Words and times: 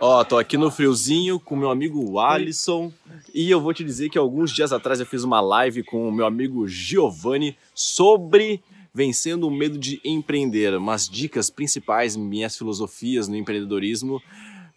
Ó, 0.00 0.24
tô 0.24 0.38
aqui 0.38 0.56
no 0.56 0.70
friozinho 0.70 1.40
com 1.40 1.56
meu 1.56 1.70
amigo 1.70 2.18
Alisson 2.18 2.92
e 3.34 3.50
eu 3.50 3.60
vou 3.60 3.74
te 3.74 3.82
dizer 3.82 4.08
que 4.08 4.18
alguns 4.18 4.52
dias 4.52 4.72
atrás 4.72 5.00
eu 5.00 5.06
fiz 5.06 5.24
uma 5.24 5.40
live 5.40 5.82
com 5.82 6.08
o 6.08 6.12
meu 6.12 6.24
amigo 6.24 6.68
Giovanni 6.68 7.56
sobre 7.74 8.62
vencendo 8.94 9.46
o 9.46 9.50
medo 9.50 9.78
de 9.78 10.00
empreender, 10.04 10.76
umas 10.76 11.08
dicas 11.08 11.50
principais, 11.50 12.16
minhas 12.16 12.56
filosofias 12.56 13.28
no 13.28 13.36
empreendedorismo, 13.36 14.20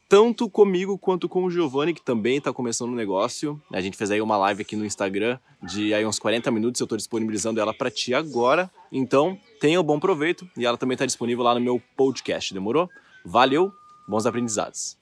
tanto 0.08 0.50
comigo 0.50 0.97
quanto 0.97 1.29
com 1.29 1.46
o 1.46 1.49
Giovanni, 1.49 1.93
que 1.93 2.01
também 2.01 2.37
está 2.37 2.51
começando 2.51 2.89
um 2.89 2.96
negócio. 2.96 3.59
A 3.71 3.79
gente 3.79 3.96
fez 3.96 4.12
aí 4.12 4.21
uma 4.21 4.37
live 4.37 4.62
aqui 4.62 4.75
no 4.75 4.85
Instagram 4.85 5.39
de 5.63 5.93
aí 5.93 6.05
uns 6.05 6.19
40 6.19 6.51
minutos, 6.51 6.81
eu 6.81 6.85
estou 6.85 6.97
disponibilizando 6.97 7.59
ela 7.59 7.73
para 7.73 7.89
ti 7.89 8.13
agora. 8.13 8.69
Então, 8.91 9.39
tenha 9.59 9.79
um 9.79 9.83
bom 9.83 9.99
proveito 9.99 10.47
e 10.57 10.65
ela 10.65 10.78
também 10.78 10.96
está 10.96 11.05
disponível 11.05 11.43
lá 11.43 11.55
no 11.55 11.62
meu 11.62 11.81
podcast, 11.96 12.53
demorou? 12.53 12.89
Valeu, 13.23 13.71
bons 14.07 14.25
aprendizados. 14.25 15.01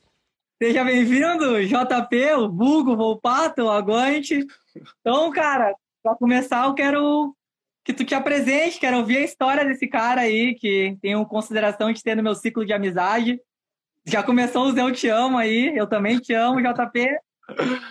Seja 0.61 0.83
bem-vindo, 0.83 1.65
JP, 1.65 2.33
o 2.33 2.49
Bugo, 2.49 2.91
o 2.91 2.97
Volpato, 2.97 3.63
o 3.63 3.71
Aguante. 3.71 4.45
Então, 4.99 5.31
cara, 5.31 5.73
para 6.03 6.17
começar, 6.17 6.65
eu 6.65 6.73
quero 6.73 7.33
que 7.81 7.93
tu 7.93 8.03
te 8.03 8.13
apresente, 8.13 8.77
quero 8.77 8.97
ouvir 8.97 9.19
a 9.19 9.23
história 9.23 9.63
desse 9.63 9.87
cara 9.87 10.19
aí, 10.19 10.53
que 10.55 10.97
tenho 11.01 11.25
consideração 11.25 11.93
de 11.93 12.03
ter 12.03 12.13
no 12.13 12.23
meu 12.23 12.35
ciclo 12.35 12.65
de 12.65 12.73
amizade. 12.73 13.39
Já 14.05 14.21
começou 14.21 14.65
o 14.65 14.71
Zé 14.73 14.81
Eu 14.81 14.91
Te 14.91 15.07
Amo 15.07 15.37
aí, 15.37 15.71
eu 15.77 15.87
também 15.87 16.19
te 16.19 16.33
amo, 16.33 16.59
JP. 16.59 17.07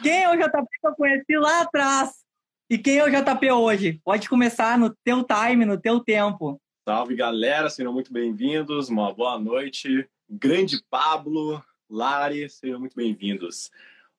Quem 0.03 0.25
é 0.25 0.29
o 0.29 0.37
JP 0.37 0.67
que 0.79 0.87
eu 0.87 0.95
conheci 0.95 1.39
lá 1.39 1.63
atrás? 1.63 2.23
E 2.69 2.77
quem 2.77 2.99
é 2.99 3.05
o 3.05 3.11
JP 3.11 3.51
hoje? 3.51 3.99
Pode 4.05 4.29
começar 4.29 4.77
no 4.77 4.95
teu 5.03 5.25
time, 5.25 5.65
no 5.65 5.81
teu 5.81 6.01
tempo. 6.01 6.61
Salve, 6.87 7.17
galera, 7.17 7.71
sejam 7.71 7.95
muito 7.95 8.13
bem-vindos, 8.13 8.91
uma 8.91 9.11
boa 9.11 9.39
noite. 9.39 10.07
Grande 10.29 10.85
Pablo, 10.91 11.63
Lari, 11.91 12.51
sejam 12.51 12.79
muito 12.79 12.95
bem-vindos. 12.95 13.71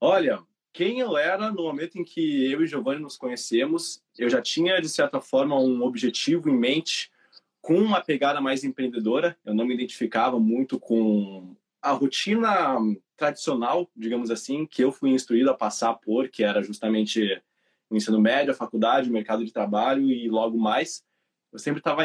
Olha, 0.01 0.41
quem 0.73 0.99
eu 0.99 1.15
era 1.15 1.51
no 1.51 1.63
momento 1.63 1.99
em 1.99 2.03
que 2.03 2.51
eu 2.51 2.63
e 2.63 2.67
Giovanni 2.67 2.99
nos 2.99 3.15
conhecemos, 3.15 4.03
eu 4.17 4.27
já 4.27 4.41
tinha, 4.41 4.81
de 4.81 4.89
certa 4.89 5.21
forma, 5.21 5.55
um 5.59 5.83
objetivo 5.83 6.49
em 6.49 6.57
mente 6.57 7.11
com 7.61 7.75
uma 7.75 8.01
pegada 8.01 8.41
mais 8.41 8.63
empreendedora. 8.63 9.37
Eu 9.45 9.53
não 9.53 9.67
me 9.67 9.75
identificava 9.75 10.39
muito 10.39 10.79
com 10.79 11.55
a 11.79 11.91
rotina 11.91 12.75
tradicional, 13.15 13.87
digamos 13.95 14.31
assim, 14.31 14.65
que 14.65 14.83
eu 14.83 14.91
fui 14.91 15.11
instruído 15.11 15.51
a 15.51 15.55
passar 15.55 15.93
por, 15.93 16.27
que 16.27 16.43
era 16.43 16.63
justamente 16.63 17.39
o 17.87 17.95
ensino 17.95 18.19
médio, 18.19 18.51
a 18.51 18.55
faculdade, 18.55 19.11
o 19.11 19.13
mercado 19.13 19.45
de 19.45 19.53
trabalho 19.53 20.09
e 20.09 20.27
logo 20.27 20.57
mais. 20.57 21.03
Eu 21.53 21.59
sempre 21.59 21.81
estava 21.81 22.03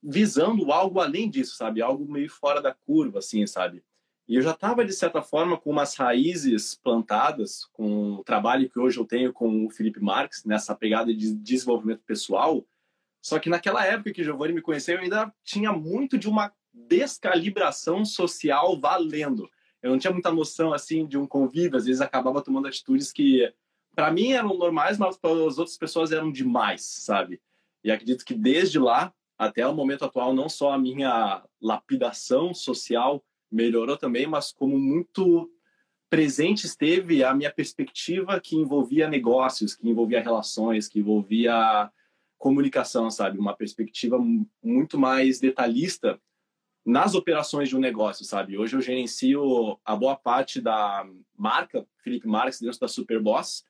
visando 0.00 0.70
algo 0.70 1.00
além 1.00 1.28
disso, 1.28 1.56
sabe? 1.56 1.82
Algo 1.82 2.08
meio 2.08 2.30
fora 2.30 2.62
da 2.62 2.72
curva, 2.72 3.18
assim, 3.18 3.44
sabe? 3.44 3.82
E 4.26 4.36
eu 4.36 4.42
já 4.42 4.52
estava, 4.52 4.84
de 4.84 4.92
certa 4.92 5.20
forma, 5.20 5.58
com 5.58 5.70
umas 5.70 5.94
raízes 5.96 6.74
plantadas 6.74 7.66
com 7.72 8.14
o 8.14 8.24
trabalho 8.24 8.70
que 8.70 8.78
hoje 8.78 8.98
eu 8.98 9.04
tenho 9.04 9.32
com 9.32 9.66
o 9.66 9.70
Felipe 9.70 10.00
Marques, 10.00 10.44
nessa 10.44 10.74
pegada 10.74 11.14
de 11.14 11.34
desenvolvimento 11.34 12.02
pessoal. 12.06 12.64
Só 13.20 13.38
que 13.38 13.50
naquela 13.50 13.84
época 13.84 14.12
que 14.12 14.24
Giovanni 14.24 14.54
me 14.54 14.62
conheceu, 14.62 14.96
eu 14.96 15.02
ainda 15.02 15.32
tinha 15.44 15.72
muito 15.72 16.16
de 16.16 16.28
uma 16.28 16.52
descalibração 16.72 18.04
social 18.04 18.78
valendo. 18.80 19.50
Eu 19.82 19.90
não 19.90 19.98
tinha 19.98 20.12
muita 20.12 20.32
noção, 20.32 20.72
assim, 20.72 21.06
de 21.06 21.18
um 21.18 21.26
convívio. 21.26 21.76
Às 21.76 21.84
vezes 21.84 22.00
acabava 22.00 22.40
tomando 22.40 22.66
atitudes 22.66 23.12
que, 23.12 23.52
para 23.94 24.10
mim, 24.10 24.32
eram 24.32 24.56
normais, 24.56 24.96
mas 24.96 25.18
para 25.18 25.30
as 25.30 25.58
outras 25.58 25.76
pessoas 25.76 26.12
eram 26.12 26.32
demais, 26.32 26.82
sabe? 26.82 27.42
E 27.82 27.90
acredito 27.90 28.24
que 28.24 28.32
desde 28.32 28.78
lá 28.78 29.12
até 29.36 29.66
o 29.66 29.74
momento 29.74 30.04
atual, 30.04 30.32
não 30.32 30.48
só 30.48 30.72
a 30.72 30.78
minha 30.78 31.42
lapidação 31.60 32.54
social 32.54 33.22
melhorou 33.54 33.96
também, 33.96 34.26
mas 34.26 34.52
como 34.52 34.78
muito 34.78 35.50
presente 36.10 36.66
esteve 36.66 37.24
a 37.24 37.32
minha 37.32 37.52
perspectiva 37.52 38.40
que 38.40 38.56
envolvia 38.56 39.08
negócios, 39.08 39.74
que 39.74 39.88
envolvia 39.88 40.22
relações, 40.22 40.88
que 40.88 40.98
envolvia 40.98 41.90
comunicação, 42.36 43.10
sabe? 43.10 43.38
Uma 43.38 43.56
perspectiva 43.56 44.18
muito 44.62 44.98
mais 44.98 45.38
detalhista 45.40 46.20
nas 46.84 47.14
operações 47.14 47.68
de 47.68 47.76
um 47.76 47.80
negócio, 47.80 48.24
sabe? 48.24 48.58
Hoje 48.58 48.76
eu 48.76 48.80
gerencio 48.80 49.78
a 49.84 49.96
boa 49.96 50.16
parte 50.16 50.60
da 50.60 51.06
marca 51.36 51.86
Felipe 52.02 52.28
Marques 52.28 52.60
dentro 52.60 52.78
da 52.78 52.88
Superboss. 52.88 53.64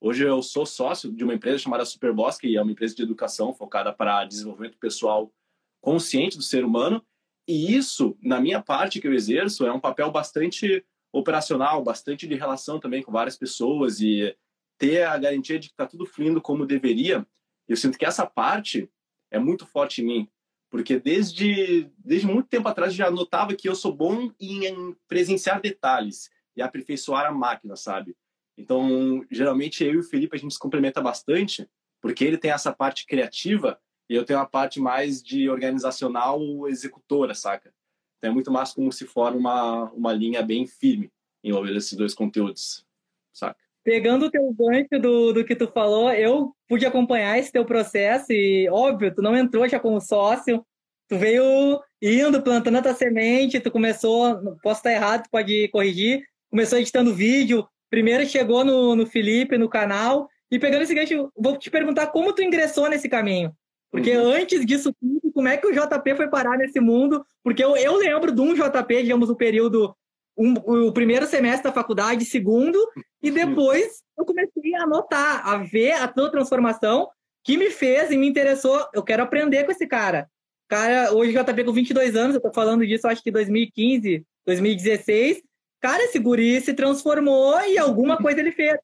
Hoje 0.00 0.24
eu 0.24 0.42
sou 0.42 0.66
sócio 0.66 1.12
de 1.12 1.22
uma 1.22 1.34
empresa 1.34 1.58
chamada 1.58 1.84
Superboss, 1.84 2.38
que 2.38 2.56
é 2.56 2.62
uma 2.62 2.72
empresa 2.72 2.94
de 2.94 3.02
educação 3.02 3.54
focada 3.54 3.92
para 3.92 4.24
desenvolvimento 4.24 4.76
pessoal 4.78 5.32
consciente 5.80 6.36
do 6.36 6.42
ser 6.42 6.64
humano 6.64 7.04
e 7.46 7.76
isso, 7.76 8.16
na 8.20 8.40
minha 8.40 8.60
parte 8.60 9.00
que 9.00 9.06
eu 9.06 9.14
exerço, 9.14 9.66
é 9.66 9.72
um 9.72 9.80
papel 9.80 10.10
bastante 10.10 10.84
operacional, 11.12 11.82
bastante 11.82 12.26
de 12.26 12.34
relação 12.34 12.80
também 12.80 13.02
com 13.02 13.12
várias 13.12 13.36
pessoas 13.36 14.00
e 14.00 14.36
ter 14.78 15.04
a 15.04 15.16
garantia 15.16 15.58
de 15.58 15.68
que 15.68 15.74
está 15.74 15.86
tudo 15.86 16.04
fluindo 16.04 16.40
como 16.40 16.66
deveria. 16.66 17.26
Eu 17.68 17.76
sinto 17.76 17.96
que 17.96 18.04
essa 18.04 18.26
parte 18.26 18.90
é 19.30 19.38
muito 19.38 19.66
forte 19.66 20.02
em 20.02 20.06
mim, 20.06 20.28
porque 20.70 20.98
desde, 20.98 21.90
desde 21.98 22.26
muito 22.26 22.48
tempo 22.48 22.68
atrás 22.68 22.94
já 22.94 23.10
notava 23.10 23.54
que 23.54 23.68
eu 23.68 23.74
sou 23.74 23.94
bom 23.94 24.30
em 24.40 24.94
presenciar 25.08 25.60
detalhes 25.60 26.30
e 26.56 26.62
aperfeiçoar 26.62 27.26
a 27.26 27.32
máquina, 27.32 27.76
sabe? 27.76 28.16
Então, 28.58 29.24
geralmente 29.30 29.84
eu 29.84 29.94
e 29.94 29.98
o 29.98 30.02
Felipe 30.02 30.36
a 30.36 30.38
gente 30.38 30.54
se 30.54 30.58
complementa 30.58 31.00
bastante, 31.00 31.68
porque 32.00 32.24
ele 32.24 32.38
tem 32.38 32.50
essa 32.50 32.72
parte 32.72 33.06
criativa 33.06 33.78
e 34.08 34.14
eu 34.14 34.24
tenho 34.24 34.38
a 34.38 34.46
parte 34.46 34.80
mais 34.80 35.22
de 35.22 35.48
organizacional 35.48 36.40
executora, 36.68 37.34
saca? 37.34 37.72
Então 38.18 38.30
é 38.30 38.34
muito 38.34 38.50
mais 38.50 38.72
como 38.72 38.92
se 38.92 39.06
forma 39.06 39.38
uma, 39.38 39.90
uma 39.92 40.12
linha 40.12 40.42
bem 40.42 40.66
firme 40.66 41.10
envolvendo 41.42 41.78
esses 41.78 41.92
dois 41.92 42.14
conteúdos, 42.14 42.84
saca? 43.32 43.58
Pegando 43.84 44.26
o 44.26 44.30
teu 44.30 44.52
gancho 44.52 45.00
do, 45.00 45.32
do 45.32 45.44
que 45.44 45.54
tu 45.54 45.68
falou, 45.68 46.10
eu 46.10 46.52
pude 46.68 46.84
acompanhar 46.84 47.38
esse 47.38 47.52
teu 47.52 47.64
processo 47.64 48.32
e, 48.32 48.68
óbvio, 48.68 49.14
tu 49.14 49.22
não 49.22 49.36
entrou 49.36 49.68
já 49.68 49.78
como 49.78 50.00
sócio, 50.00 50.66
tu 51.08 51.16
veio 51.16 51.80
indo, 52.02 52.42
plantando 52.42 52.78
a 52.78 52.82
tua 52.82 52.94
semente, 52.94 53.60
tu 53.60 53.70
começou, 53.70 54.56
posso 54.60 54.80
estar 54.80 54.92
errado, 54.92 55.22
tu 55.24 55.30
pode 55.30 55.68
corrigir, 55.68 56.24
começou 56.50 56.80
editando 56.80 57.14
vídeo, 57.14 57.66
primeiro 57.88 58.26
chegou 58.26 58.64
no, 58.64 58.96
no 58.96 59.06
Felipe, 59.06 59.56
no 59.56 59.68
canal, 59.68 60.28
e 60.50 60.58
pegando 60.58 60.82
esse 60.82 60.94
gancho, 60.94 61.30
vou 61.36 61.56
te 61.56 61.70
perguntar 61.70 62.08
como 62.08 62.32
tu 62.32 62.42
ingressou 62.42 62.88
nesse 62.88 63.08
caminho. 63.08 63.54
Porque 63.90 64.16
uhum. 64.16 64.30
antes 64.30 64.64
disso 64.64 64.92
tudo, 65.00 65.32
como 65.32 65.48
é 65.48 65.56
que 65.56 65.66
o 65.66 65.72
JP 65.72 66.14
foi 66.16 66.28
parar 66.28 66.56
nesse 66.56 66.80
mundo? 66.80 67.24
Porque 67.42 67.62
eu, 67.62 67.76
eu 67.76 67.96
lembro 67.96 68.32
de 68.32 68.40
um 68.40 68.54
JP, 68.54 69.02
digamos, 69.02 69.30
o 69.30 69.36
período, 69.36 69.94
um, 70.36 70.54
o 70.54 70.92
primeiro 70.92 71.26
semestre 71.26 71.64
da 71.64 71.72
faculdade, 71.72 72.24
segundo, 72.24 72.78
e 73.22 73.30
depois 73.30 74.02
eu 74.18 74.24
comecei 74.24 74.74
a 74.74 74.86
notar, 74.86 75.46
a 75.46 75.58
ver 75.58 75.92
a 75.92 76.08
tua 76.08 76.30
transformação, 76.30 77.08
que 77.44 77.56
me 77.56 77.70
fez 77.70 78.10
e 78.10 78.16
me 78.16 78.26
interessou. 78.26 78.86
Eu 78.92 79.02
quero 79.02 79.22
aprender 79.22 79.64
com 79.64 79.72
esse 79.72 79.86
cara. 79.86 80.28
Cara, 80.68 81.12
hoje 81.14 81.36
o 81.36 81.44
JP 81.44 81.64
com 81.64 81.72
22 81.72 82.16
anos, 82.16 82.34
eu 82.34 82.40
tô 82.40 82.52
falando 82.52 82.84
disso, 82.84 83.06
acho 83.06 83.22
que 83.22 83.30
2015, 83.30 84.26
2016. 84.44 85.42
Cara, 85.80 86.02
esse 86.02 86.18
guri 86.18 86.60
se 86.60 86.74
transformou 86.74 87.60
e 87.66 87.78
alguma 87.78 88.16
coisa 88.16 88.40
ele 88.40 88.50
fez 88.50 88.76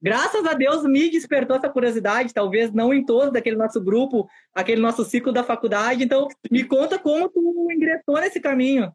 graças 0.00 0.44
a 0.44 0.54
Deus 0.54 0.84
me 0.84 1.10
despertou 1.10 1.56
essa 1.56 1.68
curiosidade, 1.68 2.34
talvez 2.34 2.72
não 2.72 2.92
em 2.92 3.04
todos 3.04 3.32
daquele 3.32 3.56
nosso 3.56 3.80
grupo, 3.80 4.28
aquele 4.54 4.80
nosso 4.80 5.04
ciclo 5.04 5.32
da 5.32 5.44
faculdade. 5.44 6.04
Então, 6.04 6.28
me 6.50 6.64
conta 6.64 6.98
como 6.98 7.28
tu 7.28 7.68
ingressou 7.70 8.20
nesse 8.20 8.40
caminho. 8.40 8.92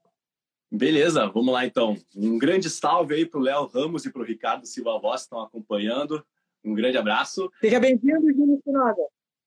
Beleza, 0.72 1.28
vamos 1.28 1.54
lá 1.54 1.66
então. 1.66 1.96
Um 2.16 2.38
grande 2.38 2.70
salve 2.70 3.16
aí 3.16 3.26
para 3.26 3.40
o 3.40 3.44
Léo 3.44 3.66
Ramos 3.68 4.06
e 4.06 4.12
para 4.12 4.22
o 4.22 4.26
Ricardo 4.26 4.66
Silva 4.66 5.00
Voz 5.00 5.22
que 5.22 5.26
estão 5.28 5.42
acompanhando. 5.42 6.26
Um 6.64 6.74
grande 6.74 6.98
abraço. 6.98 7.50
Seja 7.62 7.80
bem-vindo, 7.80 8.34
Júnior 8.34 8.60
Sinaga. 8.64 9.04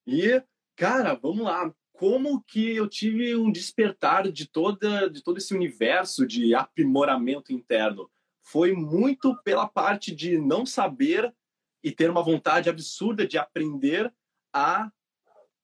E, 0.06 0.42
cara, 0.76 1.14
vamos 1.14 1.44
lá. 1.44 1.70
Como 1.92 2.40
que 2.42 2.76
eu 2.76 2.88
tive 2.88 3.34
um 3.34 3.50
despertar 3.50 4.30
de, 4.30 4.46
toda, 4.46 5.10
de 5.10 5.20
todo 5.20 5.38
esse 5.38 5.52
universo 5.52 6.24
de 6.24 6.54
aprimoramento 6.54 7.52
interno? 7.52 8.08
Foi 8.40 8.72
muito 8.72 9.36
pela 9.42 9.66
parte 9.68 10.14
de 10.14 10.38
não 10.38 10.64
saber 10.64 11.34
e 11.82 11.92
ter 11.92 12.10
uma 12.10 12.22
vontade 12.22 12.68
absurda 12.68 13.26
de 13.26 13.38
aprender 13.38 14.12
a 14.52 14.90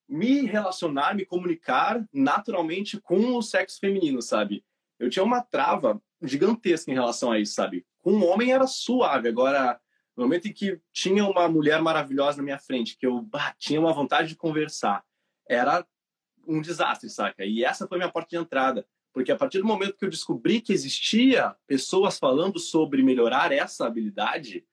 me 0.08 0.42
relacionar, 0.42 1.14
me 1.14 1.24
comunicar 1.24 2.06
naturalmente 2.12 3.00
com 3.00 3.36
o 3.36 3.42
sexo 3.42 3.80
feminino, 3.80 4.20
sabe? 4.20 4.64
Eu 4.98 5.10
tinha 5.10 5.24
uma 5.24 5.42
trava 5.42 6.00
gigantesca 6.22 6.90
em 6.90 6.94
relação 6.94 7.32
a 7.32 7.38
isso, 7.38 7.54
sabe? 7.54 7.86
Com 8.02 8.12
um 8.12 8.26
homem 8.26 8.52
era 8.52 8.66
suave, 8.66 9.28
agora 9.28 9.80
no 10.16 10.24
momento 10.24 10.46
em 10.46 10.52
que 10.52 10.80
tinha 10.92 11.24
uma 11.24 11.48
mulher 11.48 11.82
maravilhosa 11.82 12.36
na 12.38 12.44
minha 12.44 12.58
frente, 12.58 12.96
que 12.96 13.06
eu 13.06 13.20
bah, 13.22 13.54
tinha 13.58 13.80
uma 13.80 13.92
vontade 13.92 14.28
de 14.28 14.36
conversar, 14.36 15.02
era 15.48 15.84
um 16.46 16.60
desastre, 16.60 17.10
saca? 17.10 17.44
E 17.44 17.64
essa 17.64 17.86
foi 17.88 17.98
minha 17.98 18.10
porta 18.10 18.28
de 18.30 18.36
entrada, 18.36 18.86
porque 19.12 19.32
a 19.32 19.36
partir 19.36 19.58
do 19.58 19.66
momento 19.66 19.96
que 19.96 20.04
eu 20.04 20.10
descobri 20.10 20.60
que 20.60 20.72
existia 20.72 21.56
pessoas 21.66 22.18
falando 22.18 22.58
sobre 22.58 23.02
melhorar 23.02 23.50
essa 23.50 23.86
habilidade, 23.86 24.64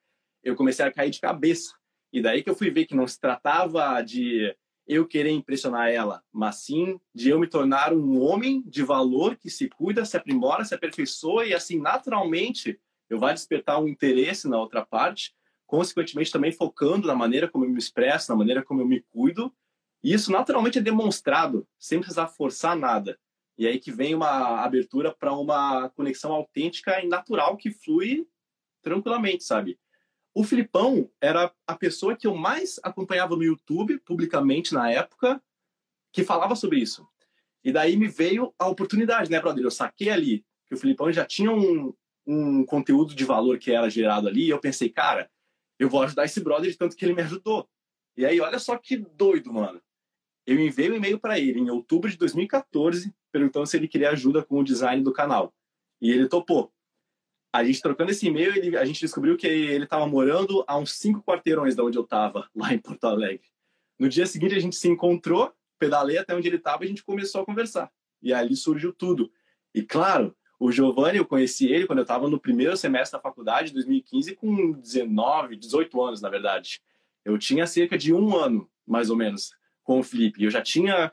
eu 0.44 0.56
comecei 0.56 0.86
a 0.86 0.92
cair 0.92 1.10
de 1.10 1.20
cabeça. 1.20 1.74
E 2.12 2.22
daí 2.22 2.44
que 2.44 2.50
eu 2.50 2.56
fui 2.56 2.70
ver 2.70 2.86
que 2.86 2.96
não 2.96 3.08
se 3.08 3.20
tratava 3.20 4.02
de 4.02 4.56
eu 4.88 5.08
querer 5.08 5.32
impressionar 5.32 5.90
ela, 5.90 6.22
mas 6.32 6.58
sim 6.58 7.00
de 7.14 7.30
eu 7.30 7.40
me 7.40 7.48
tornar 7.48 7.94
um 7.94 8.20
homem 8.20 8.62
de 8.66 8.84
valor 8.84 9.38
que 9.38 9.50
se 9.50 9.70
cuida, 9.70 10.04
se 10.04 10.18
aprimora, 10.18 10.66
se 10.66 10.76
aperfeiçoa 10.76 11.46
e 11.46 11.54
assim 11.54 11.80
naturalmente 11.80 12.80
eu 13.10 13.20
vai 13.20 13.34
despertar 13.34 13.82
um 13.82 13.88
interesse 13.88 14.50
na 14.50 14.60
outra 14.60 14.86
parte, 14.86 15.34
consequentemente 15.66 16.32
também 16.32 16.52
focando 16.52 17.08
na 17.08 17.16
maneira 17.16 17.48
como 17.48 17.66
eu 17.66 17.70
me 17.70 17.78
expresso, 17.78 18.32
na 18.32 18.38
maneira 18.38 18.64
como 18.64 18.82
eu 18.82 18.88
me 18.88 19.02
cuido. 19.02 19.54
E 20.04 20.14
isso 20.14 20.32
naturalmente 20.32 20.80
é 20.80 20.82
demonstrado, 20.82 21.68
sem 21.78 22.00
precisar 22.00 22.28
forçar 22.28 22.76
nada. 22.76 23.18
E 23.58 23.68
aí 23.68 23.80
que 23.80 23.92
vem 23.92 24.16
uma 24.16 24.62
abertura 24.62 25.14
para 25.14 25.34
uma 25.34 25.90
conexão 25.90 26.32
autêntica 26.32 27.02
e 27.04 27.08
natural 27.08 27.56
que 27.58 27.70
flui 27.70 28.26
tranquilamente, 28.82 29.44
sabe? 29.44 29.78
O 30.34 30.44
Filipão 30.44 31.10
era 31.20 31.54
a 31.68 31.76
pessoa 31.76 32.16
que 32.16 32.26
eu 32.26 32.36
mais 32.36 32.80
acompanhava 32.84 33.36
no 33.36 33.44
YouTube, 33.44 34.00
publicamente 34.00 34.74
na 34.74 34.90
época, 34.90 35.42
que 36.14 36.24
falava 36.24 36.56
sobre 36.56 36.80
isso. 36.80 37.08
E 37.64 37.72
daí 37.72 37.98
me 37.98 38.08
veio 38.08 38.54
a 38.58 38.68
oportunidade, 38.68 39.30
né, 39.30 39.40
brother? 39.40 39.64
Eu 39.64 39.72
saquei 39.72 40.10
ali 40.10 40.46
que 40.68 40.76
o 40.76 40.78
Filipão 40.78 41.12
já 41.12 41.26
tinha 41.26 41.52
um, 41.52 41.94
um 42.26 42.66
conteúdo 42.66 43.14
de 43.14 43.26
valor 43.26 43.60
que 43.60 43.72
era 43.72 43.90
gerado 43.90 44.28
ali, 44.28 44.46
e 44.46 44.50
eu 44.50 44.60
pensei, 44.60 44.90
cara, 44.90 45.30
eu 45.78 45.90
vou 45.90 46.02
ajudar 46.04 46.26
esse 46.26 46.40
brother 46.40 46.72
de 46.72 46.78
tanto 46.78 46.96
que 46.96 47.04
ele 47.04 47.14
me 47.14 47.22
ajudou. 47.22 47.68
E 48.16 48.26
aí, 48.26 48.40
olha 48.40 48.60
só 48.60 48.78
que 48.78 48.98
doido, 48.98 49.52
mano. 49.52 49.82
Eu 50.46 50.60
enviei 50.60 50.92
um 50.92 50.96
e-mail 50.96 51.20
para 51.20 51.40
ele 51.40 51.60
em 51.60 51.70
outubro 51.70 52.10
de 52.10 52.18
2014, 52.18 53.14
perguntando 53.32 53.68
se 53.68 53.78
ele 53.78 53.88
queria 53.88 54.10
ajuda 54.12 54.44
com 54.44 54.60
o 54.60 54.64
design 54.64 55.04
do 55.04 55.14
canal. 55.14 55.54
E 56.02 56.10
ele 56.10 56.28
topou. 56.28 56.72
A 57.54 57.64
gente 57.64 57.82
trocando 57.82 58.12
esse 58.12 58.28
e-mail, 58.28 58.56
ele, 58.56 58.78
a 58.78 58.86
gente 58.86 59.02
descobriu 59.02 59.36
que 59.36 59.46
ele 59.46 59.84
estava 59.84 60.08
morando 60.08 60.64
a 60.68 60.78
uns 60.78 60.94
cinco 60.94 61.22
quarteirões 61.22 61.76
da 61.76 61.84
onde 61.84 61.98
eu 61.98 62.04
estava, 62.04 62.50
lá 62.56 62.74
em 62.74 62.80
Porto 62.80 63.06
Alegre. 63.06 63.48
No 64.00 64.08
dia 64.08 64.26
seguinte, 64.26 64.56
a 64.56 64.60
gente 64.60 64.76
se 64.76 64.88
encontrou, 64.88 65.54
pedalei 65.78 66.18
até 66.18 66.36
onde 66.36 66.48
ele 66.48 66.58
estava 66.58 66.84
e 66.84 66.86
a 66.86 66.90
gente 66.90 67.04
começou 67.04 67.42
a 67.42 67.46
conversar. 67.46 67.92
E 68.22 68.34
ali 68.34 68.56
surgiu 68.56 68.94
tudo. 68.94 69.32
E 69.74 69.82
claro, 69.82 70.36
o 70.60 70.72
Giovanni, 70.72 71.18
eu 71.18 71.26
conheci 71.26 71.66
ele 71.68 71.88
quando 71.88 72.00
eu 72.00 72.04
estava 72.04 72.30
no 72.30 72.40
primeiro 72.40 72.78
semestre 72.78 73.18
da 73.18 73.22
faculdade, 73.22 73.74
2015, 73.74 74.36
com 74.36 74.74
19, 74.74 75.56
18 75.56 76.02
anos, 76.02 76.22
na 76.22 76.30
verdade. 76.30 76.82
Eu 77.26 77.38
tinha 77.38 77.66
cerca 77.66 77.98
de 77.98 78.14
um 78.14 78.38
ano, 78.38 78.70
mais 78.86 79.10
ou 79.10 79.16
menos, 79.16 79.54
com 79.84 80.00
o 80.00 80.04
Felipe. 80.04 80.44
Eu 80.44 80.52
já 80.52 80.62
tinha 80.62 81.12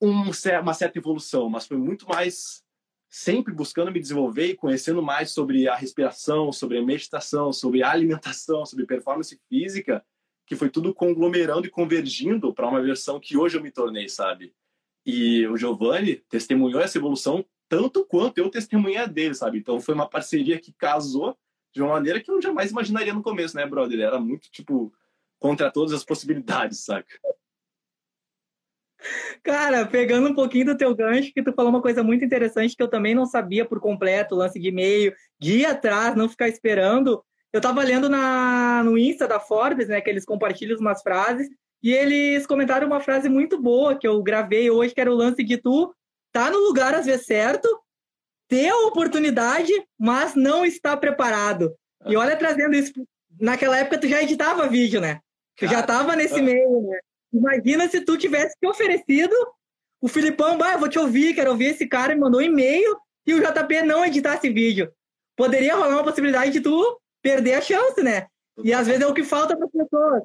um, 0.00 0.30
uma 0.60 0.74
certa 0.74 0.98
evolução, 0.98 1.48
mas 1.48 1.66
foi 1.66 1.76
muito 1.76 2.08
mais 2.08 2.64
sempre 3.08 3.54
buscando 3.54 3.90
me 3.90 4.00
desenvolver 4.00 4.46
e 4.46 4.56
conhecendo 4.56 5.02
mais 5.02 5.30
sobre 5.30 5.66
a 5.68 5.74
respiração, 5.74 6.52
sobre 6.52 6.78
a 6.78 6.82
meditação, 6.84 7.52
sobre 7.52 7.82
a 7.82 7.90
alimentação, 7.90 8.66
sobre 8.66 8.86
performance 8.86 9.38
física, 9.48 10.04
que 10.46 10.56
foi 10.56 10.68
tudo 10.68 10.94
conglomerando 10.94 11.66
e 11.66 11.70
convergindo 11.70 12.52
para 12.52 12.68
uma 12.68 12.82
versão 12.82 13.18
que 13.20 13.36
hoje 13.36 13.56
eu 13.56 13.62
me 13.62 13.70
tornei, 13.70 14.08
sabe? 14.08 14.54
E 15.04 15.46
o 15.46 15.56
Giovanni 15.56 16.16
testemunhou 16.28 16.80
essa 16.80 16.98
evolução 16.98 17.44
tanto 17.68 18.04
quanto 18.04 18.38
eu 18.38 18.50
testemunhei 18.50 18.98
a 18.98 19.06
dele, 19.06 19.34
sabe? 19.34 19.58
Então 19.58 19.80
foi 19.80 19.94
uma 19.94 20.08
parceria 20.08 20.58
que 20.58 20.72
casou 20.72 21.36
de 21.72 21.82
uma 21.82 21.92
maneira 21.92 22.20
que 22.20 22.30
eu 22.30 22.40
jamais 22.40 22.70
imaginaria 22.70 23.12
no 23.12 23.22
começo, 23.22 23.56
né, 23.56 23.66
brother? 23.66 24.00
Era 24.00 24.18
muito, 24.18 24.50
tipo, 24.50 24.92
contra 25.38 25.70
todas 25.70 25.92
as 25.92 26.04
possibilidades, 26.04 26.80
saca? 26.80 27.14
Cara, 29.42 29.86
pegando 29.86 30.28
um 30.28 30.34
pouquinho 30.34 30.66
do 30.66 30.76
teu 30.76 30.94
gancho, 30.94 31.32
que 31.32 31.42
tu 31.42 31.52
falou 31.52 31.70
uma 31.70 31.82
coisa 31.82 32.02
muito 32.02 32.24
interessante 32.24 32.76
que 32.76 32.82
eu 32.82 32.88
também 32.88 33.14
não 33.14 33.26
sabia 33.26 33.64
por 33.64 33.80
completo, 33.80 34.34
lance 34.34 34.58
de 34.58 34.68
e-mail, 34.68 35.14
de 35.38 35.58
ir 35.58 35.66
atrás, 35.66 36.16
não 36.16 36.28
ficar 36.28 36.48
esperando. 36.48 37.22
Eu 37.52 37.60
tava 37.60 37.82
lendo 37.82 38.08
na, 38.08 38.82
no 38.84 38.98
Insta 38.98 39.26
da 39.26 39.40
Forbes, 39.40 39.88
né, 39.88 40.00
que 40.00 40.10
eles 40.10 40.24
compartilham 40.24 40.78
umas 40.78 41.00
frases, 41.00 41.48
e 41.82 41.92
eles 41.92 42.46
comentaram 42.46 42.86
uma 42.86 43.00
frase 43.00 43.28
muito 43.28 43.60
boa 43.60 43.96
que 43.96 44.06
eu 44.06 44.20
gravei 44.22 44.70
hoje, 44.70 44.94
que 44.94 45.00
era 45.00 45.10
o 45.10 45.16
lance 45.16 45.42
de 45.44 45.56
tu 45.56 45.94
tá 46.32 46.50
no 46.50 46.58
lugar 46.58 46.94
às 46.94 47.06
vezes 47.06 47.26
certo, 47.26 47.68
ter 48.48 48.68
a 48.68 48.86
oportunidade, 48.86 49.72
mas 49.98 50.34
não 50.34 50.64
está 50.64 50.96
preparado. 50.96 51.74
E 52.06 52.16
olha, 52.16 52.36
trazendo 52.36 52.74
isso, 52.74 52.92
naquela 53.40 53.78
época 53.78 53.98
tu 53.98 54.08
já 54.08 54.22
editava 54.22 54.68
vídeo, 54.68 55.00
né? 55.00 55.20
Tu 55.56 55.66
já 55.66 55.82
tava 55.82 56.14
nesse 56.14 56.40
meio, 56.40 56.82
né? 56.82 56.98
Imagina 57.32 57.88
se 57.88 58.00
tu 58.00 58.16
tivesse 58.16 58.56
te 58.58 58.66
oferecido, 58.66 59.34
o 60.00 60.08
Filipão, 60.08 60.56
bah, 60.56 60.76
vou 60.76 60.88
te 60.88 60.98
ouvir, 60.98 61.34
quero 61.34 61.50
ouvir 61.50 61.66
esse 61.66 61.86
cara, 61.86 62.14
me 62.14 62.20
mandou 62.20 62.40
um 62.40 62.44
e-mail 62.44 62.96
e 63.26 63.34
o 63.34 63.40
JP 63.40 63.82
não 63.82 64.04
editasse 64.04 64.48
vídeo. 64.48 64.90
Poderia 65.36 65.74
rolar 65.74 65.94
uma 65.94 66.04
possibilidade 66.04 66.52
de 66.52 66.60
tu 66.60 67.00
perder 67.22 67.54
a 67.54 67.60
chance, 67.60 68.02
né? 68.02 68.26
E 68.64 68.72
às 68.72 68.86
vezes 68.86 69.02
é 69.02 69.06
o 69.06 69.14
que 69.14 69.22
falta 69.22 69.56
para 69.56 69.66
as 69.66 69.72
pessoas. 69.72 70.22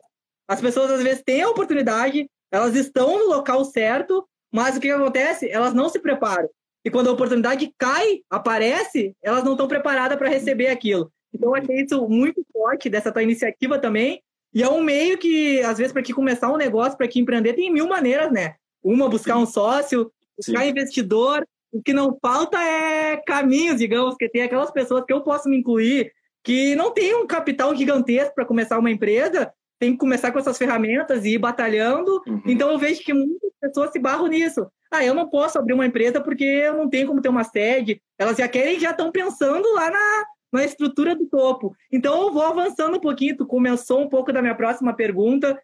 As 0.48 0.62
pessoas 0.62 0.92
às 0.92 1.04
vezes 1.04 1.24
têm 1.24 1.42
a 1.42 1.50
oportunidade, 1.50 2.30
elas 2.52 2.76
estão 2.76 3.18
no 3.18 3.28
local 3.28 3.64
certo, 3.66 4.28
mas 4.52 4.78
o 4.78 4.80
que 4.80 4.90
acontece? 4.90 5.50
Elas 5.50 5.74
não 5.74 5.90
se 5.90 6.00
preparam. 6.00 6.50
E 6.86 6.92
quando 6.92 7.10
a 7.10 7.14
oportunidade 7.14 7.74
cai, 7.78 8.20
aparece, 8.30 9.16
elas 9.24 9.44
não 9.44 9.54
estão 9.54 9.68
preparadas 9.68 10.18
para 10.18 10.30
receber 10.30 10.68
aquilo. 10.68 11.12
Então, 11.34 11.50
eu 11.50 11.56
achei 11.56 11.82
isso 11.82 12.08
muito 12.08 12.46
forte 12.52 12.90
dessa 12.90 13.12
tua 13.12 13.24
iniciativa 13.24 13.80
também, 13.80 14.22
e 14.54 14.62
é 14.62 14.70
um 14.70 14.84
meio 14.84 15.18
que, 15.18 15.62
às 15.62 15.78
vezes, 15.78 15.92
para 15.92 16.04
que 16.04 16.14
começar 16.14 16.52
um 16.52 16.58
negócio, 16.58 16.98
para 16.98 17.08
que 17.08 17.20
empreender, 17.20 17.54
tem 17.54 17.72
mil 17.72 17.88
maneiras, 17.88 18.32
né? 18.32 18.56
Uma, 18.84 19.10
buscar 19.10 19.38
um 19.38 19.46
sócio, 19.46 20.12
buscar 20.38 20.62
Sim. 20.62 20.70
investidor. 20.70 21.46
O 21.72 21.82
que 21.82 21.92
não 21.92 22.16
falta 22.22 22.62
é 22.62 23.18
caminhos, 23.18 23.78
digamos, 23.78 24.16
que 24.16 24.30
tem 24.30 24.44
aquelas 24.44 24.70
pessoas 24.70 25.04
que 25.06 25.14
eu 25.14 25.22
posso 25.22 25.50
me 25.50 25.58
incluir, 25.58 26.12
que 26.44 26.76
não 26.76 26.92
tem 26.92 27.16
um 27.16 27.26
capital 27.26 27.76
gigantesco 27.76 28.36
para 28.36 28.46
começar 28.46 28.78
uma 28.78 28.92
empresa, 28.92 29.52
tem 29.80 29.94
que 29.94 29.98
começar 29.98 30.32
com 30.32 30.38
essas 30.38 30.58
ferramentas 30.58 31.26
e 31.26 31.32
ir 31.32 31.40
batalhando. 31.40 32.22
Uhum. 32.28 32.44
Então 32.46 32.72
eu 32.72 32.78
vejo 32.78 33.02
que 33.02 33.14
muitas 33.14 33.52
pessoas 33.60 33.92
se 33.92 33.98
barram 33.98 34.28
nisso. 34.28 34.68
Ah, 34.92 35.04
eu 35.04 35.16
não 35.16 35.28
posso 35.28 35.58
abrir 35.58 35.74
uma 35.74 35.88
empresa 35.88 36.22
porque 36.22 36.44
eu 36.44 36.78
não 36.78 36.88
tenho 36.88 37.08
como 37.08 37.22
ter 37.22 37.30
uma 37.30 37.44
sede. 37.44 38.00
Elas 38.20 38.38
já 38.38 38.48
querem, 38.48 38.80
já 38.80 38.92
estão 38.92 39.12
pensando 39.12 39.68
lá 39.74 39.90
na, 39.90 40.26
na 40.54 40.64
estrutura 40.64 41.16
do 41.16 41.26
topo. 41.26 41.76
Então, 41.92 42.22
eu 42.22 42.32
vou 42.32 42.44
avançando 42.44 42.98
um 42.98 43.00
pouquinho. 43.00 43.38
Tu 43.38 43.46
começou 43.46 44.02
um 44.02 44.10
pouco 44.10 44.32
da 44.32 44.42
minha 44.42 44.56
próxima 44.56 44.94
pergunta. 44.94 45.62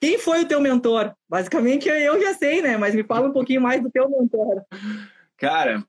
Quem 0.00 0.18
foi 0.18 0.42
o 0.42 0.48
teu 0.48 0.60
mentor? 0.60 1.14
Basicamente, 1.28 1.88
eu 1.88 2.20
já 2.20 2.34
sei, 2.34 2.60
né? 2.60 2.76
Mas 2.76 2.94
me 2.94 3.04
fala 3.04 3.28
um 3.28 3.32
pouquinho 3.32 3.60
mais 3.60 3.82
do 3.82 3.90
teu 3.90 4.08
mentor. 4.10 4.62
Cara, 5.36 5.82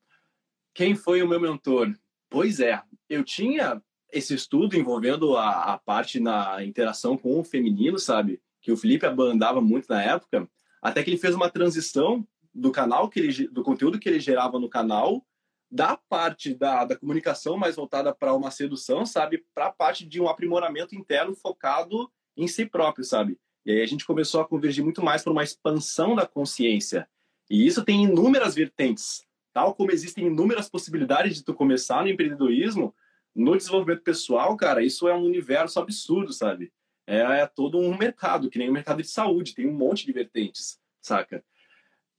quem 0.73 0.95
foi 0.95 1.21
o 1.21 1.27
meu 1.27 1.39
mentor? 1.39 1.93
Pois 2.29 2.59
é, 2.59 2.81
eu 3.09 3.23
tinha 3.23 3.81
esse 4.11 4.33
estudo 4.33 4.77
envolvendo 4.77 5.35
a, 5.35 5.73
a 5.73 5.77
parte 5.77 6.19
na 6.19 6.63
interação 6.63 7.17
com 7.17 7.39
o 7.39 7.43
feminino, 7.43 7.99
sabe? 7.99 8.41
Que 8.61 8.71
o 8.71 8.77
Felipe 8.77 9.05
abandava 9.05 9.59
muito 9.59 9.87
na 9.89 10.01
época, 10.01 10.47
até 10.81 11.03
que 11.03 11.09
ele 11.09 11.17
fez 11.17 11.35
uma 11.35 11.49
transição 11.49 12.25
do 12.53 12.71
canal 12.71 13.09
que 13.09 13.19
ele, 13.19 13.47
do 13.47 13.63
conteúdo 13.63 13.99
que 13.99 14.07
ele 14.07 14.19
gerava 14.19 14.57
no 14.59 14.69
canal 14.69 15.25
da 15.69 15.97
parte 15.97 16.53
da, 16.53 16.85
da 16.85 16.95
comunicação 16.95 17.57
mais 17.57 17.75
voltada 17.75 18.13
para 18.13 18.33
uma 18.33 18.51
sedução, 18.51 19.05
sabe, 19.05 19.43
para 19.53 19.67
a 19.67 19.71
parte 19.71 20.05
de 20.05 20.21
um 20.21 20.27
aprimoramento 20.27 20.95
interno 20.95 21.35
focado 21.35 22.11
em 22.37 22.47
si 22.47 22.65
próprio, 22.65 23.03
sabe? 23.03 23.37
E 23.65 23.71
aí 23.71 23.81
a 23.81 23.85
gente 23.85 24.05
começou 24.05 24.41
a 24.41 24.47
convergir 24.47 24.83
muito 24.83 25.03
mais 25.03 25.23
para 25.23 25.33
uma 25.33 25.43
expansão 25.43 26.15
da 26.15 26.25
consciência. 26.25 27.07
E 27.49 27.65
isso 27.65 27.83
tem 27.83 28.03
inúmeras 28.03 28.55
vertentes, 28.55 29.25
tal 29.53 29.73
como 29.73 29.91
existem 29.91 30.27
inúmeras 30.27 30.69
possibilidades 30.69 31.35
de 31.35 31.43
tu 31.43 31.53
começar 31.53 32.03
no 32.03 32.09
empreendedorismo, 32.09 32.93
no 33.33 33.57
desenvolvimento 33.57 34.01
pessoal, 34.01 34.55
cara, 34.55 34.83
isso 34.83 35.07
é 35.07 35.15
um 35.15 35.23
universo 35.23 35.79
absurdo, 35.79 36.31
sabe? 36.31 36.71
É, 37.05 37.19
é 37.19 37.45
todo 37.45 37.77
um 37.77 37.97
mercado, 37.97 38.49
que 38.49 38.57
nem 38.57 38.69
o 38.69 38.73
mercado 38.73 39.01
de 39.01 39.07
saúde, 39.07 39.53
tem 39.53 39.67
um 39.67 39.73
monte 39.73 40.05
de 40.05 40.13
vertentes, 40.13 40.79
saca? 41.01 41.43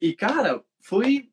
E, 0.01 0.15
cara, 0.15 0.63
foi 0.81 1.31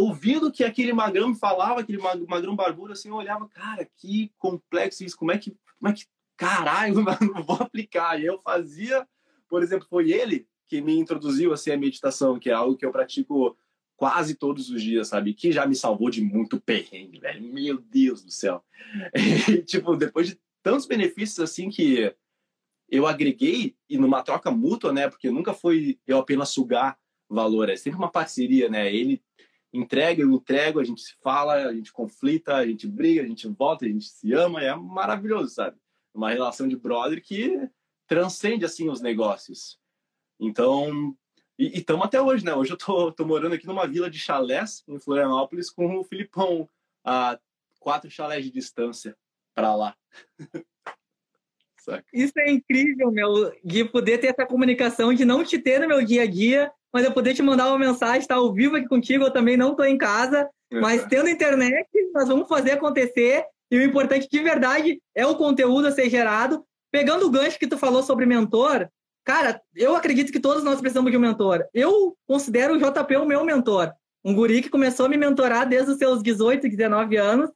ouvindo 0.00 0.50
que 0.50 0.64
aquele 0.64 0.92
magrão 0.92 1.28
me 1.28 1.38
falava, 1.38 1.80
aquele 1.80 1.98
magrão 1.98 2.56
barbudo, 2.56 2.92
assim, 2.92 3.08
eu 3.08 3.14
olhava, 3.14 3.48
cara, 3.48 3.88
que 3.96 4.32
complexo 4.38 5.04
isso, 5.04 5.16
como 5.16 5.32
é 5.32 5.38
que, 5.38 5.56
como 5.78 5.92
é 5.92 5.92
que, 5.92 6.04
caralho, 6.36 6.94
não 7.34 7.42
vou 7.42 7.56
aplicar. 7.56 8.20
E 8.20 8.26
eu 8.26 8.40
fazia, 8.40 9.06
por 9.48 9.62
exemplo, 9.62 9.86
foi 9.88 10.10
ele 10.10 10.46
que 10.68 10.80
me 10.80 10.98
introduziu, 10.98 11.52
assim, 11.52 11.70
a 11.70 11.76
meditação, 11.76 12.38
que 12.38 12.48
é 12.48 12.52
algo 12.52 12.76
que 12.76 12.86
eu 12.86 12.92
pratico 12.92 13.56
quase 13.96 14.34
todos 14.34 14.70
os 14.70 14.82
dias, 14.82 15.08
sabe? 15.08 15.34
Que 15.34 15.52
já 15.52 15.66
me 15.66 15.74
salvou 15.74 16.08
de 16.08 16.22
muito 16.22 16.58
perrengue, 16.58 17.18
velho. 17.18 17.42
Meu 17.42 17.78
Deus 17.78 18.24
do 18.24 18.30
céu. 18.30 18.64
E, 19.48 19.62
tipo, 19.62 19.94
depois 19.96 20.28
de 20.28 20.40
tantos 20.62 20.86
benefícios, 20.86 21.40
assim, 21.40 21.68
que 21.68 22.14
eu 22.88 23.06
agreguei, 23.06 23.76
e 23.88 23.98
numa 23.98 24.22
troca 24.22 24.50
mútua, 24.50 24.92
né? 24.92 25.08
Porque 25.08 25.30
nunca 25.30 25.52
foi 25.52 25.98
eu 26.06 26.18
apenas 26.18 26.48
sugar 26.48 26.98
valor, 27.28 27.68
é 27.68 27.76
sempre 27.76 27.98
uma 27.98 28.10
parceria, 28.10 28.68
né? 28.68 28.92
Ele 28.92 29.22
entrega, 29.72 30.22
eu 30.22 30.32
entrego, 30.32 30.80
a 30.80 30.84
gente 30.84 31.00
se 31.00 31.14
fala, 31.22 31.54
a 31.54 31.74
gente 31.74 31.92
conflita, 31.92 32.56
a 32.56 32.66
gente 32.66 32.86
briga, 32.86 33.22
a 33.22 33.26
gente 33.26 33.46
volta, 33.48 33.84
a 33.84 33.88
gente 33.88 34.06
se 34.06 34.32
ama, 34.32 34.62
é 34.62 34.74
maravilhoso, 34.74 35.54
sabe? 35.54 35.76
Uma 36.12 36.30
relação 36.30 36.66
de 36.66 36.76
brother 36.76 37.22
que 37.22 37.68
transcende, 38.06 38.64
assim, 38.64 38.88
os 38.88 39.00
negócios. 39.00 39.78
Então, 40.38 41.16
e 41.58 41.78
estamos 41.78 42.06
até 42.06 42.20
hoje, 42.20 42.44
né? 42.44 42.54
Hoje 42.54 42.72
eu 42.72 42.76
tô, 42.76 43.12
tô 43.12 43.24
morando 43.24 43.54
aqui 43.54 43.66
numa 43.66 43.86
vila 43.86 44.10
de 44.10 44.18
chalés, 44.18 44.82
em 44.88 44.98
Florianópolis, 44.98 45.70
com 45.70 45.98
o 45.98 46.04
Filipão, 46.04 46.68
a 47.04 47.38
quatro 47.78 48.10
chalés 48.10 48.44
de 48.44 48.50
distância 48.50 49.16
para 49.54 49.74
lá. 49.74 49.96
Isso 52.12 52.38
é 52.38 52.50
incrível, 52.50 53.10
meu, 53.10 53.52
de 53.64 53.84
poder 53.84 54.18
ter 54.18 54.28
essa 54.28 54.46
comunicação, 54.46 55.12
de 55.12 55.24
não 55.24 55.42
te 55.42 55.58
ter 55.58 55.80
no 55.80 55.88
meu 55.88 56.04
dia 56.04 56.22
a 56.22 56.26
dia, 56.26 56.72
mas 56.92 57.04
eu 57.04 57.12
poder 57.12 57.34
te 57.34 57.42
mandar 57.42 57.68
uma 57.68 57.78
mensagem, 57.78 58.20
estar 58.20 58.36
ao 58.36 58.52
vivo 58.52 58.76
aqui 58.76 58.88
contigo, 58.88 59.24
eu 59.24 59.32
também 59.32 59.56
não 59.56 59.70
estou 59.70 59.86
em 59.86 59.98
casa, 59.98 60.48
mas 60.72 61.04
tendo 61.06 61.28
internet, 61.28 61.88
nós 62.14 62.28
vamos 62.28 62.48
fazer 62.48 62.72
acontecer, 62.72 63.44
e 63.70 63.78
o 63.78 63.82
importante 63.82 64.28
de 64.28 64.38
verdade 64.40 65.00
é 65.14 65.26
o 65.26 65.36
conteúdo 65.36 65.86
a 65.86 65.92
ser 65.92 66.10
gerado. 66.10 66.64
Pegando 66.90 67.26
o 67.26 67.30
gancho 67.30 67.58
que 67.58 67.68
tu 67.68 67.78
falou 67.78 68.02
sobre 68.02 68.26
mentor, 68.26 68.88
cara, 69.24 69.60
eu 69.76 69.94
acredito 69.94 70.32
que 70.32 70.40
todos 70.40 70.64
nós 70.64 70.80
precisamos 70.80 71.10
de 71.10 71.16
um 71.16 71.20
mentor. 71.20 71.64
Eu 71.72 72.16
considero 72.26 72.74
o 72.74 72.78
JP 72.78 73.16
o 73.16 73.26
meu 73.26 73.44
mentor. 73.44 73.92
Um 74.24 74.34
guri 74.34 74.60
que 74.60 74.68
começou 74.68 75.06
a 75.06 75.08
me 75.08 75.16
mentorar 75.16 75.68
desde 75.68 75.92
os 75.92 75.98
seus 75.98 76.22
18, 76.22 76.68
19 76.68 77.16
anos, 77.16 77.50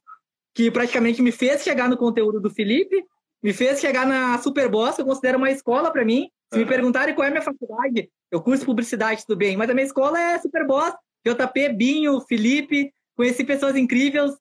que 0.53 0.71
praticamente 0.71 1.21
me 1.21 1.33
fez 1.33 1.63
chegar 1.63 1.89
no 1.89 1.97
conteúdo 1.97 2.39
do 2.39 2.49
Felipe, 2.49 3.03
me 3.43 3.53
fez 3.53 3.79
chegar 3.79 4.07
na 4.07 4.37
Superboss, 4.39 4.95
que 4.95 5.01
eu 5.01 5.05
considero 5.05 5.37
uma 5.37 5.51
escola 5.51 5.91
para 5.91 6.05
mim. 6.05 6.29
Se 6.51 6.59
me 6.59 6.65
perguntarem 6.65 7.13
qual 7.13 7.25
é 7.25 7.27
a 7.27 7.31
minha 7.31 7.41
faculdade, 7.41 8.09
eu 8.31 8.41
curso 8.41 8.65
publicidade, 8.65 9.25
tudo 9.25 9.37
bem, 9.37 9.57
mas 9.57 9.69
a 9.69 9.73
minha 9.73 9.85
escola 9.85 10.19
é 10.19 10.39
Superboss, 10.39 10.93
JP, 11.25 11.69
Binho, 11.69 12.21
Felipe, 12.21 12.93
conheci 13.15 13.43
pessoas 13.43 13.75
incríveis, 13.75 14.31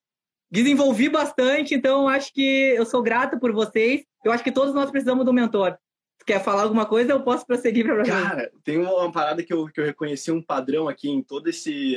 desenvolvi 0.50 1.08
bastante, 1.08 1.74
então 1.74 2.08
acho 2.08 2.32
que 2.32 2.74
eu 2.76 2.84
sou 2.84 3.02
grato 3.02 3.38
por 3.40 3.52
vocês. 3.52 4.04
Eu 4.24 4.32
acho 4.32 4.44
que 4.44 4.52
todos 4.52 4.74
nós 4.74 4.90
precisamos 4.90 5.24
de 5.24 5.30
um 5.30 5.34
mentor. 5.34 5.76
Quer 6.26 6.42
falar 6.42 6.62
alguma 6.62 6.86
coisa? 6.86 7.12
Eu 7.12 7.22
posso 7.22 7.46
prosseguir 7.46 7.84
para 7.84 7.96
você. 7.96 8.10
Cara, 8.10 8.50
tem 8.62 8.78
uma 8.78 9.10
parada 9.10 9.42
que 9.42 9.52
eu, 9.52 9.66
que 9.66 9.80
eu 9.80 9.84
reconheci 9.84 10.30
um 10.30 10.42
padrão 10.42 10.88
aqui 10.88 11.08
em 11.10 11.22
todo 11.22 11.48
esse 11.48 11.96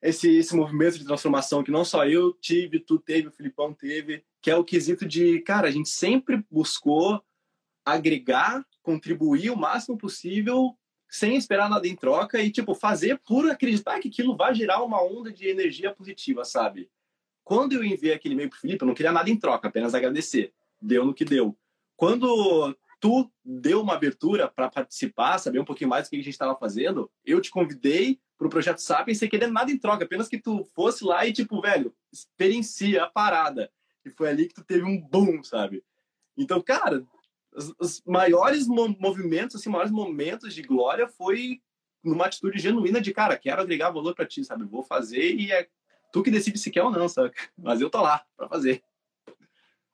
esse, 0.00 0.36
esse 0.36 0.54
movimento 0.54 0.98
de 0.98 1.04
transformação 1.04 1.62
que 1.62 1.70
não 1.70 1.84
só 1.84 2.06
eu 2.06 2.32
tive, 2.34 2.78
tu 2.78 2.98
teve, 2.98 3.28
o 3.28 3.32
Filipão 3.32 3.74
teve, 3.74 4.24
que 4.40 4.50
é 4.50 4.56
o 4.56 4.64
quesito 4.64 5.06
de, 5.06 5.40
cara, 5.40 5.66
a 5.66 5.70
gente 5.70 5.88
sempre 5.88 6.44
buscou 6.50 7.20
agregar, 7.84 8.64
contribuir 8.88 9.50
o 9.50 9.56
máximo 9.56 9.98
possível 9.98 10.74
sem 11.10 11.36
esperar 11.36 11.68
nada 11.68 11.86
em 11.86 11.94
troca 11.94 12.40
e, 12.40 12.50
tipo, 12.50 12.74
fazer 12.74 13.18
por 13.18 13.50
acreditar 13.50 14.00
que 14.00 14.08
aquilo 14.08 14.34
vai 14.34 14.54
gerar 14.54 14.82
uma 14.82 15.02
onda 15.02 15.30
de 15.30 15.46
energia 15.46 15.92
positiva, 15.94 16.42
sabe? 16.42 16.90
Quando 17.44 17.74
eu 17.74 17.84
enviei 17.84 18.14
aquele 18.14 18.32
e-mail 18.32 18.48
pro 18.48 18.58
Felipe, 18.58 18.82
eu 18.82 18.86
não 18.86 18.94
queria 18.94 19.12
nada 19.12 19.28
em 19.28 19.36
troca, 19.36 19.68
apenas 19.68 19.94
agradecer. 19.94 20.54
Deu 20.80 21.04
no 21.04 21.12
que 21.12 21.22
deu. 21.22 21.54
Quando 21.96 22.74
tu 22.98 23.30
deu 23.44 23.82
uma 23.82 23.92
abertura 23.92 24.48
para 24.48 24.70
participar, 24.70 25.36
saber 25.36 25.58
um 25.58 25.66
pouquinho 25.66 25.90
mais 25.90 26.06
do 26.06 26.10
que 26.10 26.16
a 26.16 26.20
gente 26.20 26.30
estava 26.30 26.56
fazendo, 26.56 27.10
eu 27.26 27.42
te 27.42 27.50
convidei 27.50 28.18
para 28.38 28.46
o 28.46 28.50
Projeto 28.50 28.78
Sapiens 28.78 29.18
sem 29.18 29.28
querer 29.28 29.48
nada 29.48 29.70
em 29.70 29.76
troca, 29.76 30.04
apenas 30.04 30.28
que 30.28 30.38
tu 30.38 30.64
fosse 30.74 31.04
lá 31.04 31.26
e, 31.26 31.32
tipo, 31.32 31.60
velho, 31.60 31.94
experiencia 32.10 33.04
a 33.04 33.10
parada. 33.10 33.70
E 34.02 34.08
foi 34.08 34.30
ali 34.30 34.48
que 34.48 34.54
tu 34.54 34.64
teve 34.64 34.84
um 34.84 34.98
boom, 34.98 35.42
sabe? 35.44 35.84
Então, 36.38 36.62
cara, 36.62 37.04
os, 37.54 37.74
os 37.78 38.02
maiores 38.06 38.66
movimentos, 38.66 39.56
assim, 39.56 39.68
maiores 39.68 39.92
momentos 39.92 40.54
de 40.54 40.62
glória 40.62 41.08
foi 41.08 41.60
numa 42.02 42.26
atitude 42.26 42.58
genuína 42.58 43.00
de, 43.00 43.12
cara, 43.12 43.36
quero 43.36 43.60
agregar 43.60 43.90
valor 43.90 44.14
para 44.14 44.26
ti, 44.26 44.44
sabe? 44.44 44.64
Vou 44.64 44.82
fazer 44.82 45.34
e 45.34 45.50
é 45.52 45.66
tu 46.12 46.22
que 46.22 46.30
decide 46.30 46.58
se 46.58 46.70
quer 46.70 46.82
ou 46.82 46.90
não, 46.90 47.08
sabe? 47.08 47.32
Mas 47.56 47.80
eu 47.80 47.90
tô 47.90 48.00
lá 48.00 48.24
para 48.36 48.48
fazer 48.48 48.82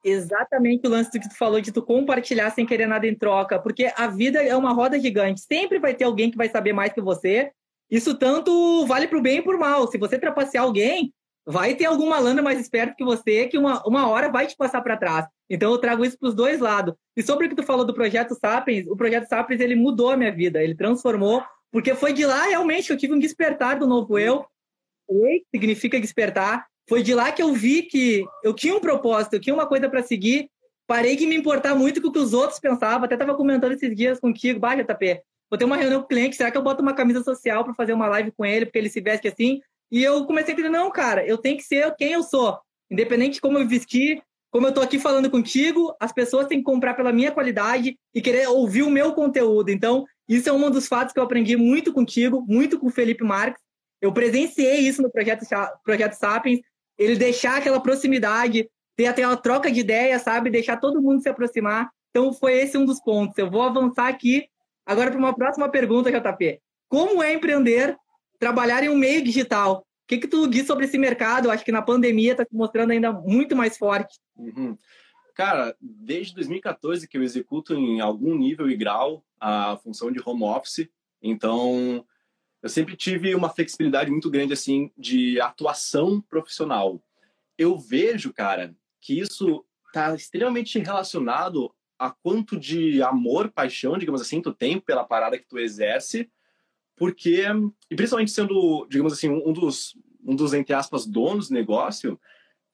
exatamente 0.05 0.85
o 0.85 0.89
lance 0.89 1.19
que 1.19 1.27
tu 1.27 1.35
falou 1.35 1.59
de 1.59 1.71
tu 1.71 1.81
compartilhar 1.81 2.51
sem 2.51 2.63
querer 2.63 2.85
nada 2.85 3.07
em 3.07 3.15
troca, 3.15 3.57
porque 3.57 3.91
a 3.97 4.05
vida 4.05 4.41
é 4.41 4.55
uma 4.55 4.71
roda 4.71 4.99
gigante. 4.99 5.41
Sempre 5.41 5.79
vai 5.79 5.95
ter 5.95 6.03
alguém 6.03 6.29
que 6.29 6.37
vai 6.37 6.47
saber 6.47 6.73
mais 6.73 6.93
que 6.93 7.01
você. 7.01 7.51
Isso 7.89 8.15
tanto 8.15 8.85
vale 8.85 9.07
para 9.07 9.17
o 9.17 9.21
bem 9.21 9.39
e 9.39 9.41
para 9.41 9.55
o 9.55 9.59
mal. 9.59 9.87
Se 9.87 9.97
você 9.97 10.19
trapacear 10.19 10.63
alguém, 10.63 11.11
vai 11.45 11.75
ter 11.75 11.85
algum 11.85 12.09
malandro 12.09 12.43
mais 12.43 12.59
esperto 12.59 12.95
que 12.95 13.03
você 13.03 13.47
que 13.47 13.57
uma, 13.57 13.85
uma 13.87 14.07
hora 14.07 14.29
vai 14.29 14.47
te 14.47 14.55
passar 14.55 14.81
para 14.81 14.97
trás. 14.97 15.27
Então 15.49 15.71
eu 15.71 15.77
trago 15.77 16.03
isso 16.03 16.17
para 16.17 16.29
os 16.29 16.35
dois 16.35 16.59
lados. 16.59 16.95
E 17.15 17.21
sobre 17.21 17.45
o 17.45 17.49
que 17.49 17.55
tu 17.55 17.63
falou 17.63 17.85
do 17.85 17.93
projeto 17.93 18.35
Sapiens, 18.35 18.87
o 18.87 18.95
projeto 18.95 19.27
Sapiens 19.27 19.61
ele 19.61 19.75
mudou 19.75 20.09
a 20.09 20.17
minha 20.17 20.31
vida, 20.31 20.63
ele 20.63 20.73
transformou, 20.73 21.43
porque 21.71 21.93
foi 21.93 22.13
de 22.13 22.25
lá 22.25 22.45
realmente 22.45 22.87
que 22.87 22.93
eu 22.93 22.97
tive 22.97 23.13
um 23.13 23.19
despertar 23.19 23.77
do 23.77 23.85
novo 23.85 24.17
eu. 24.17 24.45
E 25.09 25.43
significa 25.53 25.99
despertar. 25.99 26.65
Foi 26.89 27.03
de 27.03 27.13
lá 27.13 27.31
que 27.31 27.41
eu 27.41 27.53
vi 27.53 27.83
que 27.83 28.25
eu 28.43 28.53
tinha 28.53 28.75
um 28.75 28.79
propósito, 28.79 29.33
eu 29.33 29.39
tinha 29.39 29.53
uma 29.53 29.67
coisa 29.67 29.87
para 29.87 30.01
seguir. 30.01 30.49
Parei 30.87 31.15
de 31.15 31.25
me 31.25 31.35
importar 31.35 31.75
muito 31.75 32.01
com 32.01 32.07
o 32.07 32.11
que 32.11 32.19
os 32.19 32.33
outros 32.33 32.59
pensavam. 32.59 33.05
Até 33.05 33.15
estava 33.15 33.35
comentando 33.35 33.73
esses 33.73 33.95
dias 33.95 34.19
contigo, 34.19 34.59
baixa, 34.59 34.83
JP. 34.83 35.21
Vou 35.49 35.57
ter 35.59 35.65
uma 35.65 35.77
reunião 35.77 36.01
com 36.01 36.05
o 36.05 36.09
cliente, 36.09 36.35
será 36.35 36.49
que 36.49 36.57
eu 36.57 36.63
boto 36.63 36.81
uma 36.81 36.93
camisa 36.93 37.23
social 37.23 37.63
para 37.63 37.73
fazer 37.73 37.93
uma 37.93 38.07
live 38.07 38.31
com 38.31 38.43
ele, 38.43 38.65
porque 38.65 38.79
ele 38.79 38.89
se 38.89 38.99
veste 38.99 39.27
assim? 39.27 39.61
E 39.91 40.03
eu 40.03 40.25
comecei 40.25 40.53
a 40.53 40.57
dizer, 40.57 40.69
não, 40.69 40.91
cara, 40.91 41.25
eu 41.25 41.37
tenho 41.37 41.57
que 41.57 41.63
ser 41.63 41.93
quem 41.95 42.13
eu 42.13 42.23
sou. 42.23 42.57
Independente 42.89 43.35
de 43.35 43.41
como 43.41 43.57
eu 43.57 43.67
vestir, 43.67 44.21
como 44.51 44.67
eu 44.67 44.73
tô 44.73 44.81
aqui 44.81 44.97
falando 44.97 45.29
contigo, 45.29 45.95
as 45.99 46.13
pessoas 46.13 46.47
têm 46.47 46.59
que 46.59 46.63
comprar 46.63 46.93
pela 46.93 47.11
minha 47.11 47.31
qualidade 47.31 47.97
e 48.13 48.21
querer 48.21 48.47
ouvir 48.47 48.83
o 48.83 48.89
meu 48.89 49.13
conteúdo. 49.13 49.69
Então, 49.69 50.05
isso 50.29 50.49
é 50.49 50.53
um 50.53 50.71
dos 50.71 50.87
fatos 50.87 51.13
que 51.13 51.19
eu 51.19 51.23
aprendi 51.23 51.57
muito 51.57 51.91
contigo, 51.91 52.43
muito 52.47 52.79
com 52.79 52.87
o 52.87 52.91
Felipe 52.91 53.23
Marques. 53.23 53.61
Eu 54.01 54.13
presenciei 54.13 54.79
isso 54.79 55.01
no 55.01 55.11
projeto, 55.11 55.45
projeto 55.83 56.13
Sapiens 56.13 56.61
ele 56.97 57.15
deixar 57.15 57.57
aquela 57.57 57.79
proximidade, 57.79 58.69
ter 58.95 59.07
até 59.07 59.27
uma 59.27 59.35
troca 59.35 59.69
de 59.69 59.81
ideia, 59.81 60.17
sabe? 60.19 60.49
Deixar 60.49 60.77
todo 60.77 61.01
mundo 61.01 61.21
se 61.21 61.27
aproximar. 61.27 61.89
Então, 62.09 62.31
foi 62.31 62.53
esse 62.53 62.77
um 62.77 62.85
dos 62.85 63.01
pontos. 63.01 63.37
Eu 63.37 63.51
vou 63.51 63.61
avançar 63.61 64.07
aqui 64.07 64.47
agora 64.85 65.11
para 65.11 65.19
uma 65.19 65.35
próxima 65.35 65.69
pergunta, 65.69 66.11
JP. 66.11 66.61
Como 66.87 67.21
é 67.21 67.33
empreender, 67.33 67.97
trabalhar 68.39 68.83
em 68.83 68.89
um 68.89 68.97
meio 68.97 69.23
digital? 69.23 69.79
O 69.79 70.07
que, 70.07 70.19
que 70.19 70.27
tu 70.27 70.47
diz 70.47 70.67
sobre 70.67 70.85
esse 70.85 70.97
mercado? 70.97 71.45
Eu 71.45 71.51
acho 71.51 71.65
que 71.65 71.71
na 71.71 71.81
pandemia 71.81 72.33
está 72.33 72.43
se 72.43 72.55
mostrando 72.55 72.91
ainda 72.91 73.11
muito 73.11 73.55
mais 73.55 73.77
forte. 73.77 74.19
Uhum. 74.37 74.77
Cara, 75.33 75.75
desde 75.81 76.33
2014 76.35 77.07
que 77.07 77.17
eu 77.17 77.23
executo 77.23 77.73
em 77.73 77.99
algum 77.99 78.37
nível 78.37 78.69
e 78.69 78.77
grau 78.77 79.25
a 79.39 79.77
função 79.77 80.11
de 80.11 80.21
home 80.23 80.43
office. 80.43 80.87
Então, 81.21 82.05
eu 82.61 82.69
sempre 82.69 82.95
tive 82.95 83.35
uma 83.35 83.49
flexibilidade 83.49 84.09
muito 84.09 84.29
grande 84.29 84.53
assim 84.53 84.91
de 84.97 85.39
atuação 85.41 86.21
profissional. 86.21 87.03
Eu 87.57 87.77
vejo, 87.77 88.33
cara, 88.33 88.75
que 89.01 89.19
isso 89.19 89.65
está 89.87 90.13
extremamente 90.15 90.79
relacionado 90.79 91.73
a 91.97 92.11
quanto 92.11 92.59
de 92.59 93.01
amor, 93.01 93.51
paixão, 93.51 93.97
digamos 93.97 94.21
assim, 94.21 94.41
tu 94.41 94.53
tem 94.53 94.79
pela 94.79 95.03
parada 95.03 95.37
que 95.37 95.47
tu 95.47 95.57
exerce, 95.57 96.29
porque 96.95 97.45
e 97.89 97.95
principalmente 97.95 98.31
sendo, 98.31 98.87
digamos 98.89 99.13
assim, 99.13 99.29
um 99.29 99.53
dos 99.53 99.97
um 100.27 100.35
dos 100.35 100.53
entre 100.53 100.73
aspas 100.73 101.05
donos 101.05 101.49
do 101.49 101.53
negócio, 101.53 102.19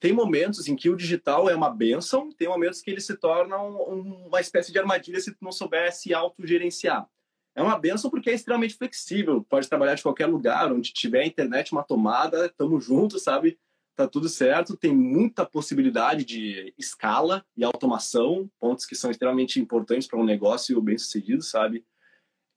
tem 0.00 0.12
momentos 0.12 0.66
em 0.68 0.74
que 0.74 0.88
o 0.88 0.96
digital 0.96 1.50
é 1.50 1.54
uma 1.54 1.70
benção, 1.70 2.30
tem 2.32 2.48
momentos 2.48 2.80
que 2.80 2.90
ele 2.90 3.00
se 3.00 3.16
torna 3.16 3.60
um, 3.62 4.26
uma 4.26 4.40
espécie 4.40 4.72
de 4.72 4.78
armadilha 4.78 5.20
se 5.20 5.32
tu 5.32 5.38
não 5.42 5.52
souber 5.52 5.94
se 5.94 6.14
autogerenciar 6.14 7.06
é 7.54 7.62
uma 7.62 7.78
benção 7.78 8.10
porque 8.10 8.30
é 8.30 8.34
extremamente 8.34 8.74
flexível. 8.76 9.44
Pode 9.44 9.68
trabalhar 9.68 9.94
de 9.94 10.02
qualquer 10.02 10.26
lugar, 10.26 10.72
onde 10.72 10.92
tiver 10.92 11.26
internet, 11.26 11.72
uma 11.72 11.82
tomada, 11.82 12.46
estamos 12.46 12.84
juntos, 12.84 13.22
sabe? 13.22 13.58
Tá 13.94 14.08
tudo 14.08 14.28
certo. 14.28 14.76
Tem 14.76 14.94
muita 14.94 15.44
possibilidade 15.44 16.24
de 16.24 16.72
escala 16.78 17.44
e 17.56 17.62
automação, 17.62 18.50
pontos 18.58 18.86
que 18.86 18.94
são 18.94 19.10
extremamente 19.10 19.60
importantes 19.60 20.08
para 20.08 20.18
um 20.18 20.24
negócio 20.24 20.80
bem 20.80 20.96
sucedido, 20.96 21.42
sabe? 21.42 21.84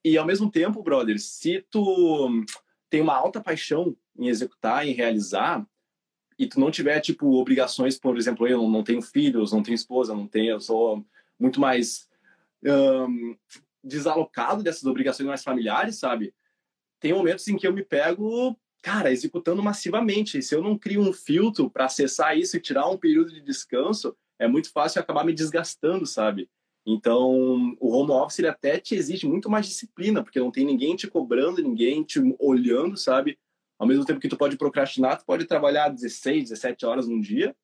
E 0.05 0.19
ao 0.19 0.25
mesmo 0.25 0.51
tempo, 0.51 0.83
brother, 0.83 1.19
se 1.19 1.65
tu 1.71 2.45
tem 2.91 3.01
uma 3.01 3.15
alta 3.15 3.41
paixão 3.41 3.97
em 4.15 4.27
executar, 4.27 4.87
em 4.87 4.93
realizar, 4.93 5.67
e 6.37 6.45
tu 6.45 6.59
não 6.59 6.69
tiver 6.69 6.99
tipo 6.99 7.27
obrigações, 7.41 7.97
por 7.97 8.15
exemplo, 8.15 8.47
eu 8.47 8.69
não 8.69 8.83
tenho 8.83 9.01
filhos, 9.01 9.51
não 9.51 9.63
tenho 9.63 9.73
esposa, 9.73 10.13
não 10.13 10.27
tenho, 10.27 10.51
eu 10.51 10.59
sou 10.59 11.03
muito 11.39 11.59
mais 11.59 12.07
um, 12.63 13.35
desalocado 13.83 14.61
dessas 14.61 14.83
obrigações 14.83 15.27
mais 15.27 15.43
familiares, 15.43 15.97
sabe? 15.97 16.35
Tem 16.99 17.11
momentos 17.11 17.47
em 17.47 17.57
que 17.57 17.65
eu 17.65 17.73
me 17.73 17.83
pego, 17.83 18.55
cara, 18.83 19.11
executando 19.11 19.63
massivamente. 19.63 20.37
E 20.37 20.43
se 20.43 20.53
eu 20.53 20.61
não 20.61 20.77
crio 20.77 21.01
um 21.01 21.13
filtro 21.13 21.67
para 21.67 21.85
acessar 21.85 22.37
isso 22.37 22.55
e 22.55 22.61
tirar 22.61 22.87
um 22.87 22.97
período 22.97 23.33
de 23.33 23.41
descanso, 23.41 24.15
é 24.37 24.47
muito 24.47 24.71
fácil 24.71 25.01
acabar 25.01 25.25
me 25.25 25.33
desgastando, 25.33 26.05
sabe? 26.05 26.47
Então, 26.85 27.75
o 27.79 27.89
home 27.89 28.11
office 28.11 28.39
ele 28.39 28.47
até 28.47 28.79
te 28.79 28.93
exige 28.93 29.27
muito 29.27 29.49
mais 29.49 29.65
disciplina, 29.65 30.23
porque 30.23 30.39
não 30.39 30.51
tem 30.51 30.63
ninguém 30.63 30.95
te 30.95 31.07
cobrando, 31.07 31.61
ninguém 31.61 32.03
te 32.03 32.19
olhando, 32.39 32.95
sabe? 32.95 33.39
Ao 33.79 33.87
mesmo 33.87 34.05
tempo 34.05 34.19
que 34.19 34.29
tu 34.29 34.37
pode 34.37 34.55
procrastinar, 34.55 35.17
tu 35.17 35.25
pode 35.25 35.45
trabalhar 35.45 35.89
16, 35.89 36.49
17 36.49 36.85
horas 36.85 37.07
num 37.07 37.19
dia, 37.19 37.55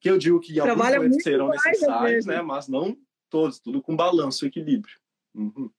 que 0.00 0.08
eu 0.08 0.16
digo 0.16 0.38
que 0.38 0.60
alguns 0.60 0.76
momentos 0.76 1.22
serão 1.22 1.48
necessários, 1.48 2.24
né? 2.24 2.40
Mas 2.40 2.68
não 2.68 2.96
todos, 3.28 3.58
tudo 3.58 3.82
com 3.82 3.96
balanço, 3.96 4.46
equilíbrio. 4.46 4.94
Uhum. 5.34 5.70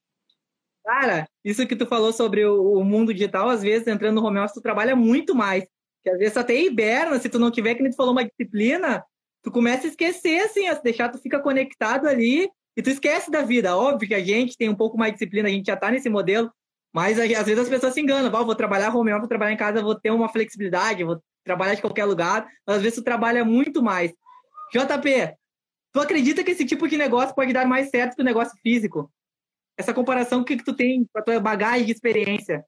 Cara, 0.86 1.28
isso 1.44 1.66
que 1.66 1.76
tu 1.76 1.86
falou 1.86 2.12
sobre 2.12 2.46
o, 2.46 2.74
o, 2.74 2.84
mundo 2.84 3.14
digital, 3.14 3.50
às 3.50 3.62
vezes, 3.62 3.88
entrando 3.88 4.20
no 4.20 4.28
home 4.28 4.40
office, 4.40 4.54
tu 4.54 4.62
trabalha 4.62 4.96
muito 4.96 5.34
mais. 5.34 5.66
Que 6.04 6.10
às 6.10 6.18
vezes 6.18 6.36
até 6.36 6.60
hiberna, 6.60 7.20
se 7.20 7.30
tu 7.30 7.40
não 7.40 7.52
tiver, 7.52 7.76
que 7.76 7.82
nem 7.82 7.92
tu 7.92 7.96
falou, 7.96 8.12
uma 8.12 8.26
disciplina, 8.26 9.04
tu 9.42 9.52
começa 9.52 9.88
a 9.88 9.90
esquecer, 9.90 10.40
assim, 10.42 10.68
a 10.68 10.74
deixar 10.74 11.10
tu 11.10 11.18
fica 11.18 11.40
conectado 11.40 12.08
ali 12.08 12.50
e 12.76 12.82
tu 12.82 12.90
esquece 12.90 13.30
da 13.30 13.42
vida. 13.42 13.76
Óbvio 13.76 14.08
que 14.08 14.16
a 14.16 14.24
gente 14.24 14.58
tem 14.58 14.70
um 14.70 14.76
pouco 14.76 14.98
mais 14.98 15.12
de 15.12 15.20
disciplina, 15.20 15.48
a 15.48 15.52
gente 15.52 15.68
já 15.68 15.76
tá 15.76 15.92
nesse 15.92 16.10
modelo, 16.10 16.52
mas 16.94 17.20
às 17.20 17.28
vezes 17.28 17.60
as 17.60 17.70
pessoas 17.70 17.94
se 17.94 18.02
enganam. 18.02 18.32
vou 18.32 18.56
trabalhar 18.56 18.96
home 18.96 19.12
office, 19.12 19.22
vou 19.22 19.30
trabalhar 19.30 19.54
em 19.54 19.58
casa, 19.58 19.82
vou 19.82 19.96
ter 19.96 20.12
uma 20.12 20.30
flexibilidade, 20.30 21.04
vou 21.04 21.22
trabalhar 21.44 21.76
de 21.76 21.82
qualquer 21.82 22.06
lugar. 22.06 22.48
Mas 22.66 22.78
às 22.78 22.82
vezes 22.82 23.00
tu 23.00 23.04
trabalha 23.04 23.44
muito 23.44 23.82
mais. 23.82 24.12
JP, 24.74 25.36
Tu 25.92 26.00
acredita 26.00 26.44
que 26.44 26.52
esse 26.52 26.66
tipo 26.66 26.88
de 26.88 26.98
negócio 26.98 27.34
pode 27.34 27.52
dar 27.52 27.66
mais 27.66 27.90
certo 27.90 28.16
que 28.16 28.22
o 28.22 28.26
negócio 28.26 28.58
físico? 28.62 29.12
Essa 29.78 29.94
comparação, 29.94 30.44
que 30.44 30.58
tu 30.58 30.76
tem 30.76 31.06
com 31.12 31.20
a 31.20 31.22
tua 31.22 31.40
bagagem 31.40 31.86
de 31.86 31.92
experiência? 31.92 32.64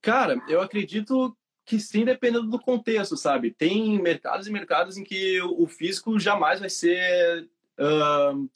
Cara, 0.00 0.40
eu 0.48 0.62
acredito 0.62 1.36
que 1.66 1.78
sim, 1.78 2.04
dependendo 2.04 2.48
do 2.48 2.58
contexto, 2.58 3.16
sabe? 3.16 3.52
Tem 3.52 4.00
mercados 4.00 4.46
e 4.46 4.52
mercados 4.52 4.96
em 4.96 5.04
que 5.04 5.40
o 5.42 5.66
físico 5.66 6.18
jamais 6.18 6.58
vai 6.58 6.70
ser 6.70 7.48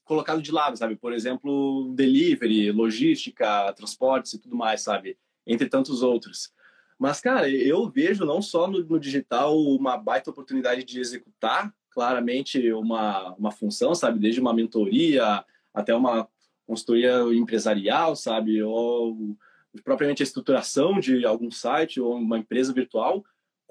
colocado 0.05 0.43
de 0.43 0.53
lado, 0.53 0.77
sabe? 0.77 0.97
Por 0.97 1.13
exemplo, 1.13 1.93
delivery, 1.95 2.71
logística, 2.71 3.73
transportes 3.73 4.35
e 4.35 4.39
tudo 4.39 4.57
mais, 4.57 4.83
sabe? 4.83 5.17
Entre 5.47 5.69
tantos 5.69 6.03
outros. 6.03 6.53
Mas, 6.99 7.21
cara, 7.21 7.49
eu 7.49 7.89
vejo 7.89 8.25
não 8.25 8.41
só 8.41 8.67
no, 8.67 8.85
no 8.85 9.01
digital 9.01 9.59
uma 9.59 9.97
baita 9.97 10.31
oportunidade 10.31 10.85
de 10.85 11.01
executar 11.01 11.75
claramente 11.91 12.73
uma, 12.73 13.35
uma 13.35 13.51
função, 13.51 13.95
sabe? 13.95 14.19
Desde 14.19 14.41
uma 14.41 14.53
mentoria 14.53 15.45
até 15.73 15.95
uma 15.95 16.29
consultoria 16.67 17.21
empresarial, 17.35 18.17
sabe? 18.17 18.63
Ou 18.63 19.37
propriamente 19.85 20.23
a 20.23 20.25
estruturação 20.25 21.01
de 21.01 21.25
algum 21.25 21.51
site 21.51 22.01
ou 22.01 22.17
uma 22.17 22.39
empresa 22.39 22.73
virtual, 22.73 23.25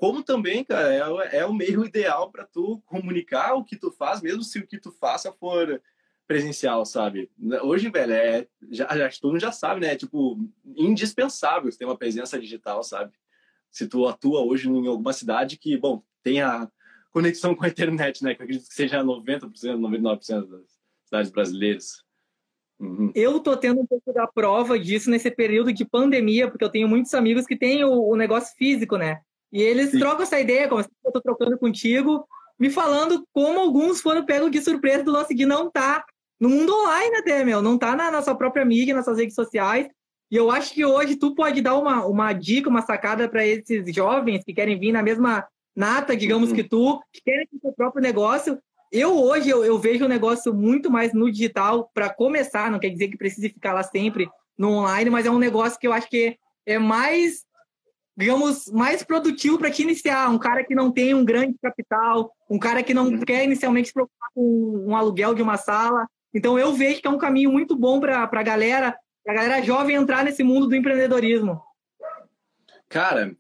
como 0.04 0.22
também, 0.22 0.66
cara, 0.66 0.94
é, 0.94 1.38
é 1.38 1.46
o 1.46 1.54
meio 1.54 1.86
ideal 1.86 2.30
para 2.30 2.44
tu 2.44 2.84
comunicar 2.86 3.54
o 3.54 3.64
que 3.64 3.78
tu 3.78 3.90
faz, 3.90 4.22
mesmo 4.22 4.44
se 4.44 4.60
o 4.60 4.68
que 4.68 4.78
tu 4.78 4.92
faça 4.92 5.32
for 5.32 5.82
presencial, 6.28 6.86
sabe? 6.86 7.32
Hoje, 7.62 7.90
velho, 7.90 8.12
é, 8.12 8.46
já, 8.70 8.86
já, 8.98 9.10
todo 9.12 9.32
mundo 9.32 9.40
já 9.40 9.54
sabe, 9.54 9.80
né? 9.80 9.94
É, 9.94 9.96
tipo, 9.96 10.38
indispensável 10.76 11.72
ter 11.72 11.86
uma 11.86 11.98
presença 11.98 12.38
digital, 12.38 12.84
sabe? 12.84 13.14
Se 13.72 13.88
tu 13.88 14.06
atua 14.06 14.42
hoje 14.42 14.70
em 14.70 14.88
alguma 14.88 15.14
cidade 15.14 15.58
que, 15.58 15.78
bom, 15.78 16.04
tenha 16.22 16.70
conexão 17.10 17.56
com 17.56 17.64
a 17.64 17.70
internet, 17.70 18.26
né? 18.26 18.36
Que 18.36 18.42
eu 18.42 18.44
acredito 18.44 18.68
que 18.68 18.76
seja 18.76 19.02
90%, 19.02 19.54
99% 19.54 20.50
das 20.50 20.82
cidades 21.06 21.32
brasileiras. 21.32 22.04
Uhum. 22.78 23.10
Eu 23.16 23.40
tô 23.40 23.56
tendo 23.56 23.80
um 23.80 23.86
pouco 23.86 24.12
da 24.12 24.28
prova 24.28 24.78
disso 24.78 25.10
nesse 25.10 25.32
período 25.32 25.72
de 25.72 25.86
pandemia, 25.86 26.52
porque 26.52 26.66
eu 26.66 26.70
tenho 26.70 26.90
muitos 26.90 27.14
amigos 27.14 27.46
que 27.46 27.56
têm 27.56 27.86
o, 27.86 28.10
o 28.10 28.18
negócio 28.18 28.54
físico, 28.58 28.98
né? 28.98 29.22
E 29.54 29.62
eles 29.62 29.92
Sim. 29.92 30.00
trocam 30.00 30.24
essa 30.24 30.40
ideia, 30.40 30.68
como 30.68 30.82
eu 30.82 31.12
tô 31.12 31.22
trocando 31.22 31.58
contigo, 31.60 32.28
me 32.60 32.72
falando 32.72 33.26
como 33.32 33.60
alguns 33.60 34.02
foram 34.02 34.26
pegos 34.26 34.50
de 34.50 34.62
surpresa 34.62 35.04
do 35.04 35.12
lance 35.12 35.36
de 35.36 35.46
não 35.46 35.70
tá 35.70 36.04
no 36.40 36.50
mundo 36.50 36.74
online 36.74 37.18
até, 37.18 37.46
meu, 37.46 37.62
não 37.62 37.78
tá 37.78 37.96
na, 37.96 38.12
na 38.12 38.22
sua 38.22 38.36
própria 38.36 38.66
mídia, 38.66 38.96
nas 38.96 39.06
suas 39.06 39.20
redes 39.20 39.36
sociais. 39.36 39.88
E 40.32 40.36
eu 40.36 40.50
acho 40.50 40.74
que 40.74 40.84
hoje 40.84 41.16
tu 41.16 41.36
pode 41.36 41.62
dar 41.62 41.78
uma, 41.78 42.06
uma 42.06 42.34
dica, 42.34 42.68
uma 42.68 42.82
sacada 42.82 43.30
para 43.30 43.46
esses 43.46 43.94
jovens 43.94 44.44
que 44.44 44.54
querem 44.54 44.80
vir 44.80 44.92
na 44.92 45.04
mesma 45.04 45.48
nata, 45.76 46.18
digamos 46.18 46.50
uhum. 46.50 46.56
que 46.56 46.64
tu, 46.64 47.00
que 47.14 47.22
querem 47.24 47.48
ter 47.48 47.60
seu 47.60 47.72
próprio 47.74 48.02
negócio. 48.02 48.60
Eu 48.92 49.18
hoje 49.18 49.50
eu, 49.50 49.64
eu 49.64 49.78
vejo 49.80 50.06
o 50.06 50.10
negócio 50.10 50.54
muito 50.54 50.90
mais 50.90 51.14
no 51.14 51.32
digital 51.32 51.90
para 51.94 52.14
começar, 52.14 52.72
não 52.72 52.80
quer 52.80 52.90
dizer 52.90 53.08
que 53.08 53.18
precise 53.18 53.50
ficar 53.50 53.74
lá 53.74 53.84
sempre 53.84 54.28
no 54.58 54.70
online, 54.70 55.10
mas 55.10 55.26
é 55.26 55.32
um 55.32 55.40
negócio 55.40 55.80
que 55.80 55.88
eu 55.88 55.94
acho 55.94 56.10
que 56.10 56.38
é 56.66 56.78
mais, 56.78 57.44
digamos, 58.16 58.68
mais 58.72 59.04
produtivo 59.04 59.58
para 59.58 59.72
te 59.72 59.82
iniciar. 59.82 60.30
Um 60.30 60.38
cara 60.38 60.64
que 60.64 60.76
não 60.76 60.92
tem 60.92 61.14
um 61.14 61.26
grande 61.26 61.56
capital, 61.62 62.32
um 62.50 62.60
cara 62.60 62.84
que 62.84 62.94
não 62.94 63.08
uhum. 63.08 63.20
quer 63.22 63.44
inicialmente 63.44 63.88
se 63.88 63.94
preocupar 63.94 64.30
com 64.34 64.86
um 64.88 64.96
aluguel 64.96 65.34
de 65.34 65.42
uma 65.42 65.58
sala. 65.58 66.08
Então 66.34 66.58
eu 66.58 66.74
vejo 66.74 67.02
que 67.02 67.08
é 67.08 67.12
um 67.12 67.18
caminho 67.18 67.52
muito 67.52 67.76
bom 67.76 68.00
para 68.00 68.24
a 68.24 68.44
galera, 68.44 68.96
a 69.28 69.34
galera 69.34 69.62
jovem 69.62 69.96
entrar 69.96 70.24
nesse 70.24 70.44
mundo 70.44 70.68
do 70.68 70.76
empreendedorismo. 70.76 71.62
Cara, 72.90 73.36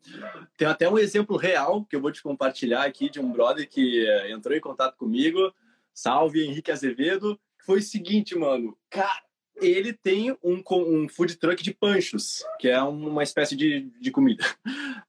tem 0.58 0.68
até 0.68 0.89
um 0.89 0.98
exemplo 0.98 1.38
real 1.38 1.86
que 1.86 1.96
eu 1.96 2.01
vou 2.01 2.12
te 2.12 2.24
compartilhar 2.24 2.84
aqui 2.86 3.08
de 3.08 3.20
um 3.20 3.32
brother 3.32 3.70
que 3.70 4.03
eh, 4.03 4.32
entrou 4.32 4.58
em 4.58 4.60
contato 4.60 4.98
comigo. 4.98 5.53
Salve, 5.94 6.44
Henrique 6.44 6.72
Azevedo. 6.72 7.39
Foi 7.63 7.77
o 7.77 7.84
seguinte, 7.84 8.36
mano. 8.36 8.75
Cara, 8.89 9.22
ele 9.56 9.94
tem 9.94 10.32
um, 10.44 10.64
um 10.70 11.08
food 11.08 11.36
truck 11.38 11.62
de 11.62 11.74
panchos, 11.74 12.44
que 12.60 12.68
é 12.68 12.82
uma 12.82 13.24
espécie 13.24 13.56
de, 13.56 13.90
de 14.00 14.12
comida. 14.12 14.44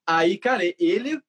Aí, 0.06 0.36
cara, 0.38 0.62
ele, 0.78 1.20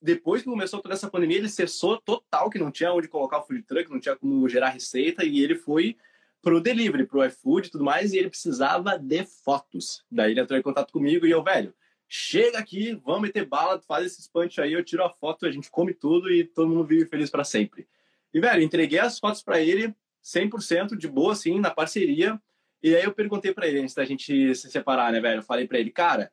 depois 0.00 0.42
que 0.42 0.48
começou 0.48 0.80
toda 0.80 0.94
essa 0.94 1.10
pandemia, 1.10 1.38
ele 1.38 1.48
cessou 1.48 2.00
total, 2.00 2.50
que 2.50 2.58
não 2.58 2.70
tinha 2.70 2.92
onde 2.92 3.08
colocar 3.08 3.38
o 3.38 3.46
food 3.46 3.62
truck, 3.62 3.90
não 3.90 4.00
tinha 4.00 4.16
como 4.16 4.48
gerar 4.48 4.70
receita, 4.70 5.24
e 5.24 5.40
ele 5.40 5.54
foi 5.54 5.96
pro 6.42 6.60
delivery, 6.60 7.06
pro 7.06 7.24
iFood 7.24 7.68
e 7.68 7.70
tudo 7.70 7.84
mais, 7.84 8.12
e 8.12 8.18
ele 8.18 8.28
precisava 8.28 8.98
de 8.98 9.24
fotos. 9.24 10.04
Daí 10.10 10.32
ele 10.32 10.40
entrou 10.40 10.58
em 10.58 10.62
contato 10.62 10.92
comigo 10.92 11.26
e 11.26 11.30
eu, 11.30 11.42
velho, 11.42 11.74
chega 12.06 12.58
aqui, 12.58 12.94
vamos 13.04 13.22
meter 13.22 13.46
bala, 13.46 13.80
faz 13.80 14.06
esse 14.06 14.30
punch 14.30 14.60
aí, 14.60 14.72
eu 14.72 14.84
tiro 14.84 15.02
a 15.02 15.10
foto, 15.10 15.46
a 15.46 15.50
gente 15.50 15.70
come 15.70 15.94
tudo 15.94 16.30
e 16.30 16.44
todo 16.44 16.68
mundo 16.68 16.84
vive 16.84 17.06
feliz 17.06 17.30
para 17.30 17.44
sempre. 17.44 17.88
E, 18.32 18.40
velho, 18.40 18.62
entreguei 18.62 18.98
as 18.98 19.18
fotos 19.18 19.42
para 19.42 19.60
ele 19.60 19.94
100% 20.22 20.96
de 20.96 21.06
boa, 21.06 21.32
assim, 21.32 21.60
na 21.60 21.70
parceria. 21.70 22.40
E 22.84 22.94
aí 22.94 23.02
eu 23.02 23.14
perguntei 23.14 23.50
para 23.50 23.66
ele, 23.66 23.80
antes 23.80 23.94
da 23.94 24.04
gente 24.04 24.54
se 24.54 24.70
separar, 24.70 25.10
né, 25.10 25.18
velho? 25.18 25.38
Eu 25.38 25.42
falei 25.42 25.66
para 25.66 25.78
ele, 25.78 25.90
cara, 25.90 26.30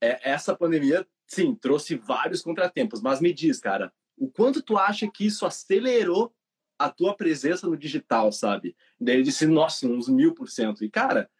é, 0.00 0.28
essa 0.28 0.52
pandemia, 0.52 1.06
sim, 1.24 1.54
trouxe 1.54 1.94
vários 1.94 2.42
contratempos, 2.42 3.00
mas 3.00 3.20
me 3.20 3.32
diz, 3.32 3.60
cara, 3.60 3.92
o 4.16 4.28
quanto 4.28 4.60
tu 4.60 4.76
acha 4.76 5.08
que 5.08 5.24
isso 5.24 5.46
acelerou 5.46 6.34
a 6.76 6.90
tua 6.90 7.16
presença 7.16 7.68
no 7.68 7.76
digital, 7.76 8.32
sabe? 8.32 8.76
Daí 9.00 9.14
ele 9.14 9.22
disse, 9.22 9.46
nossa, 9.46 9.86
uns 9.86 10.08
mil 10.08 10.34
por 10.34 10.48
cento. 10.48 10.84
E, 10.84 10.90
cara, 10.90 11.30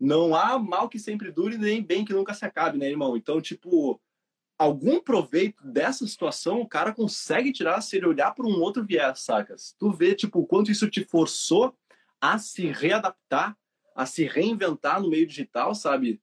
não 0.00 0.34
há 0.34 0.58
mal 0.58 0.88
que 0.88 0.98
sempre 0.98 1.30
dure, 1.30 1.58
nem 1.58 1.82
bem 1.82 2.02
que 2.02 2.14
nunca 2.14 2.32
se 2.32 2.46
acabe, 2.46 2.78
né, 2.78 2.88
irmão? 2.88 3.14
Então, 3.14 3.42
tipo, 3.42 4.00
algum 4.58 5.02
proveito 5.02 5.62
dessa 5.66 6.06
situação 6.06 6.62
o 6.62 6.66
cara 6.66 6.94
consegue 6.94 7.52
tirar 7.52 7.82
se 7.82 7.98
ele 7.98 8.06
olhar 8.06 8.30
para 8.30 8.46
um 8.46 8.58
outro 8.58 8.82
viés, 8.86 9.20
sacas? 9.20 9.76
Tu 9.78 9.90
vê, 9.90 10.14
tipo, 10.14 10.38
o 10.38 10.46
quanto 10.46 10.70
isso 10.70 10.88
te 10.88 11.04
forçou 11.04 11.76
a 12.18 12.38
se 12.38 12.68
readaptar, 12.68 13.54
a 13.98 14.06
se 14.06 14.22
reinventar 14.22 15.02
no 15.02 15.10
meio 15.10 15.26
digital, 15.26 15.74
sabe? 15.74 16.20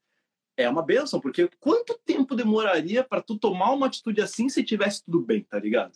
É 0.56 0.70
uma 0.70 0.82
benção, 0.82 1.20
porque 1.20 1.50
quanto 1.60 2.00
tempo 2.06 2.34
demoraria 2.34 3.04
para 3.04 3.22
tu 3.22 3.38
tomar 3.38 3.74
uma 3.74 3.88
atitude 3.88 4.22
assim 4.22 4.48
se 4.48 4.64
tivesse 4.64 5.04
tudo 5.04 5.20
bem, 5.20 5.44
tá 5.44 5.60
ligado? 5.60 5.92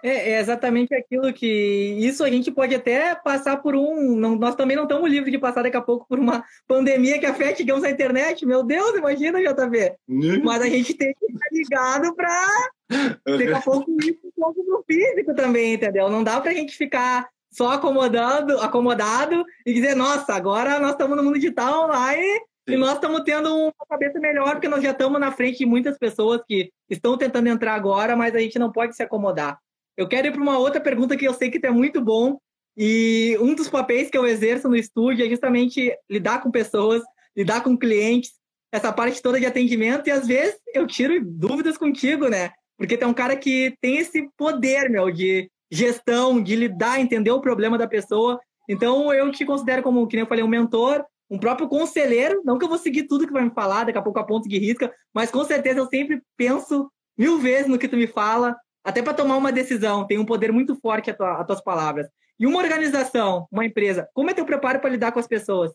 É, 0.00 0.30
é, 0.32 0.38
exatamente 0.38 0.94
aquilo 0.94 1.32
que. 1.32 1.96
Isso 1.98 2.22
a 2.22 2.30
gente 2.30 2.52
pode 2.52 2.72
até 2.72 3.16
passar 3.16 3.56
por 3.56 3.74
um. 3.74 4.14
Não, 4.14 4.36
nós 4.36 4.54
também 4.54 4.76
não 4.76 4.84
estamos 4.84 5.10
livres 5.10 5.32
de 5.32 5.38
passar 5.38 5.62
daqui 5.62 5.76
a 5.76 5.82
pouco 5.82 6.06
por 6.06 6.20
uma 6.20 6.44
pandemia 6.68 7.18
que 7.18 7.26
afete, 7.26 7.64
digamos, 7.64 7.82
a 7.82 7.90
internet. 7.90 8.46
Meu 8.46 8.62
Deus, 8.62 8.94
imagina, 8.96 9.40
JV. 9.40 9.96
Né? 10.06 10.40
Mas 10.44 10.62
a 10.62 10.68
gente 10.68 10.94
tem 10.94 11.12
que 11.14 11.32
estar 11.32 11.48
ligado 11.50 12.14
para 12.14 12.70
daqui 13.26 13.52
a 13.52 13.60
pouco 13.60 13.90
ir 14.04 14.20
um 14.22 14.30
pouco 14.40 14.62
no 14.62 14.84
físico 14.86 15.34
também, 15.34 15.74
entendeu? 15.74 16.08
Não 16.08 16.22
dá 16.22 16.40
para 16.40 16.52
a 16.52 16.54
gente 16.54 16.76
ficar 16.76 17.26
só 17.54 17.72
acomodando, 17.72 18.58
acomodado 18.58 19.44
e 19.64 19.72
dizer, 19.72 19.94
nossa, 19.94 20.34
agora 20.34 20.80
nós 20.80 20.90
estamos 20.90 21.16
no 21.16 21.22
mundo 21.22 21.38
digital 21.38 21.84
online 21.84 22.40
Sim. 22.68 22.74
e 22.74 22.76
nós 22.76 22.94
estamos 22.94 23.20
tendo 23.22 23.54
uma 23.54 23.86
cabeça 23.88 24.18
melhor, 24.18 24.52
porque 24.52 24.68
nós 24.68 24.82
já 24.82 24.90
estamos 24.90 25.20
na 25.20 25.30
frente 25.30 25.58
de 25.58 25.66
muitas 25.66 25.96
pessoas 25.96 26.40
que 26.46 26.72
estão 26.90 27.16
tentando 27.16 27.48
entrar 27.48 27.74
agora, 27.74 28.16
mas 28.16 28.34
a 28.34 28.40
gente 28.40 28.58
não 28.58 28.72
pode 28.72 28.96
se 28.96 29.02
acomodar. 29.04 29.56
Eu 29.96 30.08
quero 30.08 30.26
ir 30.26 30.32
para 30.32 30.42
uma 30.42 30.58
outra 30.58 30.80
pergunta 30.80 31.16
que 31.16 31.26
eu 31.26 31.32
sei 31.32 31.48
que 31.48 31.60
tu 31.60 31.66
é 31.66 31.70
muito 31.70 32.00
bom. 32.00 32.38
E 32.76 33.38
um 33.40 33.54
dos 33.54 33.68
papéis 33.68 34.10
que 34.10 34.18
eu 34.18 34.26
exerço 34.26 34.68
no 34.68 34.74
estúdio 34.74 35.24
é 35.24 35.28
justamente 35.28 35.96
lidar 36.10 36.42
com 36.42 36.50
pessoas, 36.50 37.04
lidar 37.36 37.62
com 37.62 37.78
clientes, 37.78 38.32
essa 38.72 38.92
parte 38.92 39.22
toda 39.22 39.38
de 39.38 39.46
atendimento. 39.46 40.08
E 40.08 40.10
às 40.10 40.26
vezes 40.26 40.56
eu 40.74 40.84
tiro 40.88 41.14
dúvidas 41.24 41.78
contigo, 41.78 42.28
né? 42.28 42.50
Porque 42.76 42.96
tem 42.96 43.06
um 43.06 43.14
cara 43.14 43.36
que 43.36 43.76
tem 43.80 43.98
esse 43.98 44.28
poder, 44.36 44.90
meu, 44.90 45.12
de 45.12 45.48
gestão, 45.74 46.42
de 46.42 46.54
lidar, 46.54 47.00
entender 47.00 47.30
o 47.30 47.40
problema 47.40 47.76
da 47.76 47.86
pessoa. 47.86 48.40
Então 48.68 49.12
eu 49.12 49.30
te 49.30 49.44
considero 49.44 49.82
como, 49.82 50.06
que 50.06 50.16
nem 50.16 50.22
eu 50.22 50.28
falei, 50.28 50.44
um 50.44 50.48
mentor, 50.48 51.04
um 51.28 51.38
próprio 51.38 51.68
conselheiro. 51.68 52.42
Não 52.44 52.58
que 52.58 52.64
eu 52.64 52.68
vou 52.68 52.78
seguir 52.78 53.04
tudo 53.04 53.26
que 53.26 53.32
vai 53.32 53.44
me 53.44 53.50
falar, 53.50 53.84
daqui 53.84 53.98
a 53.98 54.02
pouco 54.02 54.18
a 54.18 54.24
ponto 54.24 54.48
de 54.48 54.58
risca, 54.58 54.92
mas 55.12 55.30
com 55.30 55.44
certeza 55.44 55.80
eu 55.80 55.86
sempre 55.86 56.22
penso 56.36 56.90
mil 57.18 57.38
vezes 57.38 57.66
no 57.66 57.78
que 57.78 57.88
tu 57.88 57.96
me 57.96 58.06
fala, 58.06 58.56
até 58.84 59.02
para 59.02 59.14
tomar 59.14 59.36
uma 59.36 59.52
decisão, 59.52 60.06
tem 60.06 60.18
um 60.18 60.26
poder 60.26 60.52
muito 60.52 60.76
forte 60.76 61.10
as 61.10 61.16
tua, 61.16 61.44
tuas 61.44 61.62
palavras. 61.62 62.06
E 62.38 62.46
uma 62.46 62.58
organização, 62.58 63.46
uma 63.50 63.64
empresa, 63.64 64.08
como 64.12 64.30
é 64.30 64.34
teu 64.34 64.44
preparo 64.44 64.80
para 64.80 64.90
lidar 64.90 65.12
com 65.12 65.20
as 65.20 65.26
pessoas? 65.26 65.72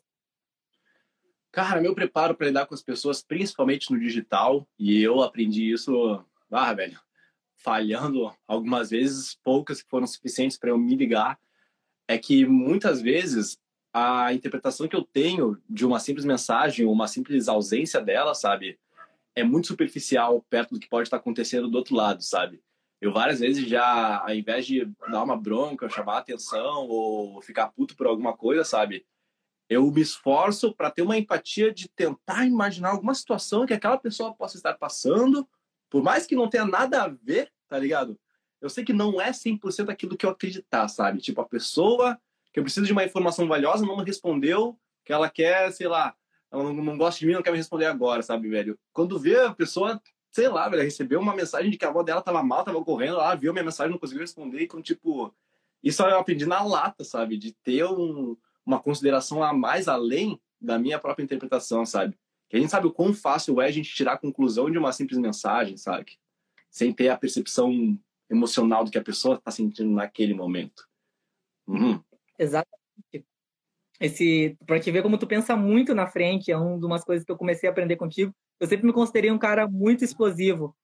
Cara, 1.51 1.81
meu 1.81 1.95
preparo 1.95 2.35
para 2.35 2.47
lidar 2.47 2.65
com 2.67 2.75
as 2.75 2.83
pessoas, 2.83 3.23
principalmente 3.23 3.91
no 3.91 3.99
digital, 3.99 4.67
e 4.77 5.01
eu 5.01 5.21
aprendi 5.21 5.71
isso, 5.71 6.23
ah, 6.51 6.73
velho, 6.73 6.99
falhando 7.60 8.34
algumas 8.48 8.89
vezes, 8.89 9.38
poucas 9.43 9.82
que 9.82 9.89
foram 9.89 10.08
suficientes 10.08 10.58
para 10.58 10.69
eu 10.69 10.78
me 10.78 10.95
ligar, 10.95 11.39
é 12.08 12.17
que 12.17 12.45
muitas 12.45 13.02
vezes 13.02 13.58
a 13.93 14.34
interpretação 14.34 14.88
que 14.88 14.95
eu 14.95 15.04
tenho 15.04 15.62
de 15.69 15.86
uma 15.86 16.00
simples 16.00 16.26
mensagem, 16.26 16.86
uma 16.86 17.08
simples 17.08 17.48
ausência 17.48 18.02
dela, 18.02 18.34
sabe, 18.34 18.80
é 19.36 19.43
muito 19.43 19.67
superficial 19.67 20.43
perto 20.50 20.74
do 20.74 20.80
que 20.80 20.89
pode 20.89 21.08
estar 21.08 21.17
acontecendo 21.17 21.67
do 21.67 21.78
outro 21.78 21.95
lado, 21.95 22.22
sabe? 22.24 22.62
Eu 23.02 23.13
várias 23.13 23.39
vezes 23.39 23.67
já, 23.67 24.19
ao 24.19 24.34
invés 24.34 24.65
de 24.65 24.86
dar 25.10 25.24
uma 25.24 25.38
bronca, 25.38 25.89
chamar 25.89 26.17
atenção 26.17 26.88
ou 26.88 27.41
ficar 27.41 27.69
puto 27.69 27.95
por 27.95 28.08
alguma 28.08 28.36
coisa, 28.36 28.63
sabe? 28.63 29.06
Eu 29.69 29.89
me 29.91 30.02
esforço 30.02 30.74
para 30.74 30.91
ter 30.91 31.02
uma 31.02 31.17
empatia 31.17 31.74
de 31.74 31.88
tentar 31.88 32.45
imaginar 32.45 32.89
alguma 32.89 33.13
situação 33.13 33.65
que 33.65 33.74
aquela 33.74 33.98
pessoa 33.98 34.34
possa 34.34 34.58
estar 34.58 34.74
passando, 34.74 35.48
por 35.89 36.04
mais 36.04 36.25
que 36.25 36.36
não 36.36 36.49
tenha 36.49 36.65
nada 36.65 37.04
a 37.04 37.08
ver, 37.08 37.52
tá 37.67 37.78
ligado? 37.78 38.19
eu 38.62 38.69
sei 38.69 38.84
que 38.84 38.93
não 38.93 39.21
é 39.21 39.32
100% 39.32 39.89
aquilo 39.89 40.17
que 40.17 40.25
eu 40.25 40.30
acreditar, 40.30 40.88
sabe? 40.88 41.19
Tipo, 41.19 41.41
a 41.41 41.45
pessoa 41.45 42.19
que 42.52 42.60
eu 42.60 42.63
preciso 42.63 42.86
de 42.86 42.91
uma 42.91 43.04
informação 43.04 43.47
valiosa 43.47 43.86
não 43.86 43.97
me 43.97 44.04
respondeu, 44.04 44.78
que 45.06 45.13
ela 45.13 45.30
quer, 45.30 45.71
sei 45.71 45.88
lá, 45.88 46.15
ela 46.52 46.63
não, 46.63 46.73
não 46.73 46.97
gosta 46.97 47.19
de 47.19 47.25
mim, 47.25 47.34
não 47.34 47.41
quer 47.41 47.52
me 47.52 47.58
responder 47.58 47.86
agora, 47.86 48.21
sabe, 48.21 48.49
velho? 48.49 48.78
Quando 48.91 49.19
vê 49.19 49.39
a 49.39 49.54
pessoa, 49.54 50.02
sei 50.32 50.49
lá, 50.49 50.67
velho, 50.67 50.84
recebeu 50.84 51.19
uma 51.19 51.36
mensagem 51.36 51.71
de 51.71 51.78
que 51.78 51.86
a 51.86 51.89
avó 51.89 52.04
dela 52.04 52.21
tava 52.21 52.43
mal, 52.43 52.63
tava 52.63 52.84
correndo, 52.84 53.13
ela 53.15 53.36
viu 53.36 53.54
minha 53.54 53.63
mensagem, 53.63 53.91
não 53.91 53.99
conseguiu 53.99 54.21
responder, 54.21 54.63
então, 54.63 54.82
tipo, 54.82 55.34
isso 55.82 56.02
eu 56.04 56.19
aprendi 56.19 56.45
na 56.45 56.62
lata, 56.63 57.04
sabe? 57.04 57.38
De 57.38 57.54
ter 57.54 57.86
um, 57.86 58.36
uma 58.65 58.80
consideração 58.80 59.43
a 59.43 59.54
mais 59.54 59.88
além 59.88 60.39
da 60.60 60.78
minha 60.78 60.99
própria 60.99 61.23
interpretação, 61.23 61.86
sabe? 61.86 62.17
Que 62.49 62.57
a 62.57 62.59
gente 62.59 62.71
sabe 62.71 62.88
o 62.88 62.91
quão 62.91 63.13
fácil 63.13 63.62
é 63.62 63.67
a 63.67 63.71
gente 63.71 63.93
tirar 63.93 64.13
a 64.13 64.17
conclusão 64.17 64.69
de 64.71 64.77
uma 64.77 64.91
simples 64.91 65.19
mensagem, 65.19 65.77
sabe? 65.77 66.17
Sem 66.69 66.91
ter 66.91 67.09
a 67.09 67.17
percepção 67.17 67.97
emocional 68.29 68.83
do 68.83 68.91
que 68.91 68.97
a 68.97 69.03
pessoa 69.03 69.35
está 69.35 69.51
sentindo 69.51 69.91
naquele 69.91 70.33
momento. 70.33 70.88
Uhum. 71.67 72.01
Exatamente. 72.38 73.25
Esse, 73.99 74.57
para 74.65 74.79
te 74.79 74.89
ver 74.91 75.03
como 75.03 75.17
tu 75.17 75.27
pensa 75.27 75.55
muito 75.55 75.93
na 75.93 76.07
frente, 76.07 76.51
é 76.51 76.57
uma 76.57 76.89
das 76.89 77.03
coisas 77.03 77.25
que 77.25 77.31
eu 77.31 77.38
comecei 77.38 77.67
a 77.69 77.71
aprender 77.71 77.97
contigo. 77.97 78.33
Eu 78.59 78.67
sempre 78.67 78.88
me 78.88 78.93
considerei 78.93 79.29
um 79.29 79.38
cara 79.38 79.67
muito 79.67 80.03
explosivo. 80.03 80.75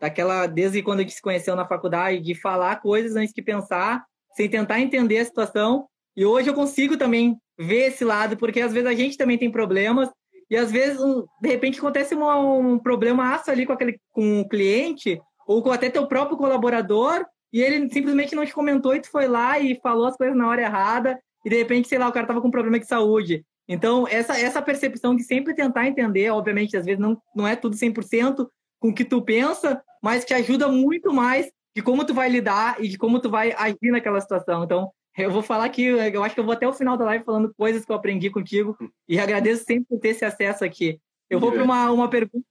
Daquela, 0.00 0.46
desde 0.46 0.82
quando 0.82 0.98
a 0.98 1.02
gente 1.02 1.14
se 1.14 1.22
conheceu 1.22 1.56
na 1.56 1.66
faculdade, 1.66 2.20
de 2.20 2.34
falar 2.34 2.82
coisas 2.82 3.16
antes 3.16 3.32
de 3.32 3.40
pensar, 3.40 4.04
sem 4.34 4.48
tentar 4.50 4.80
entender 4.80 5.18
a 5.18 5.24
situação. 5.24 5.88
E 6.16 6.26
hoje 6.26 6.50
eu 6.50 6.54
consigo 6.54 6.96
também 6.96 7.38
ver 7.58 7.88
esse 7.88 8.04
lado, 8.04 8.36
porque 8.36 8.60
às 8.60 8.72
vezes 8.72 8.88
a 8.88 8.94
gente 8.94 9.16
também 9.16 9.38
tem 9.38 9.50
problemas 9.50 10.10
e 10.50 10.56
às 10.56 10.70
vezes 10.70 11.00
um, 11.00 11.24
de 11.40 11.48
repente 11.48 11.78
acontece 11.78 12.14
um, 12.14 12.78
problema 12.78 13.40
ali 13.46 13.66
com 13.66 13.72
aquele 13.72 13.98
com 14.12 14.40
o 14.40 14.48
cliente 14.48 15.20
ou 15.46 15.62
com 15.62 15.70
até 15.70 15.90
teu 15.90 16.06
próprio 16.06 16.36
colaborador 16.36 17.24
e 17.52 17.60
ele 17.60 17.88
simplesmente 17.90 18.34
não 18.34 18.44
te 18.44 18.52
comentou 18.52 18.94
e 18.94 19.00
tu 19.00 19.10
foi 19.10 19.26
lá 19.26 19.58
e 19.58 19.78
falou 19.80 20.06
as 20.06 20.16
coisas 20.16 20.36
na 20.36 20.48
hora 20.48 20.62
errada 20.62 21.18
e 21.44 21.50
de 21.50 21.56
repente, 21.56 21.88
sei 21.88 21.98
lá, 21.98 22.08
o 22.08 22.12
cara 22.12 22.26
tava 22.26 22.40
com 22.40 22.48
um 22.48 22.50
problema 22.50 22.80
de 22.80 22.86
saúde. 22.86 23.44
Então, 23.68 24.06
essa, 24.08 24.38
essa 24.38 24.62
percepção 24.62 25.14
de 25.14 25.22
sempre 25.22 25.54
tentar 25.54 25.86
entender, 25.86 26.30
obviamente, 26.30 26.76
às 26.76 26.84
vezes 26.84 27.00
não, 27.00 27.20
não 27.34 27.46
é 27.46 27.54
tudo 27.54 27.76
100% 27.76 28.46
com 28.80 28.88
o 28.88 28.94
que 28.94 29.04
tu 29.04 29.22
pensa, 29.22 29.82
mas 30.02 30.24
que 30.24 30.34
ajuda 30.34 30.68
muito 30.68 31.12
mais 31.12 31.50
de 31.74 31.82
como 31.82 32.04
tu 32.04 32.14
vai 32.14 32.28
lidar 32.28 32.76
e 32.82 32.88
de 32.88 32.96
como 32.96 33.20
tu 33.20 33.30
vai 33.30 33.52
agir 33.52 33.90
naquela 33.90 34.20
situação. 34.20 34.64
Então, 34.64 34.90
eu 35.16 35.30
vou 35.30 35.42
falar 35.42 35.68
que 35.68 35.82
eu 35.82 36.22
acho 36.24 36.34
que 36.34 36.40
eu 36.40 36.44
vou 36.44 36.54
até 36.54 36.66
o 36.66 36.72
final 36.72 36.96
da 36.96 37.04
live 37.04 37.24
falando 37.24 37.54
coisas 37.54 37.84
que 37.84 37.92
eu 37.92 37.96
aprendi 37.96 38.30
contigo 38.30 38.76
e 39.08 39.18
agradeço 39.18 39.64
sempre 39.64 39.86
por 39.88 40.00
ter 40.00 40.08
esse 40.08 40.24
acesso 40.24 40.64
aqui. 40.64 40.98
Eu 41.30 41.38
vou 41.38 41.52
para 41.52 41.62
uma, 41.62 41.90
uma 41.90 42.08
pergunta. 42.08 42.44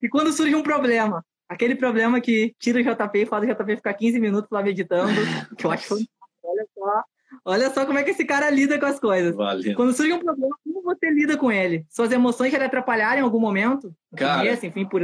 E 0.00 0.08
quando 0.08 0.32
surge 0.32 0.54
um 0.54 0.62
problema, 0.62 1.24
aquele 1.48 1.74
problema 1.74 2.20
que 2.20 2.54
tira 2.58 2.78
o 2.78 2.82
JP 2.82 3.18
e 3.18 3.26
faz 3.26 3.44
o 3.44 3.46
JP 3.46 3.76
ficar 3.76 3.94
15 3.94 4.20
minutos 4.20 4.50
lá 4.50 4.62
meditando, 4.62 5.12
que 5.56 5.66
eu 5.66 5.70
acho 5.70 5.94
olha 6.42 6.66
só, 6.74 7.02
olha 7.44 7.70
só 7.70 7.84
como 7.84 7.98
é 7.98 8.04
que 8.04 8.10
esse 8.10 8.24
cara 8.24 8.48
lida 8.48 8.78
com 8.78 8.86
as 8.86 9.00
coisas. 9.00 9.34
Valeu. 9.34 9.74
Quando 9.74 9.92
surge 9.92 10.12
um 10.12 10.20
problema, 10.20 10.56
como 10.64 10.82
você 10.82 11.10
lida 11.10 11.36
com 11.36 11.50
ele? 11.50 11.84
Suas 11.88 12.12
emoções 12.12 12.52
já 12.52 12.58
lhe 12.58 12.64
atrapalharam 12.64 13.20
em 13.20 13.24
algum 13.24 13.40
momento? 13.40 13.92
Cara, 14.16 14.52
enfim, 14.52 14.84
por 14.84 15.02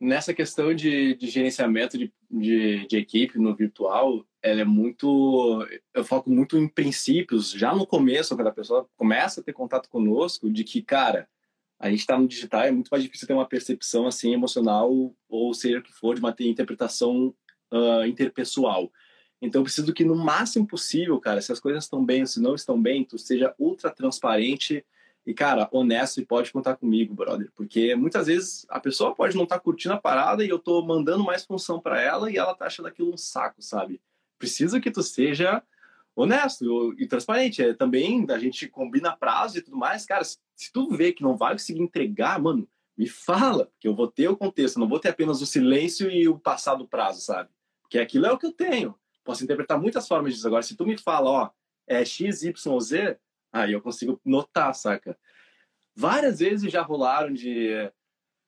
nessa 0.00 0.34
questão 0.34 0.74
de, 0.74 1.14
de 1.14 1.28
gerenciamento 1.28 1.96
de, 1.96 2.12
de, 2.30 2.86
de, 2.86 2.96
equipe 2.96 3.38
no 3.38 3.54
virtual, 3.54 4.24
ela 4.46 4.60
é 4.60 4.64
muito. 4.64 5.66
Eu 5.92 6.04
foco 6.04 6.30
muito 6.30 6.56
em 6.56 6.68
princípios, 6.68 7.50
já 7.50 7.74
no 7.74 7.84
começo, 7.84 8.36
quando 8.36 8.46
a 8.46 8.52
pessoa 8.52 8.88
começa 8.96 9.40
a 9.40 9.44
ter 9.44 9.52
contato 9.52 9.88
conosco, 9.88 10.48
de 10.48 10.62
que, 10.62 10.80
cara, 10.82 11.28
a 11.80 11.90
gente 11.90 12.00
está 12.00 12.16
no 12.16 12.28
digital, 12.28 12.62
é 12.62 12.70
muito 12.70 12.88
mais 12.88 13.02
difícil 13.02 13.26
ter 13.26 13.34
uma 13.34 13.48
percepção 13.48 14.06
assim 14.06 14.32
emocional, 14.32 15.12
ou 15.28 15.52
seja 15.52 15.80
o 15.80 15.82
que 15.82 15.92
for, 15.92 16.14
de 16.14 16.20
uma 16.20 16.34
interpretação 16.40 17.34
uh, 17.72 18.06
interpessoal. 18.06 18.90
Então, 19.42 19.60
eu 19.60 19.64
preciso 19.64 19.92
que, 19.92 20.04
no 20.04 20.14
máximo 20.14 20.64
possível, 20.64 21.18
cara, 21.18 21.40
se 21.42 21.50
as 21.50 21.58
coisas 21.58 21.82
estão 21.82 22.04
bem 22.04 22.20
ou 22.20 22.26
se 22.26 22.40
não 22.40 22.54
estão 22.54 22.80
bem, 22.80 23.04
tu 23.04 23.18
seja 23.18 23.52
ultra 23.58 23.90
transparente 23.90 24.84
e, 25.26 25.34
cara, 25.34 25.68
honesto 25.72 26.20
e 26.20 26.24
pode 26.24 26.52
contar 26.52 26.76
comigo, 26.76 27.12
brother. 27.14 27.50
Porque 27.56 27.96
muitas 27.96 28.28
vezes 28.28 28.64
a 28.68 28.78
pessoa 28.78 29.12
pode 29.12 29.36
não 29.36 29.42
estar 29.42 29.56
tá 29.56 29.60
curtindo 29.60 29.94
a 29.94 30.00
parada 30.00 30.44
e 30.44 30.48
eu 30.48 30.58
tô 30.58 30.82
mandando 30.82 31.24
mais 31.24 31.44
função 31.44 31.80
para 31.80 32.00
ela 32.00 32.30
e 32.30 32.36
ela 32.36 32.54
tá 32.54 32.66
achando 32.66 32.86
aquilo 32.86 33.12
um 33.12 33.16
saco, 33.16 33.60
sabe? 33.60 34.00
Preciso 34.38 34.80
que 34.80 34.90
tu 34.90 35.02
seja 35.02 35.62
honesto 36.14 36.94
e 36.98 37.06
transparente. 37.06 37.62
É, 37.62 37.74
também 37.74 38.26
a 38.30 38.38
gente 38.38 38.68
combina 38.68 39.16
prazo 39.16 39.58
e 39.58 39.62
tudo 39.62 39.76
mais. 39.76 40.04
Cara, 40.04 40.24
se, 40.24 40.38
se 40.54 40.72
tu 40.72 40.90
vê 40.90 41.12
que 41.12 41.22
não 41.22 41.36
vai 41.36 41.52
conseguir 41.52 41.80
entregar, 41.80 42.40
mano, 42.40 42.68
me 42.96 43.06
fala, 43.06 43.66
porque 43.66 43.88
eu 43.88 43.94
vou 43.94 44.08
ter 44.08 44.28
o 44.28 44.36
contexto, 44.36 44.80
não 44.80 44.88
vou 44.88 44.98
ter 44.98 45.10
apenas 45.10 45.42
o 45.42 45.46
silêncio 45.46 46.10
e 46.10 46.26
o 46.28 46.38
passado 46.38 46.88
prazo, 46.88 47.20
sabe? 47.20 47.50
Porque 47.82 47.98
aquilo 47.98 48.26
é 48.26 48.32
o 48.32 48.38
que 48.38 48.46
eu 48.46 48.52
tenho. 48.52 48.94
Posso 49.22 49.44
interpretar 49.44 49.80
muitas 49.80 50.08
formas 50.08 50.34
disso. 50.34 50.46
Agora, 50.46 50.62
se 50.62 50.76
tu 50.76 50.86
me 50.86 50.96
fala, 50.96 51.30
ó, 51.30 51.50
é 51.86 52.04
X, 52.04 52.42
Y, 52.42 52.80
Z, 52.80 53.18
Aí 53.56 53.72
eu 53.72 53.80
consigo 53.80 54.20
notar, 54.22 54.74
saca? 54.74 55.18
Várias 55.94 56.40
vezes 56.40 56.70
já 56.70 56.82
rolaram 56.82 57.32
de, 57.32 57.90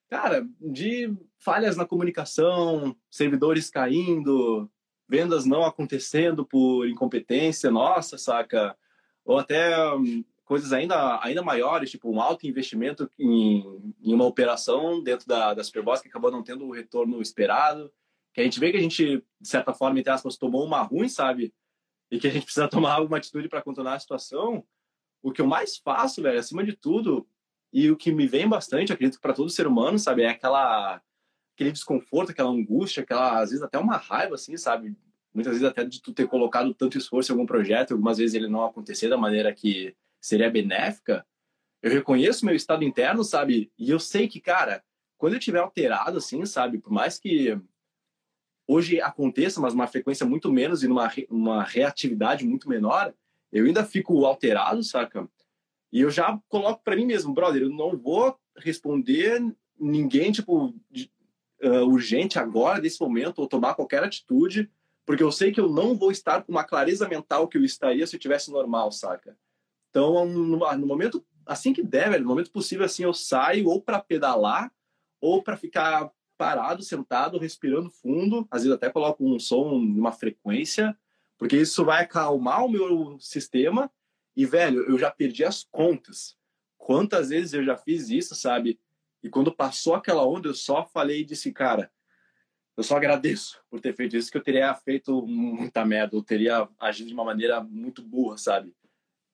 cara, 0.06 0.46
de 0.60 1.16
falhas 1.38 1.78
na 1.78 1.86
comunicação, 1.86 2.94
servidores 3.10 3.70
caindo, 3.70 4.70
vendas 5.08 5.44
não 5.44 5.64
acontecendo 5.64 6.44
por 6.44 6.86
incompetência 6.86 7.70
nossa, 7.70 8.18
saca? 8.18 8.76
Ou 9.24 9.38
até 9.38 9.92
um, 9.94 10.24
coisas 10.44 10.72
ainda, 10.72 11.18
ainda 11.22 11.42
maiores, 11.42 11.90
tipo 11.90 12.10
um 12.10 12.20
alto 12.20 12.46
investimento 12.46 13.10
em, 13.18 13.94
em 14.02 14.14
uma 14.14 14.26
operação 14.26 15.02
dentro 15.02 15.26
da, 15.26 15.54
da 15.54 15.64
Superboss 15.64 16.00
que 16.00 16.08
acabou 16.08 16.30
não 16.30 16.42
tendo 16.42 16.66
o 16.66 16.72
retorno 16.72 17.20
esperado. 17.22 17.92
Que 18.32 18.40
a 18.40 18.44
gente 18.44 18.60
vê 18.60 18.70
que 18.70 18.76
a 18.76 18.80
gente, 18.80 19.24
de 19.40 19.48
certa 19.48 19.72
forma, 19.72 19.98
entre 19.98 20.12
aspas, 20.12 20.36
tomou 20.36 20.64
uma 20.64 20.82
ruim, 20.82 21.08
sabe? 21.08 21.52
E 22.10 22.18
que 22.18 22.26
a 22.26 22.30
gente 22.30 22.44
precisa 22.44 22.66
tomar 22.68 22.94
alguma 22.94 23.16
atitude 23.16 23.48
para 23.48 23.62
contornar 23.62 23.94
a 23.94 23.98
situação 23.98 24.64
o 25.22 25.32
que 25.32 25.40
eu 25.40 25.46
mais 25.46 25.76
faço, 25.76 26.22
velho, 26.22 26.38
acima 26.38 26.64
de 26.64 26.74
tudo, 26.74 27.26
e 27.72 27.90
o 27.90 27.96
que 27.96 28.12
me 28.12 28.26
vem 28.26 28.48
bastante, 28.48 28.92
acredito 28.92 29.20
para 29.20 29.34
todo 29.34 29.50
ser 29.50 29.66
humano, 29.66 29.98
sabe, 29.98 30.22
é 30.22 30.28
aquela 30.28 31.02
aquele 31.58 31.72
desconforto, 31.72 32.30
aquela 32.30 32.50
angústia, 32.50 33.02
aquela 33.02 33.40
às 33.40 33.50
vezes 33.50 33.64
até 33.64 33.76
uma 33.76 33.96
raiva 33.96 34.36
assim, 34.36 34.56
sabe? 34.56 34.96
Muitas 35.34 35.54
vezes 35.54 35.66
até 35.66 35.84
de 35.84 36.00
tu 36.00 36.12
ter 36.12 36.28
colocado 36.28 36.72
tanto 36.72 36.96
esforço 36.96 37.32
em 37.32 37.34
algum 37.34 37.46
projeto, 37.46 37.92
algumas 37.92 38.18
vezes 38.18 38.34
ele 38.34 38.46
não 38.46 38.64
acontecer 38.64 39.08
da 39.08 39.16
maneira 39.16 39.52
que 39.52 39.94
seria 40.20 40.48
benéfica. 40.48 41.26
Eu 41.82 41.90
reconheço 41.90 42.46
meu 42.46 42.54
estado 42.54 42.84
interno, 42.84 43.24
sabe? 43.24 43.72
E 43.76 43.90
eu 43.90 43.98
sei 43.98 44.28
que, 44.28 44.40
cara, 44.40 44.84
quando 45.16 45.34
eu 45.34 45.40
tiver 45.40 45.58
alterado 45.58 46.18
assim, 46.18 46.46
sabe, 46.46 46.78
por 46.78 46.92
mais 46.92 47.18
que 47.18 47.60
hoje 48.66 49.00
aconteça, 49.00 49.60
mas 49.60 49.74
uma 49.74 49.88
frequência 49.88 50.24
muito 50.24 50.52
menos 50.52 50.84
e 50.84 50.88
numa 50.88 51.10
uma 51.28 51.64
reatividade 51.64 52.46
muito 52.46 52.68
menor, 52.68 53.12
eu 53.50 53.64
ainda 53.64 53.84
fico 53.84 54.24
alterado, 54.24 54.82
saca? 54.84 55.28
E 55.92 56.02
eu 56.02 56.10
já 56.10 56.38
coloco 56.48 56.84
para 56.84 56.94
mim 56.94 57.06
mesmo, 57.06 57.34
brother, 57.34 57.62
eu 57.62 57.70
não 57.70 57.96
vou 57.96 58.38
responder 58.56 59.42
ninguém, 59.78 60.30
tipo, 60.30 60.74
uh, 61.62 61.86
urgente 61.86 62.38
agora, 62.38 62.80
nesse 62.80 63.00
momento, 63.00 63.38
ou 63.40 63.48
tomar 63.48 63.74
qualquer 63.74 64.02
atitude, 64.02 64.70
porque 65.06 65.22
eu 65.22 65.32
sei 65.32 65.52
que 65.52 65.60
eu 65.60 65.68
não 65.68 65.94
vou 65.96 66.10
estar 66.10 66.42
com 66.42 66.52
uma 66.52 66.64
clareza 66.64 67.08
mental 67.08 67.48
que 67.48 67.56
eu 67.56 67.64
estaria 67.64 68.06
se 68.06 68.16
eu 68.16 68.20
tivesse 68.20 68.50
normal, 68.50 68.92
saca? 68.92 69.36
Então, 69.90 70.26
no, 70.26 70.76
no 70.76 70.86
momento, 70.86 71.24
assim 71.46 71.72
que 71.72 71.82
der, 71.82 72.10
velho, 72.10 72.22
no 72.22 72.28
momento 72.28 72.50
possível, 72.50 72.84
assim, 72.84 73.04
eu 73.04 73.14
saio 73.14 73.68
ou 73.68 73.80
para 73.80 74.00
pedalar, 74.00 74.70
ou 75.20 75.42
para 75.42 75.56
ficar 75.56 76.12
parado, 76.36 76.82
sentado, 76.82 77.38
respirando 77.38 77.90
fundo, 77.90 78.46
às 78.50 78.62
vezes 78.62 78.76
até 78.76 78.88
coloco 78.88 79.26
um 79.26 79.38
som, 79.40 79.72
uma 79.72 80.12
frequência, 80.12 80.96
porque 81.36 81.56
isso 81.56 81.84
vai 81.84 82.04
acalmar 82.04 82.64
o 82.64 82.68
meu 82.68 83.18
sistema. 83.18 83.90
E, 84.36 84.46
velho, 84.46 84.88
eu 84.88 84.98
já 84.98 85.10
perdi 85.10 85.44
as 85.44 85.64
contas. 85.64 86.36
Quantas 86.76 87.30
vezes 87.30 87.54
eu 87.54 87.64
já 87.64 87.76
fiz 87.76 88.08
isso, 88.08 88.34
sabe? 88.34 88.78
E 89.22 89.28
quando 89.28 89.54
passou 89.54 89.94
aquela 89.94 90.26
onda, 90.26 90.48
eu 90.48 90.54
só 90.54 90.86
falei 90.86 91.20
e 91.20 91.24
disse, 91.24 91.52
cara, 91.52 91.90
eu 92.76 92.84
só 92.84 92.96
agradeço 92.96 93.60
por 93.68 93.80
ter 93.80 93.94
feito 93.94 94.16
isso, 94.16 94.30
que 94.30 94.38
eu 94.38 94.42
teria 94.42 94.72
feito 94.74 95.26
muita 95.26 95.84
merda, 95.84 96.16
eu 96.16 96.22
teria 96.22 96.68
agido 96.78 97.08
de 97.08 97.14
uma 97.14 97.24
maneira 97.24 97.60
muito 97.60 98.02
burra, 98.02 98.38
sabe? 98.38 98.72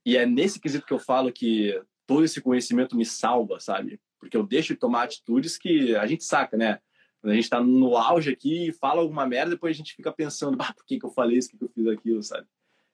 E 0.06 0.16
é 0.16 0.24
nesse 0.24 0.58
quesito 0.58 0.86
que 0.86 0.92
eu 0.92 0.98
falo 0.98 1.30
que 1.30 1.78
todo 2.06 2.24
esse 2.24 2.40
conhecimento 2.40 2.96
me 2.96 3.04
salva, 3.04 3.60
sabe? 3.60 4.00
Porque 4.18 4.36
eu 4.36 4.46
deixo 4.46 4.72
de 4.72 4.80
tomar 4.80 5.02
atitudes 5.02 5.58
que 5.58 5.94
a 5.94 6.06
gente 6.06 6.24
saca, 6.24 6.56
né? 6.56 6.80
Quando 7.20 7.32
a 7.32 7.36
gente 7.36 7.48
tá 7.48 7.60
no 7.60 7.96
auge 7.96 8.30
aqui 8.30 8.68
e 8.68 8.72
fala 8.72 9.00
alguma 9.00 9.26
merda, 9.26 9.52
depois 9.52 9.74
a 9.74 9.76
gente 9.76 9.94
fica 9.94 10.12
pensando, 10.12 10.56
ah, 10.60 10.72
por 10.72 10.84
que, 10.84 10.98
que 10.98 11.06
eu 11.06 11.10
falei 11.10 11.38
isso, 11.38 11.50
por 11.50 11.58
que, 11.58 11.68
que 11.68 11.80
eu 11.80 11.84
fiz 11.84 11.98
aquilo, 11.98 12.22
sabe? 12.22 12.46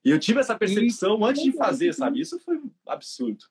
E 0.04 0.10
eu 0.10 0.18
tive 0.18 0.40
essa 0.40 0.56
percepção 0.56 1.20
e... 1.20 1.24
antes 1.24 1.42
de 1.42 1.52
fazer, 1.52 1.92
sabe? 1.92 2.20
Isso 2.20 2.38
foi 2.40 2.60
absurdo. 2.86 3.44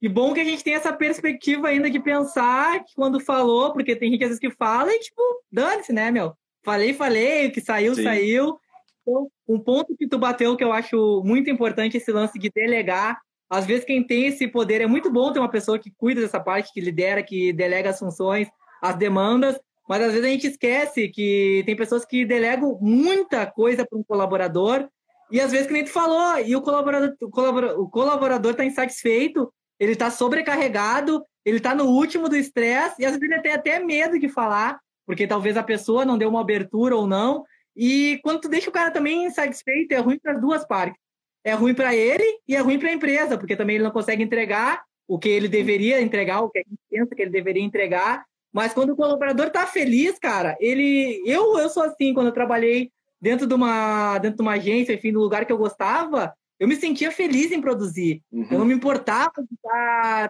E 0.00 0.08
bom 0.08 0.32
que 0.32 0.40
a 0.40 0.44
gente 0.44 0.62
tem 0.62 0.74
essa 0.74 0.92
perspectiva 0.92 1.68
ainda 1.68 1.90
de 1.90 1.98
pensar 1.98 2.84
que 2.84 2.94
quando 2.94 3.18
falou, 3.18 3.72
porque 3.72 3.96
tem 3.96 4.12
gente 4.12 4.22
às 4.22 4.30
vezes 4.30 4.40
que 4.40 4.50
fala 4.50 4.92
e, 4.92 5.00
tipo, 5.00 5.20
dane-se, 5.50 5.92
né, 5.92 6.10
meu? 6.10 6.34
Falei, 6.64 6.94
falei, 6.94 7.48
o 7.48 7.52
que 7.52 7.60
saiu, 7.60 7.94
Sim. 7.94 8.04
saiu. 8.04 8.58
Então, 9.02 9.28
um 9.48 9.58
ponto 9.58 9.96
que 9.96 10.06
tu 10.06 10.18
bateu 10.18 10.56
que 10.56 10.62
eu 10.62 10.72
acho 10.72 11.22
muito 11.24 11.50
importante 11.50 11.96
esse 11.96 12.12
lance 12.12 12.38
de 12.38 12.50
delegar. 12.50 13.18
Às 13.50 13.66
vezes 13.66 13.84
quem 13.84 14.06
tem 14.06 14.26
esse 14.26 14.46
poder 14.46 14.80
é 14.80 14.86
muito 14.86 15.10
bom 15.10 15.32
ter 15.32 15.38
uma 15.38 15.50
pessoa 15.50 15.78
que 15.78 15.90
cuida 15.96 16.20
dessa 16.20 16.38
parte, 16.38 16.72
que 16.72 16.80
lidera, 16.80 17.22
que 17.22 17.52
delega 17.52 17.90
as 17.90 17.98
funções, 17.98 18.48
as 18.82 18.94
demandas, 18.96 19.58
Mas 19.88 20.02
às 20.02 20.12
vezes 20.12 20.26
a 20.26 20.30
gente 20.30 20.46
esquece 20.46 21.08
que 21.08 21.62
tem 21.64 21.74
pessoas 21.74 22.04
que 22.04 22.26
delegam 22.26 22.78
muita 22.80 23.46
coisa 23.46 23.86
para 23.86 23.98
um 23.98 24.04
colaborador 24.04 24.86
e 25.30 25.40
às 25.40 25.52
vezes, 25.52 25.66
que 25.66 25.72
nem 25.72 25.84
tu 25.84 25.90
falou, 25.90 26.38
e 26.40 26.56
o 26.56 26.62
colaborador 26.62 27.14
o 27.20 27.30
colaborador, 27.30 27.80
o 27.80 27.90
colaborador 27.90 28.54
tá 28.54 28.64
insatisfeito, 28.64 29.52
ele 29.78 29.92
está 29.92 30.10
sobrecarregado, 30.10 31.24
ele 31.44 31.58
está 31.58 31.74
no 31.74 31.84
último 31.84 32.28
do 32.28 32.36
estresse, 32.36 32.96
e 32.98 33.06
às 33.06 33.12
vezes 33.12 33.30
ele 33.30 33.40
tem 33.40 33.52
até 33.52 33.78
medo 33.78 34.18
de 34.18 34.28
falar, 34.28 34.78
porque 35.06 35.26
talvez 35.26 35.56
a 35.56 35.62
pessoa 35.62 36.04
não 36.04 36.18
deu 36.18 36.28
uma 36.28 36.40
abertura 36.40 36.96
ou 36.96 37.06
não. 37.06 37.44
E 37.76 38.18
quando 38.22 38.40
tu 38.40 38.48
deixa 38.48 38.68
o 38.68 38.72
cara 38.72 38.90
também 38.90 39.24
insatisfeito, 39.24 39.94
é 39.94 39.98
ruim 39.98 40.18
para 40.18 40.32
as 40.32 40.40
duas 40.40 40.66
partes. 40.66 41.00
É 41.44 41.54
ruim 41.54 41.74
para 41.74 41.94
ele 41.94 42.24
e 42.46 42.54
é 42.54 42.60
ruim 42.60 42.78
para 42.78 42.90
a 42.90 42.92
empresa, 42.92 43.38
porque 43.38 43.56
também 43.56 43.76
ele 43.76 43.84
não 43.84 43.90
consegue 43.90 44.22
entregar 44.22 44.82
o 45.06 45.18
que 45.18 45.28
ele 45.28 45.48
deveria 45.48 46.02
entregar, 46.02 46.42
o 46.42 46.50
que 46.50 46.58
a 46.58 46.62
gente 46.62 46.78
pensa 46.90 47.14
que 47.14 47.22
ele 47.22 47.30
deveria 47.30 47.62
entregar. 47.62 48.26
Mas 48.52 48.74
quando 48.74 48.90
o 48.90 48.96
colaborador 48.96 49.46
está 49.46 49.66
feliz, 49.66 50.18
cara, 50.18 50.56
ele. 50.60 51.22
Eu, 51.24 51.58
eu 51.58 51.68
sou 51.68 51.82
assim, 51.82 52.12
quando 52.12 52.26
eu 52.26 52.32
trabalhei 52.32 52.90
dentro 53.20 53.46
de 53.46 53.54
uma, 53.54 54.18
dentro 54.18 54.36
de 54.36 54.42
uma 54.42 54.52
agência, 54.52 54.92
enfim, 54.92 55.12
do 55.12 55.20
lugar 55.20 55.46
que 55.46 55.52
eu 55.52 55.58
gostava, 55.58 56.34
eu 56.58 56.66
me 56.66 56.76
sentia 56.76 57.10
feliz 57.10 57.52
em 57.52 57.60
produzir. 57.60 58.22
Uhum. 58.32 58.48
Eu 58.50 58.58
não 58.58 58.66
me 58.66 58.74
importava 58.74 59.32
de 59.38 59.56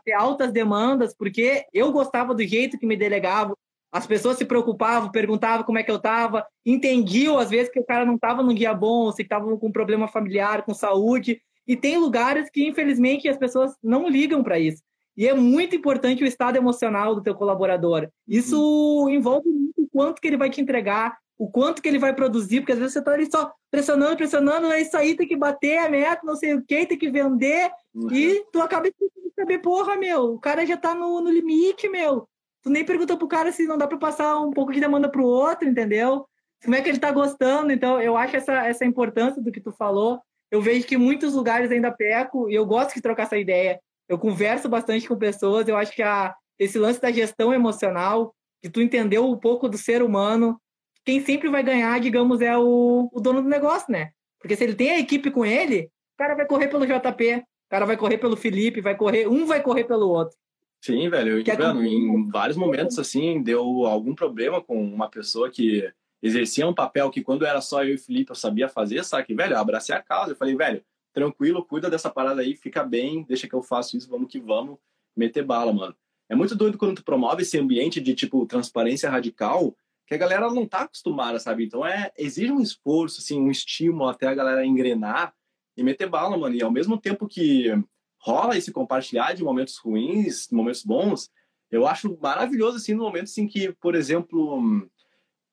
ter 0.04 0.12
altas 0.12 0.52
demandas, 0.52 1.14
porque 1.16 1.64
eu 1.72 1.90
gostava 1.90 2.34
do 2.34 2.42
jeito 2.42 2.78
que 2.78 2.86
me 2.86 2.96
delegavam. 2.96 3.56
As 3.90 4.06
pessoas 4.06 4.36
se 4.36 4.44
preocupavam, 4.44 5.10
perguntavam 5.10 5.64
como 5.64 5.78
é 5.78 5.82
que 5.82 5.90
eu 5.90 5.96
estava, 5.96 6.46
entendiam 6.64 7.38
às 7.38 7.48
vezes 7.48 7.72
que 7.72 7.80
o 7.80 7.84
cara 7.84 8.04
não 8.04 8.16
estava 8.16 8.42
num 8.42 8.54
dia 8.54 8.74
bom, 8.74 9.10
se 9.10 9.22
estava 9.22 9.56
com 9.56 9.68
um 9.68 9.72
problema 9.72 10.06
familiar, 10.06 10.62
com 10.62 10.74
saúde. 10.74 11.40
E 11.66 11.74
tem 11.74 11.96
lugares 11.96 12.50
que, 12.50 12.66
infelizmente, 12.66 13.28
as 13.28 13.38
pessoas 13.38 13.74
não 13.82 14.08
ligam 14.08 14.42
para 14.42 14.58
isso. 14.58 14.82
E 15.16 15.26
é 15.26 15.34
muito 15.34 15.74
importante 15.74 16.22
o 16.22 16.26
estado 16.26 16.56
emocional 16.56 17.14
do 17.14 17.22
teu 17.22 17.34
colaborador. 17.34 18.08
Isso 18.26 18.60
uhum. 18.60 19.08
envolve 19.08 19.48
muito 19.48 19.82
o 19.82 19.88
quanto 19.88 20.20
que 20.20 20.28
ele 20.28 20.36
vai 20.36 20.50
te 20.50 20.60
entregar, 20.60 21.16
o 21.38 21.48
quanto 21.48 21.81
que 21.81 21.88
ele 21.88 22.01
vai 22.01 22.12
produzir, 22.12 22.61
porque 22.61 22.72
às 22.72 22.79
vezes 22.79 22.94
você 22.94 22.98
está 22.98 23.12
ali 23.12 23.31
só 23.31 23.53
pressionando, 23.70 24.16
pressionando, 24.16 24.72
é 24.72 24.81
isso 24.81 24.96
aí, 24.96 25.14
tem 25.14 25.27
que 25.27 25.37
bater 25.37 25.79
a 25.79 25.88
meta, 25.88 26.22
não 26.24 26.35
sei 26.35 26.55
o 26.55 26.62
que, 26.62 26.85
tem 26.85 26.98
que 26.98 27.11
vender, 27.11 27.70
uhum. 27.94 28.12
e 28.12 28.44
tu 28.53 28.61
acaba 28.61 28.88
de 28.90 28.94
saber, 29.37 29.59
porra, 29.59 29.96
meu, 29.96 30.35
o 30.35 30.38
cara 30.38 30.66
já 30.66 30.74
está 30.74 30.94
no, 30.94 31.20
no 31.20 31.31
limite, 31.31 31.88
meu. 31.88 32.29
Tu 32.61 32.70
nem 32.70 32.85
pergunta 32.85 33.16
pro 33.16 33.29
cara 33.29 33.53
se 33.53 33.66
não 33.66 33.79
dá 33.79 33.87
para 33.87 33.96
passar 33.96 34.37
um 34.40 34.51
pouco 34.51 34.72
de 34.72 34.81
demanda 34.81 35.09
pro 35.09 35.24
outro, 35.24 35.68
entendeu? 35.68 36.27
Como 36.64 36.74
é 36.74 36.83
que 36.83 36.88
ele 36.88 36.96
está 36.96 37.12
gostando? 37.12 37.72
Então, 37.72 38.03
eu 38.03 38.16
acho 38.16 38.37
essa, 38.37 38.66
essa 38.66 38.85
importância 38.85 39.40
do 39.40 39.53
que 39.53 39.61
tu 39.61 39.70
falou. 39.70 40.20
Eu 40.51 40.61
vejo 40.61 40.87
que 40.87 40.96
muitos 40.96 41.35
lugares 41.35 41.70
ainda 41.70 41.92
peco, 41.92 42.51
e 42.51 42.55
eu 42.55 42.66
gosto 42.66 42.94
de 42.94 43.01
trocar 43.01 43.24
essa 43.24 43.38
ideia. 43.38 43.81
Eu 44.09 44.18
converso 44.18 44.68
bastante 44.68 45.07
com 45.07 45.16
pessoas, 45.16 45.68
eu 45.68 45.77
acho 45.77 45.92
que 45.92 46.03
a, 46.03 46.35
esse 46.59 46.79
lance 46.79 47.01
da 47.01 47.12
gestão 47.12 47.55
emocional, 47.55 48.35
que 48.61 48.68
tu 48.68 48.83
entendeu 48.83 49.24
um 49.24 49.37
pouco 49.37 49.68
do 49.68 49.79
ser 49.79 50.03
humano, 50.03 50.61
quem 51.04 51.24
sempre 51.24 51.48
vai 51.48 51.62
ganhar, 51.62 51.98
digamos, 52.00 52.40
é 52.40 52.56
o, 52.56 53.08
o 53.12 53.20
dono 53.20 53.42
do 53.42 53.48
negócio, 53.48 53.90
né? 53.90 54.11
Porque 54.40 54.56
se 54.56 54.64
ele 54.64 54.74
tem 54.74 54.90
a 54.90 54.98
equipe 54.98 55.30
com 55.30 55.44
ele, 55.44 55.90
o 56.14 56.18
cara 56.18 56.34
vai 56.34 56.46
correr 56.46 56.68
pelo 56.68 56.87
JP, 56.87 57.34
o 57.37 57.70
cara 57.70 57.87
vai 57.87 57.96
correr 57.96 58.18
pelo 58.18 58.37
Felipe, 58.37 58.80
vai 58.80 58.96
correr, 58.96 59.26
um 59.28 59.46
vai 59.46 59.62
correr 59.62 59.84
pelo 59.84 60.08
outro. 60.08 60.37
Sim, 60.80 61.08
velho. 61.08 61.38
Eu, 61.38 61.44
é 61.44 61.87
em 61.87 62.28
vários 62.30 62.56
momentos, 62.56 62.98
assim, 62.98 63.42
deu 63.42 63.84
algum 63.84 64.14
problema 64.14 64.62
com 64.62 64.82
uma 64.82 65.08
pessoa 65.11 65.50
que 65.50 65.90
exercia 66.22 66.66
um 66.66 66.74
papel 66.74 67.11
que 67.11 67.22
quando 67.22 67.44
era 67.44 67.61
só 67.61 67.82
eu 67.84 67.90
e 67.90 67.94
o 67.94 67.98
Felipe 67.98 68.30
eu 68.30 68.37
sabia 68.37 68.68
fazer, 68.68 69.04
sabe? 69.04 69.34
Velho, 69.34 69.54
eu 69.54 69.58
abracei 69.58 69.94
a 69.94 70.02
causa. 70.02 70.32
Eu 70.32 70.37
falei, 70.37 70.56
velho, 70.56 70.82
tranquilo, 71.12 71.64
cuida 71.64 71.90
dessa 71.90 72.11
parada 72.11 72.42
aí, 72.42 72.54
fica 72.54 72.84
bem, 72.84 73.24
deixa 73.24 73.48
que 73.48 73.54
eu 73.54 73.62
faço 73.62 73.96
isso, 73.96 74.08
vamos 74.08 74.30
que 74.30 74.40
vamos, 74.40 74.78
meter 75.16 75.44
bala, 75.44 75.72
mano. 75.72 75.94
É 76.28 76.34
muito 76.34 76.54
doido 76.54 76.78
quando 76.78 76.96
tu 76.96 77.04
promove 77.04 77.42
esse 77.42 77.58
ambiente 77.58 78.00
de, 78.00 78.14
tipo, 78.14 78.46
transparência 78.46 79.11
radical 79.11 79.74
que 80.08 80.14
a 80.14 80.18
galera 80.18 80.50
não 80.50 80.66
tá 80.66 80.80
acostumada, 80.80 81.38
sabe? 81.38 81.66
Então 81.66 81.84
é 81.84 82.10
exige 82.16 82.50
um 82.50 82.62
esforço, 82.62 83.20
assim, 83.20 83.38
um 83.38 83.50
estímulo 83.50 84.08
até 84.08 84.26
a 84.26 84.34
galera 84.34 84.64
engrenar 84.64 85.34
e 85.76 85.82
meter 85.82 86.08
bala, 86.08 86.36
mano. 86.36 86.54
E 86.54 86.62
ao 86.62 86.72
mesmo 86.72 86.98
tempo 86.98 87.28
que 87.28 87.70
rola 88.18 88.56
esse 88.56 88.72
compartilhar 88.72 89.34
de 89.34 89.44
momentos 89.44 89.76
ruins, 89.76 90.48
momentos 90.50 90.82
bons, 90.82 91.30
eu 91.70 91.86
acho 91.86 92.18
maravilhoso, 92.22 92.78
assim, 92.78 92.94
no 92.94 93.04
momento 93.04 93.24
assim, 93.24 93.46
que, 93.46 93.70
por 93.74 93.94
exemplo, 93.94 94.88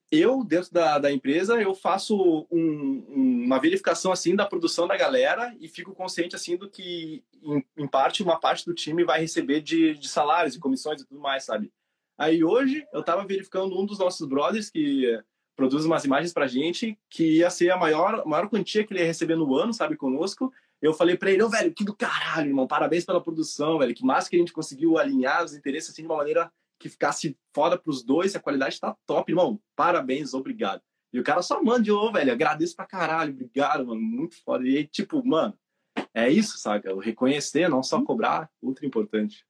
eu, 0.09 0.41
dentro 0.41 0.71
da, 0.71 0.99
da 0.99 1.11
empresa, 1.11 1.61
eu 1.61 1.75
faço 1.75 2.47
um, 2.49 3.43
uma 3.45 3.59
verificação, 3.59 4.13
assim, 4.13 4.37
da 4.37 4.45
produção 4.45 4.87
da 4.87 4.95
galera 4.95 5.53
e 5.59 5.67
fico 5.67 5.93
consciente, 5.93 6.33
assim, 6.33 6.55
do 6.55 6.69
que, 6.69 7.25
em, 7.43 7.61
em 7.77 7.87
parte, 7.87 8.23
uma 8.23 8.39
parte 8.39 8.65
do 8.65 8.73
time 8.73 9.03
vai 9.03 9.19
receber 9.19 9.59
de, 9.59 9.95
de 9.95 10.07
salários 10.07 10.55
e 10.55 10.59
comissões 10.59 11.01
e 11.01 11.05
tudo 11.05 11.19
mais, 11.19 11.43
sabe? 11.43 11.73
Aí 12.17 12.43
hoje 12.43 12.86
eu 12.93 13.01
estava 13.01 13.25
verificando 13.25 13.78
um 13.80 13.86
dos 13.86 13.99
nossos 13.99 14.28
brothers 14.28 14.69
que 14.69 15.19
produz 15.56 15.86
umas 15.86 16.06
imagens 16.06 16.34
pra 16.34 16.47
gente, 16.47 16.97
que 17.10 17.38
ia 17.38 17.49
ser 17.49 17.71
a 17.71 17.78
maior, 17.78 18.25
maior 18.25 18.49
quantia 18.49 18.86
que 18.86 18.93
ele 18.93 19.01
ia 19.01 19.06
receber 19.06 19.36
no 19.36 19.56
ano, 19.56 19.73
sabe, 19.73 19.95
conosco. 19.95 20.51
Eu 20.82 20.93
falei 20.93 21.17
para 21.17 21.32
ele, 21.32 21.43
ô, 21.43 21.47
oh, 21.47 21.49
velho, 21.49 21.73
que 21.73 21.84
do 21.84 21.95
caralho, 21.95 22.49
irmão, 22.49 22.67
parabéns 22.67 23.06
pela 23.06 23.21
produção, 23.21 23.80
velho, 23.80 23.95
que 23.95 24.06
massa 24.06 24.30
que 24.30 24.36
a 24.36 24.39
gente 24.39 24.54
conseguiu 24.54 24.97
alinhar 24.97 25.43
os 25.43 25.54
interesses 25.54 25.89
assim 25.89 26.01
de 26.01 26.08
uma 26.08 26.17
maneira 26.17 26.51
que 26.80 26.89
ficasse 26.89 27.38
foda 27.54 27.78
pros 27.78 28.04
dois, 28.04 28.36
a 28.36 28.39
qualidade 28.39 28.80
tá 28.80 28.95
top, 29.06 29.32
irmão, 29.32 29.60
parabéns, 29.75 30.34
obrigado. 30.34 30.82
E 31.13 31.19
o 31.19 31.23
cara 31.23 31.41
só 31.41 31.63
manda 31.63 31.84
de 31.84 31.91
ô, 31.91 32.12
velho, 32.12 32.32
agradeço 32.32 32.75
pra 32.75 32.86
caralho, 32.86 33.34
obrigado, 33.34 33.86
mano, 33.88 34.01
muito 34.01 34.36
foda. 34.43 34.67
E 34.67 34.78
aí, 34.78 34.88
tipo, 34.88 35.25
mano, 35.25 35.58
é 36.13 36.30
isso, 36.30 36.58
sabe? 36.58 36.89
O 36.89 36.99
reconhecer, 36.99 37.69
não 37.69 37.82
só 37.82 38.01
cobrar, 38.01 38.49
ultra 38.62 38.86
importante 38.86 39.45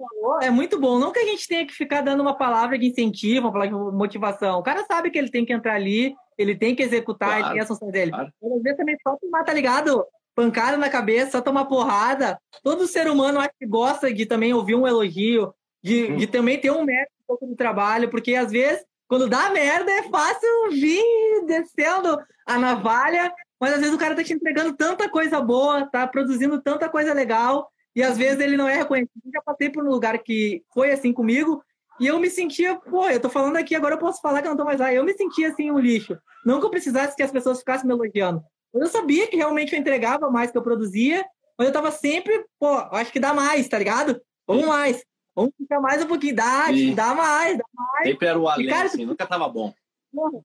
falou 0.00 0.40
é 0.40 0.50
muito 0.50 0.80
bom. 0.80 0.98
Não 0.98 1.12
que 1.12 1.18
a 1.18 1.24
gente 1.24 1.46
tenha 1.46 1.66
que 1.66 1.74
ficar 1.74 2.00
dando 2.00 2.20
uma 2.20 2.36
palavra 2.36 2.78
de 2.78 2.86
incentivo, 2.86 3.46
uma 3.46 3.52
palavra 3.52 3.76
de 3.76 3.96
motivação. 3.96 4.58
O 4.58 4.62
cara 4.62 4.84
sabe 4.84 5.10
que 5.10 5.18
ele 5.18 5.30
tem 5.30 5.44
que 5.44 5.52
entrar 5.52 5.74
ali, 5.74 6.14
ele 6.38 6.56
tem 6.56 6.74
que 6.74 6.82
executar, 6.82 7.28
claro, 7.28 7.44
ele 7.44 7.52
tem 7.52 7.62
a 7.62 7.66
função 7.66 7.90
dele. 7.90 8.10
Claro. 8.10 8.32
Às 8.56 8.62
vezes 8.62 8.78
também 8.78 8.96
só 9.06 9.16
tomar, 9.16 9.44
tá 9.44 9.52
ligado? 9.52 10.04
Pancada 10.34 10.76
na 10.76 10.88
cabeça, 10.88 11.32
só 11.32 11.40
tomar 11.40 11.66
porrada. 11.66 12.40
Todo 12.62 12.86
ser 12.86 13.08
humano 13.08 13.40
acho 13.40 13.52
que 13.58 13.66
gosta 13.66 14.12
de 14.12 14.24
também 14.24 14.54
ouvir 14.54 14.74
um 14.74 14.86
elogio, 14.86 15.52
de, 15.82 16.12
hum. 16.12 16.16
de 16.16 16.26
também 16.26 16.58
ter 16.58 16.70
um 16.70 16.84
mérito 16.84 17.12
um 17.22 17.26
pouco 17.26 17.46
do 17.46 17.56
trabalho, 17.56 18.10
porque 18.10 18.34
às 18.34 18.50
vezes, 18.50 18.84
quando 19.06 19.28
dá 19.28 19.50
merda, 19.50 19.90
é 19.90 20.02
fácil 20.04 20.70
vir 20.70 21.04
descendo 21.46 22.18
a 22.46 22.58
navalha, 22.58 23.32
mas 23.60 23.74
às 23.74 23.80
vezes 23.80 23.94
o 23.94 23.98
cara 23.98 24.14
tá 24.14 24.24
te 24.24 24.32
entregando 24.32 24.74
tanta 24.74 25.08
coisa 25.08 25.40
boa, 25.40 25.86
tá 25.86 26.06
produzindo 26.06 26.60
tanta 26.62 26.88
coisa 26.88 27.12
legal, 27.12 27.70
e 27.94 28.02
às 28.02 28.16
vezes 28.16 28.40
ele 28.40 28.56
não 28.56 28.68
é 28.68 28.76
reconhecido. 28.76 29.22
Eu 29.24 29.32
já 29.32 29.42
passei 29.42 29.70
por 29.70 29.84
um 29.84 29.90
lugar 29.90 30.18
que 30.18 30.62
foi 30.72 30.92
assim 30.92 31.12
comigo 31.12 31.62
e 32.00 32.06
eu 32.06 32.18
me 32.18 32.30
sentia, 32.30 32.76
pô, 32.76 33.08
eu 33.08 33.20
tô 33.20 33.28
falando 33.28 33.56
aqui, 33.56 33.74
agora 33.74 33.94
eu 33.94 33.98
posso 33.98 34.20
falar 34.20 34.40
que 34.40 34.48
eu 34.48 34.50
não 34.50 34.56
tô 34.56 34.64
mais 34.64 34.80
lá. 34.80 34.92
Eu 34.92 35.04
me 35.04 35.12
sentia 35.12 35.48
assim 35.48 35.70
um 35.70 35.78
lixo. 35.78 36.18
Não 36.46 36.58
que 36.58 36.66
eu 36.66 36.70
precisasse 36.70 37.14
que 37.14 37.22
as 37.22 37.30
pessoas 37.30 37.58
ficassem 37.58 37.86
me 37.86 37.92
elogiando. 37.92 38.42
Mas 38.72 38.82
eu 38.82 38.88
sabia 38.88 39.26
que 39.26 39.36
realmente 39.36 39.74
eu 39.74 39.78
entregava 39.78 40.30
mais 40.30 40.50
que 40.50 40.56
eu 40.56 40.62
produzia, 40.62 41.24
mas 41.58 41.68
eu 41.68 41.74
tava 41.74 41.90
sempre, 41.90 42.46
pô, 42.58 42.68
acho 42.92 43.12
que 43.12 43.20
dá 43.20 43.34
mais, 43.34 43.68
tá 43.68 43.78
ligado? 43.78 44.20
Vamos 44.46 44.64
mais. 44.64 45.04
Vamos 45.34 45.52
ficar 45.56 45.80
mais 45.80 46.02
um 46.02 46.06
pouquinho. 46.06 46.36
Dá, 46.36 46.68
dá 46.94 47.14
mais, 47.14 47.58
dá 47.58 47.64
mais. 47.74 48.08
Sempre 48.08 48.28
era 48.28 48.38
o 48.38 48.48
além, 48.48 48.66
e, 48.66 48.70
cara, 48.70 48.86
assim, 48.86 49.04
nunca 49.04 49.26
tava 49.26 49.48
bom. 49.48 49.72
Porra, 50.12 50.40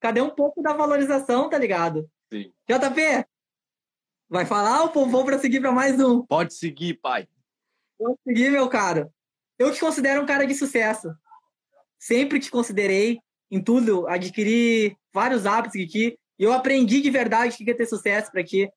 cadê 0.00 0.20
um 0.20 0.30
pouco 0.30 0.62
da 0.62 0.72
valorização, 0.72 1.48
tá 1.48 1.58
ligado? 1.58 2.08
Sim. 2.32 2.52
JP, 2.68 3.26
Vai 4.30 4.46
falar 4.46 4.84
ou 4.84 5.08
vou 5.08 5.24
prosseguir 5.24 5.60
para 5.60 5.72
mais 5.72 5.98
um? 5.98 6.24
Pode 6.24 6.54
seguir, 6.54 6.94
pai. 6.94 7.26
Pode 7.98 8.16
seguir, 8.24 8.48
meu 8.52 8.68
caro. 8.68 9.12
Eu 9.58 9.72
te 9.72 9.80
considero 9.80 10.22
um 10.22 10.26
cara 10.26 10.46
de 10.46 10.54
sucesso. 10.54 11.12
Sempre 11.98 12.38
te 12.38 12.48
considerei 12.48 13.18
em 13.50 13.60
tudo. 13.60 14.06
Adquiri 14.06 14.96
vários 15.12 15.46
hábitos 15.46 15.82
aqui. 15.82 16.16
E 16.38 16.44
eu 16.44 16.52
aprendi 16.52 17.00
de 17.00 17.10
verdade 17.10 17.56
que 17.56 17.64
ia 17.64 17.76
ter 17.76 17.86
sucesso 17.86 18.30
para 18.30 18.40
aqui. 18.40 18.70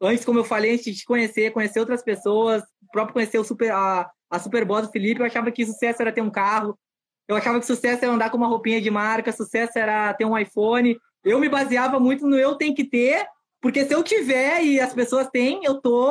Antes, 0.00 0.24
como 0.24 0.38
eu 0.38 0.44
falei, 0.44 0.74
antes 0.74 0.84
de 0.84 0.94
te 0.94 1.04
conhecer, 1.04 1.50
conhecer 1.50 1.80
outras 1.80 2.04
pessoas, 2.04 2.62
próprio 2.92 3.14
conhecer 3.14 3.40
o 3.40 3.44
super, 3.44 3.72
a, 3.72 4.08
a 4.30 4.38
Superboss 4.38 4.86
do 4.86 4.92
Felipe, 4.92 5.20
eu 5.20 5.26
achava 5.26 5.50
que 5.50 5.66
sucesso 5.66 6.00
era 6.00 6.12
ter 6.12 6.22
um 6.22 6.30
carro. 6.30 6.78
Eu 7.26 7.34
achava 7.34 7.58
que 7.58 7.66
sucesso 7.66 8.04
era 8.04 8.14
andar 8.14 8.30
com 8.30 8.36
uma 8.36 8.46
roupinha 8.46 8.80
de 8.80 8.90
marca, 8.92 9.32
sucesso 9.32 9.76
era 9.76 10.14
ter 10.14 10.24
um 10.24 10.38
iPhone. 10.38 10.96
Eu 11.24 11.40
me 11.40 11.48
baseava 11.48 11.98
muito 11.98 12.28
no 12.28 12.38
eu 12.38 12.54
tenho 12.54 12.76
que 12.76 12.84
ter 12.84 13.26
porque 13.60 13.84
se 13.84 13.94
eu 13.94 14.02
tiver 14.02 14.64
e 14.64 14.80
as 14.80 14.94
pessoas 14.94 15.28
têm, 15.28 15.64
eu 15.64 15.80
tô 15.80 16.10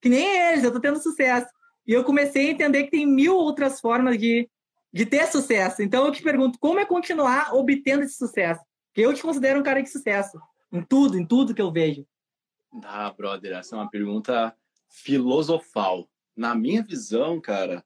que 0.00 0.08
nem 0.08 0.50
eles, 0.50 0.64
eu 0.64 0.72
tô 0.72 0.80
tendo 0.80 1.02
sucesso. 1.02 1.48
E 1.86 1.92
eu 1.92 2.04
comecei 2.04 2.48
a 2.48 2.50
entender 2.50 2.84
que 2.84 2.90
tem 2.90 3.06
mil 3.06 3.34
outras 3.34 3.80
formas 3.80 4.18
de, 4.18 4.48
de 4.92 5.06
ter 5.06 5.26
sucesso. 5.26 5.82
Então 5.82 6.06
eu 6.06 6.12
te 6.12 6.22
pergunto, 6.22 6.58
como 6.58 6.78
é 6.78 6.84
continuar 6.84 7.54
obtendo 7.54 8.02
esse 8.02 8.16
sucesso? 8.16 8.62
Porque 8.88 9.06
eu 9.06 9.14
te 9.14 9.22
considero 9.22 9.60
um 9.60 9.62
cara 9.62 9.82
de 9.82 9.90
sucesso. 9.90 10.38
Em 10.72 10.82
tudo, 10.82 11.18
em 11.18 11.26
tudo 11.26 11.54
que 11.54 11.62
eu 11.62 11.72
vejo. 11.72 12.06
Ah, 12.84 13.10
brother, 13.10 13.56
essa 13.56 13.74
é 13.74 13.78
uma 13.78 13.90
pergunta 13.90 14.54
filosofal. 14.88 16.08
Na 16.36 16.54
minha 16.54 16.82
visão, 16.82 17.40
cara. 17.40 17.84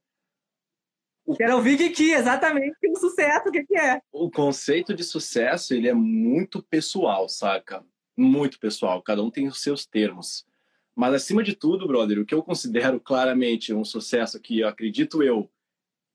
O... 1.24 1.36
Quero 1.36 1.54
ouvir 1.54 1.76
de 1.76 1.90
ti, 1.90 2.10
exatamente 2.10 2.76
o 2.88 2.98
sucesso, 2.98 3.48
o 3.48 3.52
que, 3.52 3.64
que 3.64 3.78
é. 3.78 4.00
O 4.10 4.28
conceito 4.28 4.92
de 4.92 5.04
sucesso, 5.04 5.72
ele 5.72 5.88
é 5.88 5.94
muito 5.94 6.60
pessoal, 6.60 7.28
saca? 7.28 7.84
Muito 8.16 8.58
pessoal, 8.58 9.02
cada 9.02 9.22
um 9.22 9.30
tem 9.30 9.46
os 9.46 9.60
seus 9.60 9.86
termos. 9.86 10.46
Mas 10.94 11.14
acima 11.14 11.42
de 11.42 11.54
tudo, 11.54 11.86
brother, 11.86 12.18
o 12.18 12.26
que 12.26 12.34
eu 12.34 12.42
considero 12.42 13.00
claramente 13.00 13.72
um 13.72 13.84
sucesso 13.84 14.38
que 14.40 14.60
eu 14.60 14.68
acredito 14.68 15.22
eu 15.22 15.50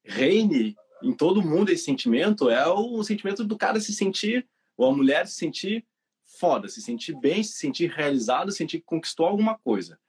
reine 0.03 0.75
em 1.01 1.13
todo 1.13 1.41
mundo 1.41 1.69
esse 1.69 1.83
sentimento 1.83 2.49
é 2.49 2.67
o 2.67 3.03
sentimento 3.03 3.43
do 3.43 3.57
cara 3.57 3.79
se 3.79 3.93
sentir, 3.93 4.47
ou 4.75 4.89
a 4.89 4.95
mulher 4.95 5.27
se 5.27 5.35
sentir 5.35 5.85
foda, 6.23 6.67
se 6.67 6.81
sentir 6.81 7.15
bem, 7.19 7.43
se 7.43 7.53
sentir 7.53 7.89
realizado, 7.89 8.51
sentir 8.51 8.79
que 8.79 8.85
conquistou 8.85 9.25
alguma 9.25 9.57
coisa. 9.57 9.99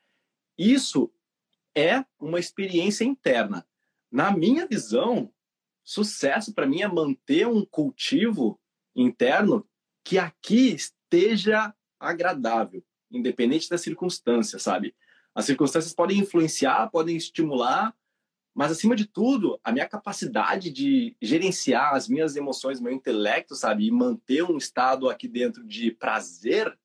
Isso 0.57 1.11
é 1.74 2.05
uma 2.18 2.38
experiência 2.38 3.05
interna. 3.05 3.66
Na 4.11 4.31
minha 4.31 4.66
visão, 4.66 5.33
sucesso 5.85 6.53
para 6.53 6.66
mim 6.66 6.83
é 6.83 6.88
manter 6.88 7.46
um 7.46 7.64
cultivo 7.64 8.61
interno 8.94 9.66
que 10.03 10.18
aqui 10.18 10.74
esteja 10.74 11.74
agradável, 11.98 12.84
independente 13.11 13.68
das 13.68 13.80
circunstâncias, 13.80 14.62
sabe? 14.62 14.94
As 15.34 15.44
circunstâncias 15.44 15.94
podem 15.94 16.18
influenciar, 16.18 16.90
podem 16.90 17.16
estimular, 17.16 17.94
mas 18.54 18.72
acima 18.72 18.96
de 18.96 19.06
tudo, 19.06 19.61
a 19.62 19.70
minha 19.70 19.88
capacidade 19.88 20.70
de 20.70 21.16
gerenciar 21.22 21.94
as 21.94 22.08
minhas 22.08 22.34
emoções, 22.34 22.80
meu 22.80 22.92
intelecto, 22.92 23.54
sabe, 23.54 23.87
e 23.87 23.90
manter 23.90 24.42
um 24.42 24.56
estado 24.56 25.08
aqui 25.08 25.28
dentro 25.28 25.64
de 25.64 25.92
prazer, 25.92 26.76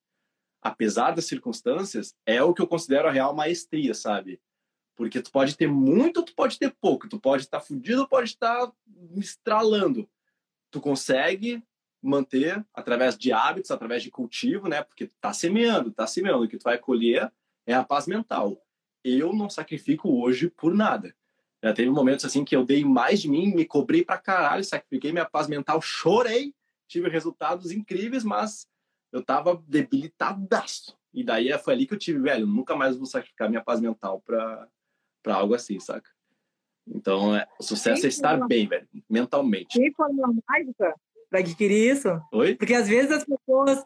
apesar 0.62 1.10
das 1.10 1.24
circunstâncias, 1.24 2.14
é 2.24 2.40
o 2.42 2.54
que 2.54 2.62
eu 2.62 2.66
considero 2.68 3.08
a 3.08 3.10
real 3.10 3.34
maestria, 3.34 3.92
sabe? 3.92 4.40
Porque 4.94 5.20
tu 5.20 5.32
pode 5.32 5.56
ter 5.56 5.66
muito, 5.66 6.22
tu 6.22 6.32
pode 6.34 6.58
ter 6.58 6.70
pouco, 6.80 7.08
tu 7.08 7.18
pode 7.18 7.42
estar 7.42 7.60
fudido, 7.60 8.08
pode 8.08 8.30
estar 8.30 8.72
estralando. 9.16 10.08
Tu 10.70 10.80
consegue 10.80 11.60
manter 12.04 12.64
através 12.74 13.16
de 13.16 13.32
hábitos, 13.32 13.70
através 13.70 14.02
de 14.02 14.10
cultivo, 14.10 14.68
né? 14.68 14.82
Porque 14.82 15.10
tá 15.20 15.32
semeando, 15.32 15.90
tá 15.90 16.06
semeando, 16.06 16.44
o 16.44 16.48
que 16.48 16.58
tu 16.58 16.64
vai 16.64 16.78
colher 16.78 17.32
é 17.66 17.72
a 17.72 17.82
paz 17.82 18.06
mental. 18.06 18.62
Eu 19.02 19.32
não 19.32 19.48
sacrifico 19.48 20.08
hoje 20.20 20.48
por 20.50 20.74
nada. 20.74 21.14
Já 21.62 21.72
teve 21.72 21.90
momentos 21.90 22.26
assim 22.26 22.44
que 22.44 22.54
eu 22.54 22.64
dei 22.64 22.84
mais 22.84 23.22
de 23.22 23.28
mim, 23.28 23.54
me 23.54 23.64
cobrei 23.64 24.04
pra 24.04 24.18
caralho, 24.18 24.62
sacrifiquei 24.62 25.12
minha 25.12 25.24
paz 25.24 25.48
mental, 25.48 25.80
chorei, 25.80 26.54
tive 26.86 27.08
resultados 27.08 27.70
incríveis, 27.70 28.22
mas 28.22 28.68
eu 29.10 29.24
tava 29.24 29.62
debilitadaço. 29.66 30.98
E 31.12 31.24
daí 31.24 31.56
foi 31.58 31.72
ali 31.72 31.86
que 31.86 31.94
eu 31.94 31.98
tive, 31.98 32.18
velho, 32.18 32.46
nunca 32.46 32.76
mais 32.76 32.96
vou 32.96 33.06
sacrificar 33.06 33.48
minha 33.48 33.64
paz 33.64 33.80
mental 33.80 34.20
pra, 34.20 34.68
pra 35.22 35.36
algo 35.36 35.54
assim, 35.54 35.80
saca? 35.80 36.10
Então, 36.86 37.34
é, 37.34 37.48
o 37.58 37.62
sucesso 37.62 38.04
é 38.04 38.08
estar 38.10 38.46
bem, 38.46 38.66
velho, 38.66 38.86
mentalmente. 39.08 39.78
Mágica 40.46 40.94
para 41.34 41.40
adquirir 41.40 41.92
isso? 41.92 42.20
Oi? 42.32 42.54
Porque 42.54 42.74
às 42.74 42.86
vezes 42.86 43.10
as 43.10 43.24
pessoas. 43.24 43.84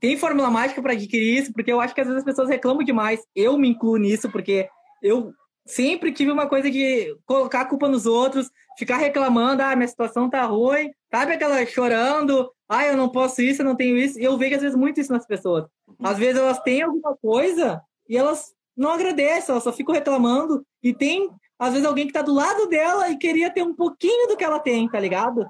Tem 0.00 0.16
fórmula 0.16 0.50
mágica 0.50 0.80
para 0.82 0.92
adquirir 0.92 1.38
isso, 1.38 1.52
porque 1.52 1.72
eu 1.72 1.80
acho 1.80 1.94
que 1.94 2.00
às 2.00 2.06
vezes 2.06 2.20
as 2.20 2.24
pessoas 2.24 2.48
reclamam 2.48 2.82
demais. 2.82 3.20
Eu 3.34 3.58
me 3.58 3.68
incluo 3.68 3.96
nisso, 3.96 4.30
porque 4.30 4.68
eu 5.02 5.32
sempre 5.66 6.12
tive 6.12 6.30
uma 6.30 6.46
coisa 6.46 6.70
de 6.70 7.16
colocar 7.24 7.62
a 7.62 7.64
culpa 7.64 7.88
nos 7.88 8.04
outros, 8.04 8.50
ficar 8.78 8.98
reclamando, 8.98 9.62
ah, 9.62 9.74
minha 9.74 9.88
situação 9.88 10.28
tá 10.28 10.44
ruim, 10.44 10.90
sabe 11.10 11.32
aquela 11.32 11.64
chorando, 11.64 12.50
ah, 12.68 12.84
eu 12.86 12.96
não 12.96 13.08
posso 13.08 13.40
isso, 13.40 13.62
eu 13.62 13.66
não 13.66 13.76
tenho 13.76 13.96
isso. 13.96 14.18
E 14.18 14.24
eu 14.24 14.36
vejo 14.36 14.56
às 14.56 14.62
vezes 14.62 14.76
muito 14.76 15.00
isso 15.00 15.12
nas 15.12 15.26
pessoas. 15.26 15.64
Às 16.02 16.18
vezes 16.18 16.40
elas 16.40 16.60
têm 16.60 16.82
alguma 16.82 17.16
coisa 17.16 17.82
e 18.06 18.18
elas 18.18 18.52
não 18.76 18.90
agradecem, 18.90 19.50
elas 19.50 19.64
só 19.64 19.72
ficam 19.72 19.94
reclamando 19.94 20.64
e 20.82 20.92
tem 20.92 21.30
às 21.58 21.72
vezes 21.72 21.86
alguém 21.86 22.06
que 22.06 22.12
tá 22.12 22.20
do 22.20 22.34
lado 22.34 22.66
dela 22.68 23.08
e 23.08 23.16
queria 23.16 23.50
ter 23.50 23.62
um 23.62 23.74
pouquinho 23.74 24.28
do 24.28 24.36
que 24.36 24.44
ela 24.44 24.58
tem, 24.58 24.88
tá 24.88 25.00
ligado? 25.00 25.46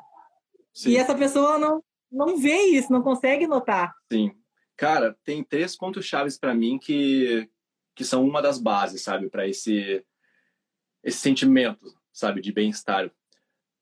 Sim. 0.74 0.90
E 0.90 0.96
essa 0.96 1.14
pessoa 1.14 1.58
não 1.58 1.82
não 2.10 2.36
vê 2.36 2.62
isso, 2.66 2.92
não 2.92 3.02
consegue 3.02 3.46
notar. 3.46 3.92
Sim. 4.12 4.32
Cara, 4.76 5.16
tem 5.24 5.42
três 5.42 5.76
pontos 5.76 6.04
chaves 6.04 6.38
para 6.38 6.54
mim 6.54 6.78
que 6.78 7.48
que 7.96 8.04
são 8.04 8.26
uma 8.26 8.42
das 8.42 8.58
bases, 8.58 9.02
sabe, 9.02 9.30
para 9.30 9.46
esse 9.46 10.04
esse 11.02 11.18
sentimento, 11.18 11.94
sabe, 12.12 12.40
de 12.40 12.52
bem-estar. 12.52 13.10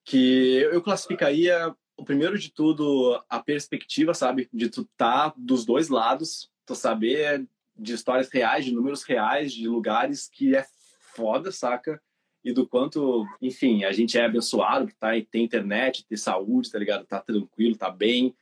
Que 0.05 0.67
eu 0.73 0.83
classificaria 0.83 1.75
o 1.97 2.05
primeiro 2.05 2.39
de 2.39 2.53
tudo 2.53 3.23
a 3.29 3.41
perspectiva, 3.41 4.13
sabe, 4.13 4.49
de 4.53 4.69
tu 4.69 4.85
tá 4.97 5.33
dos 5.37 5.65
dois 5.65 5.89
lados, 5.89 6.51
tu 6.67 6.75
saber 6.75 7.47
de 7.77 7.95
histórias 7.95 8.29
reais, 8.29 8.65
de 8.65 8.73
números 8.73 9.03
reais, 9.03 9.53
de 9.53 9.69
lugares 9.69 10.29
que 10.29 10.55
é 10.57 10.67
foda, 11.15 11.53
saca? 11.53 12.03
E 12.45 12.53
do 12.53 12.67
quanto, 12.67 13.27
enfim, 13.41 13.85
a 13.85 13.93
gente 13.93 14.19
é 14.19 14.25
abençoado, 14.25 14.87
que 14.87 14.95
tá, 14.95 15.11
tem 15.31 15.45
internet, 15.45 16.05
tem 16.05 16.19
saúde, 16.19 16.71
tá 16.71 16.79
ligado? 16.79 17.07
Tá 17.07 17.21
tranquilo, 17.21 17.77
tá 17.77 17.91
bem, 17.91 18.35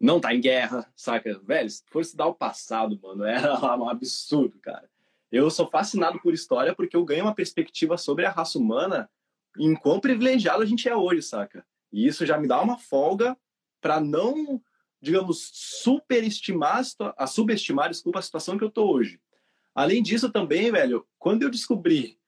não 0.00 0.20
tá 0.20 0.34
em 0.34 0.40
guerra, 0.40 0.90
saca? 0.96 1.38
Velho, 1.40 1.70
se 1.70 1.82
fosse 1.86 2.16
dar 2.16 2.26
o 2.26 2.34
passado, 2.34 2.98
mano, 3.02 3.24
era 3.24 3.54
um 3.76 3.88
absurdo, 3.88 4.58
cara. 4.60 4.88
Eu 5.30 5.50
sou 5.50 5.68
fascinado 5.68 6.18
por 6.20 6.32
história 6.32 6.74
porque 6.74 6.96
eu 6.96 7.04
ganho 7.04 7.24
uma 7.24 7.34
perspectiva 7.34 7.96
sobre 7.96 8.24
a 8.24 8.30
raça 8.30 8.58
humana 8.58 9.10
em 9.58 9.74
quão 9.74 10.00
privilegiado 10.00 10.62
a 10.62 10.66
gente 10.66 10.88
é 10.88 10.96
hoje, 10.96 11.22
saca? 11.22 11.64
E 11.92 12.06
isso 12.06 12.24
já 12.24 12.38
me 12.38 12.48
dá 12.48 12.60
uma 12.60 12.78
folga 12.78 13.36
para 13.80 14.00
não, 14.00 14.60
digamos, 15.00 15.50
superestimar 15.52 16.82
a 17.16 17.26
subestimar, 17.26 17.90
desculpa, 17.90 18.18
a 18.18 18.22
situação 18.22 18.56
que 18.56 18.64
eu 18.64 18.70
tô 18.70 18.90
hoje. 18.90 19.20
Além 19.74 20.02
disso 20.02 20.30
também, 20.30 20.72
velho, 20.72 21.06
quando 21.18 21.42
eu 21.42 21.50
descobri 21.50 22.18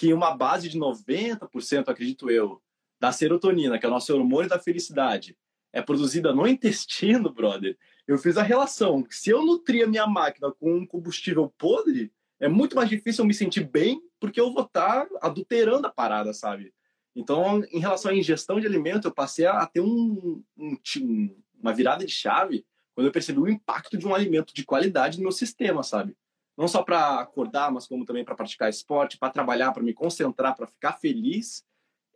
que 0.00 0.14
uma 0.14 0.34
base 0.34 0.66
de 0.66 0.78
90%, 0.78 1.90
acredito 1.90 2.30
eu, 2.30 2.62
da 2.98 3.12
serotonina, 3.12 3.78
que 3.78 3.84
é 3.84 3.88
o 3.88 3.92
nosso 3.92 4.14
hormônio 4.16 4.48
da 4.48 4.58
felicidade, 4.58 5.36
é 5.74 5.82
produzida 5.82 6.32
no 6.32 6.48
intestino, 6.48 7.28
brother, 7.30 7.76
eu 8.08 8.16
fiz 8.16 8.38
a 8.38 8.42
relação. 8.42 9.04
Se 9.10 9.28
eu 9.28 9.44
nutria 9.44 9.86
minha 9.86 10.06
máquina 10.06 10.50
com 10.52 10.74
um 10.74 10.86
combustível 10.86 11.52
podre, 11.58 12.10
é 12.40 12.48
muito 12.48 12.74
mais 12.74 12.88
difícil 12.88 13.22
eu 13.22 13.28
me 13.28 13.34
sentir 13.34 13.62
bem 13.62 14.00
porque 14.18 14.40
eu 14.40 14.50
vou 14.54 14.64
estar 14.64 15.06
adulterando 15.20 15.86
a 15.86 15.92
parada, 15.92 16.32
sabe? 16.32 16.72
Então, 17.14 17.62
em 17.70 17.78
relação 17.78 18.10
à 18.10 18.14
ingestão 18.14 18.58
de 18.58 18.66
alimento, 18.66 19.06
eu 19.06 19.12
passei 19.12 19.44
a 19.44 19.66
ter 19.66 19.82
um, 19.82 20.42
um, 20.56 21.36
uma 21.60 21.74
virada 21.74 22.06
de 22.06 22.12
chave 22.12 22.64
quando 22.94 23.08
eu 23.08 23.12
percebi 23.12 23.38
o 23.38 23.48
impacto 23.50 23.98
de 23.98 24.06
um 24.06 24.14
alimento 24.14 24.54
de 24.54 24.64
qualidade 24.64 25.18
no 25.18 25.24
meu 25.24 25.32
sistema, 25.32 25.82
sabe? 25.82 26.16
Não 26.60 26.68
só 26.68 26.82
para 26.82 27.20
acordar, 27.20 27.72
mas 27.72 27.86
como 27.86 28.04
também 28.04 28.22
para 28.22 28.34
praticar 28.34 28.68
esporte, 28.68 29.16
para 29.16 29.32
trabalhar, 29.32 29.72
para 29.72 29.82
me 29.82 29.94
concentrar, 29.94 30.54
para 30.54 30.66
ficar 30.66 30.92
feliz, 30.92 31.64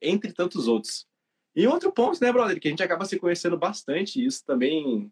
entre 0.03 0.35
tantos 0.35 0.69
outros. 0.69 1.07
E 1.57 1.67
outro 1.67 1.91
ponto, 1.91 2.21
né, 2.21 2.31
brother, 2.31 2.61
que 2.61 2.69
a 2.69 2.71
gente 2.71 2.83
acaba 2.83 3.07
se 3.07 3.19
conhecendo 3.19 3.57
bastante, 3.57 4.21
e 4.21 4.27
isso 4.27 4.45
também 4.45 5.11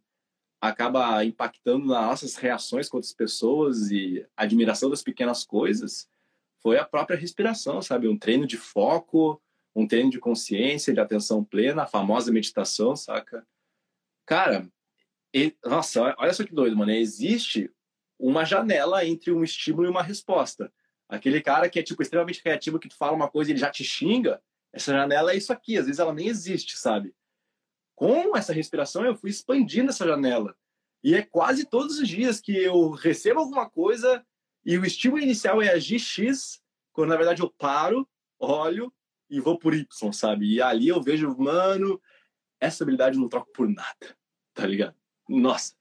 acaba 0.60 1.24
impactando 1.24 1.86
nas 1.86 2.04
nossas 2.04 2.36
reações 2.36 2.90
com 2.90 2.98
outras 2.98 3.14
pessoas 3.14 3.90
e 3.90 4.22
admiração 4.36 4.90
das 4.90 5.02
pequenas 5.02 5.46
coisas 5.46 6.06
foi 6.60 6.76
a 6.76 6.84
própria 6.84 7.16
respiração, 7.16 7.80
sabe? 7.80 8.08
Um 8.08 8.18
treino 8.18 8.46
de 8.46 8.58
foco, 8.58 9.42
um 9.74 9.86
treino 9.86 10.10
de 10.10 10.20
consciência, 10.20 10.92
de 10.92 11.00
atenção 11.00 11.42
plena, 11.42 11.84
a 11.84 11.86
famosa 11.86 12.30
meditação, 12.30 12.94
saca? 12.94 13.46
Cara, 14.26 14.70
e, 15.34 15.56
nossa, 15.64 16.14
olha 16.18 16.34
só 16.34 16.44
que 16.44 16.54
doido, 16.54 16.76
mano. 16.76 16.92
Existe 16.92 17.72
uma 18.30 18.44
janela 18.44 19.04
entre 19.04 19.32
um 19.32 19.42
estímulo 19.42 19.86
e 19.86 19.90
uma 19.90 20.02
resposta. 20.02 20.72
Aquele 21.08 21.40
cara 21.40 21.68
que 21.68 21.78
é, 21.78 21.82
tipo, 21.82 22.02
extremamente 22.02 22.42
criativo, 22.42 22.78
que 22.78 22.88
tu 22.88 22.96
fala 22.96 23.12
uma 23.12 23.28
coisa 23.28 23.50
e 23.50 23.52
ele 23.52 23.60
já 23.60 23.70
te 23.70 23.84
xinga, 23.84 24.40
essa 24.72 24.92
janela 24.92 25.32
é 25.32 25.36
isso 25.36 25.52
aqui. 25.52 25.76
Às 25.76 25.86
vezes 25.86 25.98
ela 25.98 26.14
nem 26.14 26.28
existe, 26.28 26.76
sabe? 26.78 27.14
com 28.02 28.36
essa 28.36 28.52
respiração, 28.52 29.04
eu 29.04 29.14
fui 29.14 29.30
expandindo 29.30 29.90
essa 29.90 30.04
janela. 30.04 30.56
E 31.04 31.14
é 31.14 31.22
quase 31.22 31.64
todos 31.64 32.00
os 32.00 32.08
dias 32.08 32.40
que 32.40 32.52
eu 32.56 32.90
recebo 32.90 33.38
alguma 33.38 33.70
coisa 33.70 34.26
e 34.64 34.76
o 34.76 34.84
estímulo 34.84 35.22
inicial 35.22 35.62
é 35.62 35.70
agir 35.70 36.00
X, 36.00 36.60
quando 36.92 37.10
na 37.10 37.16
verdade 37.16 37.42
eu 37.42 37.50
paro, 37.50 38.08
olho 38.40 38.92
e 39.30 39.38
vou 39.38 39.56
por 39.56 39.72
Y, 39.72 40.12
sabe? 40.12 40.52
E 40.52 40.60
ali 40.60 40.88
eu 40.88 41.00
vejo, 41.00 41.32
mano, 41.38 42.00
essa 42.60 42.82
habilidade 42.82 43.16
eu 43.16 43.20
não 43.20 43.28
troco 43.28 43.52
por 43.52 43.68
nada, 43.68 44.16
tá 44.52 44.66
ligado? 44.66 44.96
Nossa. 45.28 45.74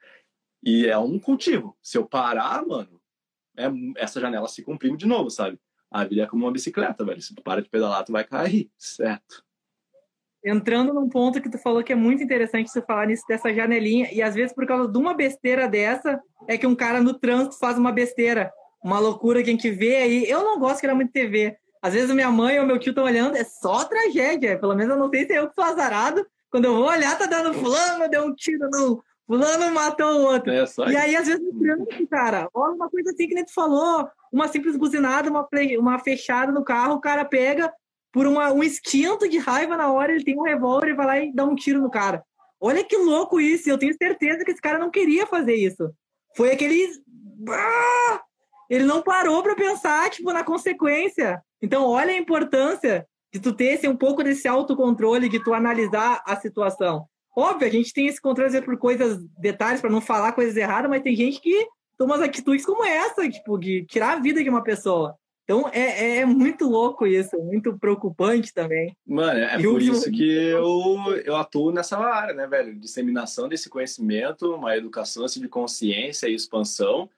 E 0.63 0.87
é 0.87 0.97
um 0.97 1.19
cultivo. 1.19 1.77
Se 1.81 1.97
eu 1.97 2.05
parar, 2.05 2.65
mano, 2.65 3.01
é, 3.57 3.65
essa 3.97 4.19
janela 4.19 4.47
se 4.47 4.63
comprime 4.63 4.97
de 4.97 5.07
novo, 5.07 5.29
sabe? 5.29 5.59
A 5.89 6.05
vida 6.05 6.23
é 6.23 6.27
como 6.27 6.45
uma 6.45 6.51
bicicleta, 6.51 7.03
velho. 7.03 7.21
Se 7.21 7.35
tu 7.35 7.41
para 7.41 7.61
de 7.61 7.69
pedalar, 7.69 8.03
tu 8.03 8.11
vai 8.11 8.23
cair, 8.23 8.69
certo? 8.77 9.43
entrando 10.43 10.93
num 10.93 11.07
ponto 11.07 11.41
que 11.41 11.49
tu 11.49 11.57
falou 11.57 11.83
que 11.83 11.93
é 11.93 11.95
muito 11.95 12.23
interessante 12.23 12.69
você 12.69 12.81
falar 12.81 13.05
nisso 13.07 13.23
dessa 13.27 13.53
janelinha, 13.53 14.09
e 14.11 14.21
às 14.21 14.33
vezes 14.33 14.53
por 14.53 14.65
causa 14.65 14.91
de 14.91 14.97
uma 14.97 15.13
besteira 15.13 15.67
dessa, 15.67 16.19
é 16.47 16.57
que 16.57 16.65
um 16.65 16.75
cara 16.75 17.01
no 17.01 17.13
trânsito 17.13 17.59
faz 17.59 17.77
uma 17.77 17.91
besteira, 17.91 18.51
uma 18.83 18.99
loucura 18.99 19.43
que 19.43 19.49
a 19.49 19.53
gente 19.53 19.69
vê 19.69 19.97
aí. 19.97 20.29
Eu 20.29 20.43
não 20.43 20.59
gosto 20.59 20.79
que 20.79 20.85
era 20.85 20.95
muito 20.95 21.11
TV. 21.11 21.55
Às 21.81 21.93
vezes 21.93 22.13
minha 22.13 22.31
mãe 22.31 22.59
ou 22.59 22.65
meu 22.65 22.79
tio 22.79 22.91
estão 22.91 23.03
olhando, 23.03 23.35
é 23.35 23.43
só 23.43 23.83
tragédia. 23.85 24.59
Pelo 24.59 24.75
menos 24.75 24.93
eu 24.93 24.99
não 24.99 25.09
sei 25.09 25.25
se 25.25 25.33
é 25.33 25.39
eu 25.39 25.47
que 25.47 25.55
sou 25.55 25.63
azarado. 25.63 26.25
Quando 26.49 26.65
eu 26.65 26.75
vou 26.75 26.87
olhar, 26.87 27.17
tá 27.17 27.25
dando 27.25 27.53
fulano, 27.53 28.09
deu 28.09 28.25
um 28.25 28.35
tiro 28.35 28.69
no. 28.69 29.03
Fulano 29.31 29.73
matou 29.73 30.19
o 30.19 30.23
outro. 30.23 30.51
É 30.51 30.65
e 30.91 30.97
aí, 30.97 31.15
às 31.15 31.25
vezes, 31.25 31.41
trânsito, 31.57 32.07
cara, 32.07 32.49
olha 32.53 32.73
uma 32.73 32.89
coisa 32.89 33.11
assim 33.11 33.29
que 33.29 33.33
nem 33.33 33.45
tu 33.45 33.53
falou, 33.53 34.09
uma 34.29 34.49
simples 34.49 34.75
buzinada, 34.75 35.29
uma, 35.29 35.47
uma 35.79 35.99
fechada 35.99 36.51
no 36.51 36.65
carro, 36.65 36.95
o 36.95 36.99
cara 36.99 37.23
pega, 37.23 37.73
por 38.11 38.27
uma, 38.27 38.51
um 38.51 38.61
instinto 38.61 39.29
de 39.29 39.37
raiva 39.37 39.77
na 39.77 39.89
hora, 39.89 40.11
ele 40.11 40.25
tem 40.25 40.37
um 40.37 40.43
revólver 40.43 40.89
e 40.89 40.93
vai 40.93 41.05
lá 41.05 41.17
e 41.17 41.33
dá 41.33 41.45
um 41.45 41.55
tiro 41.55 41.81
no 41.81 41.89
cara. 41.89 42.21
Olha 42.59 42.83
que 42.83 42.97
louco 42.97 43.39
isso, 43.39 43.69
eu 43.69 43.77
tenho 43.77 43.95
certeza 43.95 44.43
que 44.43 44.51
esse 44.51 44.61
cara 44.61 44.77
não 44.77 44.91
queria 44.91 45.25
fazer 45.25 45.55
isso. 45.55 45.93
Foi 46.35 46.51
aquele. 46.51 46.89
Ah! 47.47 48.21
Ele 48.69 48.83
não 48.83 49.01
parou 49.01 49.41
para 49.41 49.55
pensar, 49.55 50.09
tipo, 50.09 50.33
na 50.33 50.43
consequência. 50.43 51.41
Então, 51.61 51.85
olha 51.85 52.11
a 52.11 52.17
importância 52.17 53.07
de 53.33 53.39
tu 53.39 53.53
ter 53.53 53.75
esse, 53.75 53.87
um 53.87 53.95
pouco 53.95 54.25
desse 54.25 54.45
autocontrole, 54.45 55.29
de 55.29 55.41
tu 55.41 55.53
analisar 55.53 56.21
a 56.27 56.35
situação. 56.35 57.07
Óbvio, 57.35 57.67
a 57.67 57.71
gente 57.71 57.93
tem 57.93 58.07
esse 58.07 58.21
controle 58.21 58.61
por 58.61 58.77
coisas, 58.77 59.23
detalhes, 59.39 59.81
para 59.81 59.89
não 59.89 60.01
falar 60.01 60.33
coisas 60.33 60.55
erradas, 60.57 60.89
mas 60.89 61.01
tem 61.01 61.15
gente 61.15 61.39
que 61.39 61.67
toma 61.97 62.15
as 62.15 62.21
atitudes 62.21 62.65
como 62.65 62.83
essa, 62.83 63.29
tipo, 63.29 63.57
de 63.57 63.85
tirar 63.85 64.17
a 64.17 64.19
vida 64.19 64.43
de 64.43 64.49
uma 64.49 64.63
pessoa. 64.63 65.15
Então 65.43 65.69
é, 65.73 66.19
é 66.19 66.25
muito 66.25 66.69
louco 66.69 67.05
isso, 67.05 67.37
muito 67.37 67.77
preocupante 67.77 68.53
também. 68.53 68.95
Mano, 69.05 69.39
é 69.39 69.59
e 69.59 69.63
por 69.63 69.81
isso 69.81 70.09
que 70.09 70.31
eu, 70.31 70.63
eu 71.25 71.35
atuo 71.35 71.71
nessa 71.71 71.97
área, 71.97 72.33
né, 72.33 72.47
velho? 72.47 72.79
Disseminação 72.79 73.49
desse 73.49 73.69
conhecimento, 73.69 74.55
uma 74.55 74.77
educação 74.77 75.25
assim, 75.25 75.41
de 75.41 75.49
consciência 75.49 76.27
e 76.27 76.33
expansão. 76.33 77.09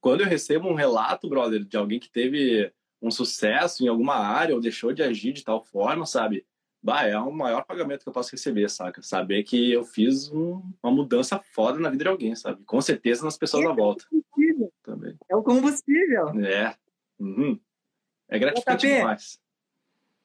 Quando 0.00 0.22
eu 0.22 0.26
recebo 0.26 0.68
um 0.68 0.74
relato, 0.74 1.28
brother, 1.28 1.64
de 1.64 1.76
alguém 1.76 2.00
que 2.00 2.10
teve 2.10 2.72
um 3.00 3.10
sucesso 3.10 3.84
em 3.84 3.88
alguma 3.88 4.14
área 4.14 4.54
ou 4.54 4.60
deixou 4.60 4.92
de 4.92 5.02
agir 5.02 5.32
de 5.32 5.44
tal 5.44 5.62
forma, 5.62 6.06
sabe? 6.06 6.46
Bah, 6.82 7.04
é 7.04 7.16
o 7.16 7.30
maior 7.30 7.64
pagamento 7.64 8.02
que 8.02 8.08
eu 8.08 8.12
posso 8.12 8.32
receber, 8.32 8.68
saca? 8.68 9.00
Saber 9.02 9.44
que 9.44 9.72
eu 9.72 9.84
fiz 9.84 10.28
um, 10.32 10.60
uma 10.82 10.92
mudança 10.92 11.40
foda 11.54 11.78
na 11.78 11.88
vida 11.88 12.04
de 12.04 12.10
alguém, 12.10 12.34
sabe? 12.34 12.64
Com 12.64 12.80
certeza 12.80 13.24
nas 13.24 13.38
pessoas 13.38 13.64
é 13.64 13.68
da 13.68 13.72
volta. 13.72 14.04
Também. 14.82 15.16
É 15.28 15.36
o 15.36 15.42
combustível. 15.44 16.28
É. 16.44 16.74
Uhum. 17.20 17.58
É 18.28 18.38
gratificante 18.38 18.86
JP, 18.86 18.96
demais. 18.96 19.38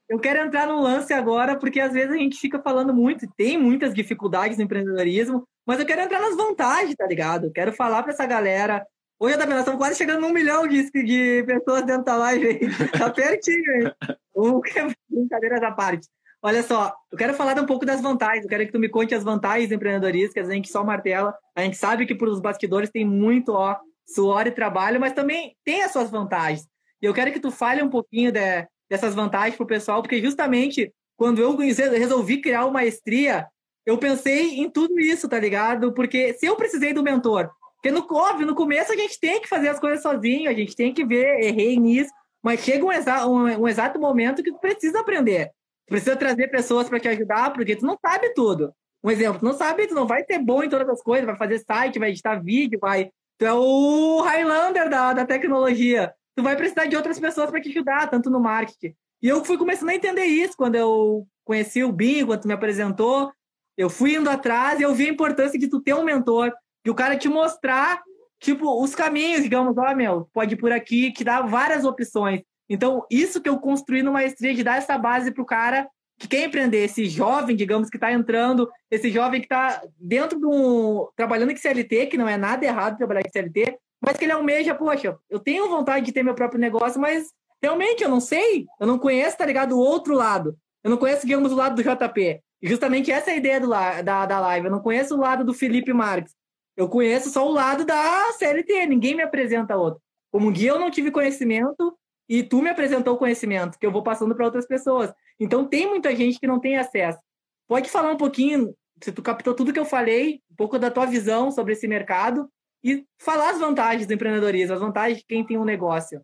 Eu 0.09 0.19
quero 0.19 0.39
entrar 0.39 0.65
no 0.65 0.81
lance 0.81 1.13
agora, 1.13 1.55
porque 1.55 1.79
às 1.79 1.93
vezes 1.93 2.11
a 2.11 2.17
gente 2.17 2.39
fica 2.39 2.59
falando 2.59 2.93
muito, 2.93 3.27
tem 3.35 3.57
muitas 3.57 3.93
dificuldades 3.93 4.57
no 4.57 4.63
empreendedorismo, 4.63 5.47
mas 5.65 5.79
eu 5.79 5.85
quero 5.85 6.01
entrar 6.01 6.21
nas 6.21 6.35
vantagens, 6.35 6.95
tá 6.95 7.05
ligado? 7.05 7.47
Eu 7.47 7.51
quero 7.51 7.71
falar 7.71 8.01
para 8.01 8.13
essa 8.13 8.25
galera. 8.25 8.83
Hoje, 9.19 9.35
nós 9.35 9.59
estamos 9.59 9.79
quase 9.79 9.97
chegando 9.97 10.21
num 10.21 10.33
milhão 10.33 10.67
de, 10.67 10.89
de 10.91 11.43
pessoas 11.45 11.83
dentro 11.83 12.03
da 12.03 12.15
live 12.17 12.47
aí. 12.47 12.59
Tá 12.97 13.09
pertinho, 13.13 13.75
hein? 13.75 13.91
Brincadeiras 15.09 15.61
à 15.63 15.71
parte. 15.71 16.07
Olha 16.41 16.61
só, 16.61 16.93
eu 17.11 17.17
quero 17.17 17.33
falar 17.33 17.59
um 17.59 17.65
pouco 17.65 17.85
das 17.85 18.01
vantagens. 18.01 18.43
Eu 18.43 18.49
quero 18.49 18.65
que 18.65 18.71
tu 18.71 18.79
me 18.79 18.89
conte 18.89 19.15
as 19.15 19.23
vantagens 19.23 19.71
empreendedoristas, 19.71 20.47
a 20.47 20.53
gente 20.53 20.69
só 20.69 20.83
martela. 20.83 21.35
A 21.55 21.61
gente 21.61 21.77
sabe 21.77 22.05
que 22.05 22.15
para 22.15 22.29
os 22.29 22.39
bastidores 22.39 22.89
tem 22.89 23.03
muito 23.03 23.53
ó, 23.53 23.75
suor 24.05 24.45
e 24.47 24.51
trabalho, 24.51 24.99
mas 24.99 25.13
também 25.13 25.55
tem 25.65 25.81
as 25.81 25.91
suas 25.91 26.09
vantagens. 26.09 26.67
E 27.01 27.05
eu 27.05 27.13
quero 27.13 27.31
que 27.31 27.39
tu 27.39 27.51
fale 27.51 27.81
um 27.81 27.89
pouquinho 27.89 28.31
de, 28.31 28.67
dessas 28.89 29.15
vantagens 29.15 29.55
para 29.55 29.63
o 29.63 29.67
pessoal, 29.67 30.01
porque 30.01 30.21
justamente 30.21 30.93
quando 31.15 31.41
eu 31.41 31.57
resolvi 31.57 32.39
criar 32.39 32.65
uma 32.65 32.73
maestria, 32.73 33.47
eu 33.85 33.97
pensei 33.97 34.59
em 34.59 34.69
tudo 34.69 34.99
isso, 34.99 35.27
tá 35.27 35.39
ligado? 35.39 35.91
Porque 35.93 36.33
se 36.33 36.45
eu 36.45 36.55
precisei 36.55 36.93
do 36.93 37.03
mentor, 37.03 37.49
porque 37.75 37.91
no 37.91 38.05
óbvio, 38.11 38.45
no 38.45 38.55
começo 38.55 38.91
a 38.91 38.95
gente 38.95 39.19
tem 39.19 39.41
que 39.41 39.47
fazer 39.47 39.69
as 39.69 39.79
coisas 39.79 40.01
sozinho, 40.01 40.49
a 40.49 40.53
gente 40.53 40.75
tem 40.75 40.93
que 40.93 41.03
ver, 41.03 41.41
errei 41.41 41.77
nisso, 41.77 42.11
mas 42.43 42.61
chega 42.61 42.85
um, 42.85 42.91
exa 42.91 43.25
um, 43.25 43.61
um 43.61 43.67
exato 43.67 43.99
momento 43.99 44.43
que 44.43 44.51
tu 44.51 44.59
precisa 44.59 44.99
aprender. 44.99 45.51
Precisa 45.87 46.15
trazer 46.15 46.47
pessoas 46.49 46.87
para 46.87 46.99
te 46.99 47.07
ajudar, 47.07 47.53
porque 47.53 47.75
tu 47.75 47.85
não 47.85 47.97
sabe 48.05 48.33
tudo. 48.33 48.73
Um 49.03 49.09
exemplo, 49.09 49.39
tu 49.39 49.45
não 49.45 49.53
sabe, 49.53 49.87
tu 49.87 49.95
não 49.95 50.05
vai 50.05 50.23
ser 50.23 50.39
bom 50.39 50.63
em 50.63 50.69
todas 50.69 50.87
as 50.89 51.01
coisas, 51.01 51.25
vai 51.25 51.37
fazer 51.37 51.59
site, 51.59 51.99
vai 51.99 52.09
editar 52.09 52.43
vídeo, 52.43 52.77
vai. 52.79 53.09
Tu 53.37 53.45
é 53.45 53.53
o 53.53 54.21
Highlander 54.21 54.89
da, 54.89 55.13
da 55.13 55.25
tecnologia 55.25 56.13
tu 56.37 56.43
vai 56.43 56.55
precisar 56.55 56.85
de 56.85 56.95
outras 56.95 57.19
pessoas 57.19 57.49
para 57.49 57.59
te 57.59 57.69
ajudar, 57.69 58.07
tanto 58.11 58.29
no 58.29 58.39
marketing. 58.39 58.93
E 59.23 59.27
eu 59.27 59.43
fui 59.43 59.57
começando 59.57 59.89
a 59.89 59.95
entender 59.95 60.25
isso 60.25 60.55
quando 60.55 60.75
eu 60.75 61.27
conheci 61.43 61.83
o 61.83 61.91
Binho, 61.91 62.27
quando 62.27 62.41
tu 62.41 62.47
me 62.47 62.53
apresentou. 62.53 63.33
Eu 63.75 63.89
fui 63.89 64.15
indo 64.15 64.29
atrás 64.29 64.79
e 64.79 64.83
eu 64.83 64.93
vi 64.93 65.07
a 65.07 65.11
importância 65.11 65.57
de 65.57 65.67
tu 65.67 65.81
ter 65.81 65.95
um 65.95 66.03
mentor, 66.03 66.53
de 66.85 66.91
o 66.91 66.95
cara 66.95 67.17
te 67.17 67.27
mostrar, 67.27 68.03
tipo, 68.39 68.83
os 68.83 68.93
caminhos, 68.93 69.41
digamos, 69.41 69.75
ó, 69.79 69.87
oh, 69.91 69.95
meu, 69.95 70.29
pode 70.31 70.53
ir 70.53 70.57
por 70.57 70.71
aqui, 70.71 71.11
que 71.11 71.23
dá 71.23 71.41
várias 71.41 71.83
opções. 71.83 72.43
Então, 72.69 73.05
isso 73.09 73.41
que 73.41 73.49
eu 73.49 73.59
construí 73.59 74.03
no 74.03 74.11
Maestria, 74.11 74.53
de 74.53 74.63
dar 74.63 74.77
essa 74.77 74.97
base 74.97 75.31
pro 75.31 75.45
cara 75.45 75.87
que 76.19 76.27
quer 76.27 76.45
empreender, 76.45 76.83
esse 76.83 77.05
jovem, 77.05 77.55
digamos, 77.55 77.89
que 77.89 77.97
está 77.97 78.11
entrando, 78.11 78.69
esse 78.89 79.09
jovem 79.09 79.39
que 79.39 79.45
está 79.45 79.83
dentro 79.99 80.39
de 80.39 80.45
um. 80.45 81.07
trabalhando 81.15 81.51
em 81.51 81.55
CLT, 81.55 82.07
que 82.07 82.17
não 82.17 82.27
é 82.27 82.35
nada 82.37 82.65
errado 82.65 82.97
trabalhar 82.97 83.21
em 83.21 83.29
CLT, 83.29 83.77
mas 84.01 84.17
que 84.17 84.25
ele 84.25 84.31
almeja, 84.31 84.73
poxa, 84.73 85.17
eu 85.29 85.39
tenho 85.39 85.69
vontade 85.69 86.05
de 86.05 86.11
ter 86.11 86.23
meu 86.23 86.33
próprio 86.33 86.59
negócio, 86.59 86.99
mas 86.99 87.27
realmente 87.61 88.03
eu 88.03 88.09
não 88.09 88.19
sei, 88.19 88.65
eu 88.79 88.87
não 88.87 88.97
conheço, 88.97 89.37
tá 89.37 89.45
ligado, 89.45 89.73
o 89.73 89.79
outro 89.79 90.15
lado. 90.15 90.57
Eu 90.83 90.89
não 90.89 90.97
conheço, 90.97 91.25
digamos, 91.25 91.51
o 91.51 91.55
lado 91.55 91.75
do 91.75 91.83
JP. 91.83 92.41
E 92.61 92.67
justamente 92.67 93.11
essa 93.11 93.29
é 93.29 93.33
a 93.33 93.37
ideia 93.37 93.59
do, 93.59 93.69
da, 93.69 94.25
da 94.25 94.39
live. 94.39 94.67
Eu 94.67 94.71
não 94.71 94.79
conheço 94.79 95.15
o 95.15 95.19
lado 95.19 95.43
do 95.43 95.53
Felipe 95.53 95.93
Marques. 95.93 96.33
Eu 96.75 96.87
conheço 96.87 97.29
só 97.29 97.47
o 97.47 97.51
lado 97.51 97.85
da 97.85 98.31
CLT, 98.33 98.85
ninguém 98.85 99.15
me 99.15 99.23
apresenta 99.23 99.75
outro. 99.75 100.01
Como 100.31 100.51
guia, 100.51 100.69
eu 100.69 100.79
não 100.79 100.91
tive 100.91 101.11
conhecimento 101.11 101.97
e 102.27 102.43
tu 102.43 102.61
me 102.61 102.69
apresentou 102.69 103.15
o 103.15 103.17
conhecimento, 103.17 103.77
que 103.79 103.85
eu 103.85 103.91
vou 103.91 104.03
passando 104.03 104.35
para 104.35 104.45
outras 104.45 104.67
pessoas. 104.67 105.13
Então, 105.39 105.65
tem 105.65 105.87
muita 105.87 106.15
gente 106.15 106.39
que 106.39 106.47
não 106.47 106.59
tem 106.59 106.77
acesso. 106.77 107.19
Pode 107.67 107.89
falar 107.89 108.11
um 108.11 108.17
pouquinho, 108.17 108.75
se 109.01 109.11
tu 109.11 109.21
captou 109.21 109.53
tudo 109.53 109.73
que 109.73 109.79
eu 109.79 109.85
falei, 109.85 110.41
um 110.51 110.55
pouco 110.55 110.79
da 110.79 110.91
tua 110.91 111.05
visão 111.05 111.51
sobre 111.51 111.73
esse 111.73 111.87
mercado 111.87 112.49
e 112.83 113.05
falar 113.17 113.51
as 113.51 113.59
vantagens 113.59 114.07
do 114.07 114.13
empreendedorismo, 114.13 114.73
as 114.73 114.79
vantagens 114.79 115.19
de 115.19 115.25
quem 115.25 115.45
tem 115.45 115.57
um 115.57 115.65
negócio. 115.65 116.21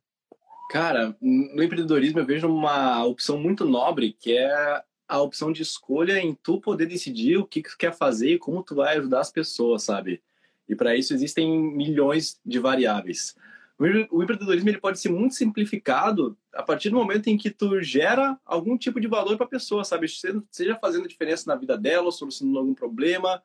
Cara, 0.70 1.16
no 1.22 1.62
empreendedorismo 1.62 2.20
eu 2.20 2.26
vejo 2.26 2.48
uma 2.48 3.04
opção 3.06 3.38
muito 3.38 3.66
nobre, 3.66 4.16
que 4.20 4.36
é 4.36 4.82
a 5.08 5.22
opção 5.22 5.52
de 5.52 5.62
escolha 5.62 6.20
em 6.20 6.34
tu 6.34 6.60
poder 6.60 6.88
decidir 6.88 7.38
o 7.38 7.46
que, 7.46 7.62
tu 7.62 7.78
quer 7.78 7.94
fazer 7.94 8.32
e 8.32 8.40
como 8.40 8.64
tu 8.64 8.76
vai 8.76 8.98
ajudar 8.98 9.20
as 9.20 9.32
pessoas, 9.32 9.84
sabe? 9.84 10.22
E 10.68 10.76
para 10.76 10.96
isso 10.96 11.14
existem 11.14 11.48
milhões 11.52 12.40
de 12.46 12.58
variáveis. 12.58 13.36
O 13.80 14.22
empreendedorismo 14.22 14.70
ele 14.70 14.80
pode 14.80 15.00
ser 15.00 15.10
muito 15.10 15.34
simplificado 15.34 16.38
a 16.54 16.62
partir 16.62 16.90
do 16.90 16.96
momento 16.96 17.28
em 17.28 17.38
que 17.38 17.50
tu 17.50 17.82
gera 17.82 18.40
algum 18.46 18.78
tipo 18.78 19.00
de 19.00 19.08
valor 19.08 19.36
para 19.36 19.46
a 19.46 19.50
pessoa, 19.50 19.84
sabe? 19.84 20.08
Seja 20.52 20.78
fazendo 20.80 21.08
diferença 21.08 21.46
na 21.48 21.56
vida 21.56 21.78
dela, 21.78 22.12
solucionando 22.12 22.60
algum 22.60 22.74
problema, 22.74 23.44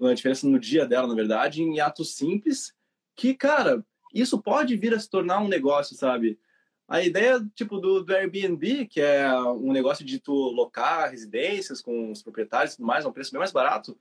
a 0.00 0.14
diferença 0.14 0.48
no 0.48 0.58
dia 0.58 0.86
dela, 0.86 1.06
na 1.06 1.14
verdade, 1.14 1.62
em 1.62 1.80
atos 1.80 2.14
simples, 2.14 2.74
que, 3.14 3.34
cara, 3.34 3.84
isso 4.14 4.40
pode 4.40 4.76
vir 4.76 4.94
a 4.94 4.98
se 4.98 5.10
tornar 5.10 5.40
um 5.40 5.48
negócio, 5.48 5.94
sabe? 5.94 6.38
A 6.86 7.02
ideia, 7.02 7.46
tipo, 7.54 7.78
do, 7.78 8.02
do 8.02 8.14
Airbnb, 8.14 8.86
que 8.86 9.00
é 9.00 9.30
um 9.34 9.72
negócio 9.72 10.04
de 10.04 10.18
tu 10.18 10.32
locar 10.32 11.10
residências 11.10 11.82
com 11.82 12.10
os 12.10 12.22
proprietários 12.22 12.72
e 12.72 12.76
tudo 12.78 12.86
mais, 12.86 13.04
a 13.04 13.08
um 13.08 13.12
preço 13.12 13.30
bem 13.30 13.38
mais 13.38 13.52
barato, 13.52 13.98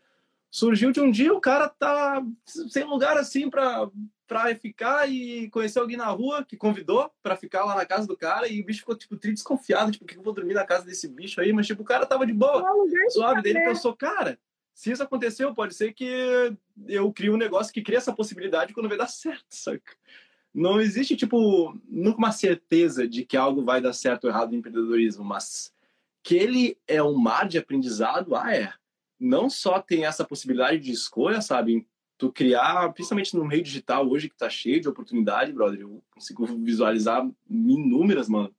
surgiu 0.49 0.91
de 0.91 1.01
um 1.01 1.11
dia 1.11 1.33
o 1.33 1.41
cara 1.41 1.67
tá 1.69 2.23
sem 2.69 2.83
lugar 2.83 3.17
assim 3.17 3.49
para 3.49 3.89
para 4.27 4.53
ficar 4.55 5.09
e 5.09 5.49
conhecer 5.49 5.79
alguém 5.79 5.95
na 5.95 6.07
rua 6.07 6.43
que 6.43 6.57
convidou 6.57 7.09
para 7.23 7.37
ficar 7.37 7.63
lá 7.63 7.73
na 7.75 7.85
casa 7.85 8.05
do 8.05 8.17
cara 8.17 8.47
e 8.47 8.59
o 8.59 8.65
bicho 8.65 8.79
ficou 8.79 8.95
tipo 8.95 9.15
tri 9.15 9.31
desconfiado, 9.31 9.91
tipo, 9.91 10.05
que 10.05 10.17
eu 10.17 10.21
vou 10.21 10.33
dormir 10.33 10.53
na 10.53 10.65
casa 10.65 10.85
desse 10.85 11.07
bicho 11.07 11.39
aí? 11.39 11.53
Mas 11.53 11.65
tipo, 11.65 11.81
o 11.81 11.85
cara 11.85 12.05
tava 12.05 12.25
de 12.25 12.33
boa, 12.33 12.61
suave, 13.09 13.41
dele 13.41 13.63
pensou, 13.63 13.95
cara, 13.95 14.37
se 14.73 14.91
isso 14.91 15.01
aconteceu, 15.01 15.55
pode 15.55 15.73
ser 15.73 15.93
que 15.93 16.53
eu 16.87 17.11
crie 17.11 17.29
um 17.31 17.37
negócio 17.37 17.73
que 17.73 17.81
cria 17.81 17.97
essa 17.97 18.13
possibilidade 18.13 18.73
quando 18.73 18.89
vai 18.89 18.97
dar 18.97 19.07
certo, 19.07 19.45
saca? 19.49 19.95
Não 20.53 20.81
existe, 20.81 21.15
tipo, 21.15 21.79
nunca 21.87 22.17
uma 22.17 22.31
certeza 22.31 23.07
de 23.07 23.23
que 23.23 23.37
algo 23.37 23.63
vai 23.63 23.79
dar 23.79 23.93
certo 23.93 24.25
ou 24.25 24.29
errado 24.29 24.51
no 24.51 24.57
empreendedorismo, 24.57 25.23
mas 25.23 25.73
que 26.23 26.35
ele 26.35 26.77
é 26.87 27.01
um 27.01 27.15
mar 27.15 27.47
de 27.47 27.57
aprendizado, 27.57 28.35
ah, 28.35 28.53
é. 28.53 28.73
Não 29.19 29.49
só 29.49 29.81
tem 29.81 30.05
essa 30.05 30.25
possibilidade 30.25 30.79
de 30.79 30.91
escolha, 30.91 31.41
sabe? 31.41 31.87
Tu 32.17 32.31
criar, 32.31 32.91
principalmente 32.93 33.35
no 33.35 33.45
meio 33.45 33.63
digital 33.63 34.07
hoje, 34.07 34.29
que 34.29 34.37
tá 34.37 34.49
cheio 34.49 34.81
de 34.81 34.89
oportunidade, 34.89 35.53
brother, 35.53 35.81
eu 35.81 36.03
consigo 36.11 36.45
visualizar 36.63 37.27
inúmeras, 37.49 38.27
mano. 38.27 38.53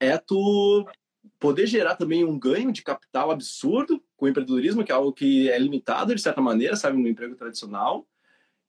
É 0.00 0.16
tu 0.18 0.86
poder 1.38 1.66
gerar 1.66 1.96
também 1.96 2.24
um 2.24 2.38
ganho 2.38 2.72
de 2.72 2.82
capital 2.82 3.30
absurdo 3.30 4.02
com 4.16 4.26
o 4.26 4.28
empreendedorismo, 4.28 4.84
que 4.84 4.92
é 4.92 4.94
algo 4.94 5.12
que 5.12 5.50
é 5.50 5.58
limitado 5.58 6.14
de 6.14 6.20
certa 6.20 6.40
maneira, 6.40 6.76
sabe, 6.76 7.00
no 7.00 7.08
emprego 7.08 7.36
tradicional. 7.36 8.06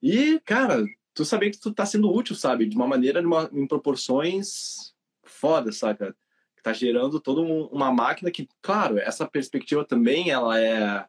E, 0.02 0.40
cara, 0.42 0.84
tu 1.14 1.26
saber 1.26 1.52
que 1.52 1.60
tu 1.60 1.74
tá 1.74 1.86
sendo 1.86 2.12
útil, 2.12 2.36
sabe, 2.36 2.66
de 2.66 2.76
uma 2.76 2.88
maneira, 2.88 3.22
de 3.22 3.28
uma, 3.28 3.50
em 3.52 3.68
proporções 3.68 4.94
foda, 5.24 5.72
saca? 5.72 6.16
Que 6.56 6.64
tá 6.64 6.74
gerando 6.74 7.20
toda 7.20 7.42
um, 7.42 7.66
uma 7.66 7.92
máquina 7.92 8.32
que, 8.32 8.48
claro, 8.62 8.98
essa 8.98 9.28
perspectiva 9.28 9.86
também 9.86 10.30
ela 10.30 10.60
é 10.60 11.06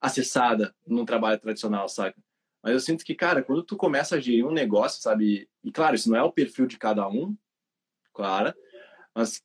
acessada 0.00 0.74
no 0.86 1.04
trabalho 1.04 1.38
tradicional, 1.38 1.88
saca? 1.88 2.20
Mas 2.62 2.72
eu 2.72 2.80
sinto 2.80 3.04
que, 3.04 3.14
cara, 3.14 3.42
quando 3.42 3.62
tu 3.62 3.76
começa 3.76 4.16
a 4.16 4.20
gerir 4.20 4.46
um 4.46 4.52
negócio, 4.52 5.02
sabe? 5.02 5.48
E 5.62 5.72
claro, 5.72 5.94
isso 5.94 6.10
não 6.10 6.16
é 6.16 6.22
o 6.22 6.32
perfil 6.32 6.66
de 6.66 6.78
cada 6.78 7.08
um, 7.08 7.36
claro, 8.12 8.54
mas 9.14 9.42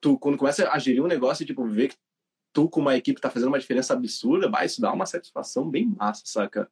tu, 0.00 0.18
quando 0.18 0.38
começa 0.38 0.68
a 0.70 0.78
gerir 0.78 1.02
um 1.02 1.06
negócio 1.06 1.42
e, 1.42 1.46
tipo, 1.46 1.64
ver 1.66 1.88
que 1.88 1.96
tu 2.52 2.68
com 2.68 2.80
uma 2.80 2.96
equipe 2.96 3.20
tá 3.20 3.30
fazendo 3.30 3.48
uma 3.48 3.58
diferença 3.58 3.92
absurda, 3.92 4.48
vai, 4.48 4.66
isso 4.66 4.80
dá 4.80 4.92
uma 4.92 5.06
satisfação 5.06 5.68
bem 5.68 5.86
massa, 5.86 6.22
saca? 6.24 6.70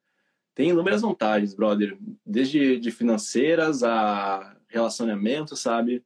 Tem 0.55 0.71
inúmeras 0.71 1.03
vantagens, 1.03 1.55
brother. 1.55 1.99
Desde 2.25 2.79
de 2.79 2.91
financeiras 2.91 3.83
a 3.83 4.57
relacionamento, 4.69 5.57
sabe? 5.57 6.05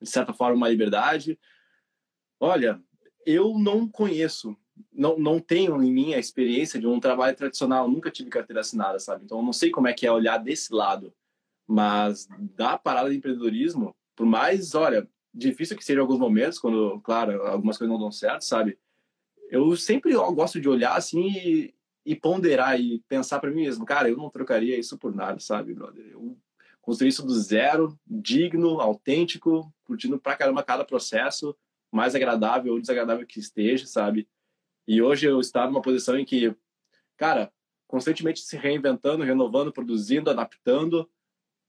De 0.00 0.08
certa 0.08 0.32
forma, 0.32 0.56
uma 0.56 0.68
liberdade. 0.68 1.38
Olha, 2.38 2.80
eu 3.26 3.58
não 3.58 3.88
conheço, 3.88 4.56
não, 4.92 5.18
não 5.18 5.38
tenho 5.40 5.82
em 5.82 5.92
mim 5.92 6.14
a 6.14 6.18
experiência 6.18 6.80
de 6.80 6.86
um 6.86 7.00
trabalho 7.00 7.36
tradicional, 7.36 7.88
nunca 7.88 8.10
tive 8.10 8.30
carteira 8.30 8.60
assinada, 8.60 8.98
sabe? 8.98 9.24
Então, 9.24 9.38
eu 9.38 9.44
não 9.44 9.52
sei 9.52 9.70
como 9.70 9.88
é 9.88 9.92
que 9.92 10.06
é 10.06 10.12
olhar 10.12 10.38
desse 10.38 10.72
lado. 10.72 11.12
Mas 11.66 12.28
da 12.56 12.76
parada 12.76 13.10
de 13.10 13.16
empreendedorismo, 13.16 13.94
por 14.16 14.26
mais, 14.26 14.74
olha, 14.74 15.08
difícil 15.32 15.76
que 15.76 15.84
seja 15.84 16.00
alguns 16.00 16.18
momentos, 16.18 16.58
quando, 16.58 17.00
claro, 17.00 17.42
algumas 17.46 17.78
coisas 17.78 17.92
não 17.92 18.00
dão 18.00 18.12
certo, 18.12 18.44
sabe? 18.44 18.78
Eu 19.48 19.76
sempre 19.76 20.12
gosto 20.12 20.60
de 20.60 20.68
olhar 20.68 20.96
assim 20.96 21.28
e, 21.28 21.74
e 22.04 22.14
ponderar 22.14 22.80
e 22.80 23.00
pensar 23.08 23.40
para 23.40 23.50
mim 23.50 23.62
mesmo, 23.62 23.84
cara, 23.84 24.08
eu 24.08 24.16
não 24.16 24.30
trocaria 24.30 24.78
isso 24.78 24.98
por 24.98 25.14
nada, 25.14 25.38
sabe, 25.40 25.74
brother? 25.74 26.06
Eu 26.10 26.36
construí 26.80 27.08
isso 27.08 27.24
do 27.24 27.34
zero, 27.34 27.98
digno, 28.06 28.80
autêntico, 28.80 29.72
curtindo 29.84 30.18
pra 30.18 30.36
caramba 30.36 30.62
cada 30.62 30.84
processo, 30.84 31.56
mais 31.90 32.14
agradável 32.14 32.72
ou 32.72 32.80
desagradável 32.80 33.26
que 33.26 33.38
esteja, 33.40 33.86
sabe? 33.86 34.28
E 34.90 35.00
hoje 35.00 35.24
eu 35.24 35.38
estou 35.38 35.64
numa 35.66 35.80
posição 35.80 36.18
em 36.18 36.24
que, 36.24 36.52
cara, 37.16 37.52
constantemente 37.86 38.40
se 38.40 38.56
reinventando, 38.56 39.22
renovando, 39.22 39.72
produzindo, 39.72 40.28
adaptando, 40.28 41.08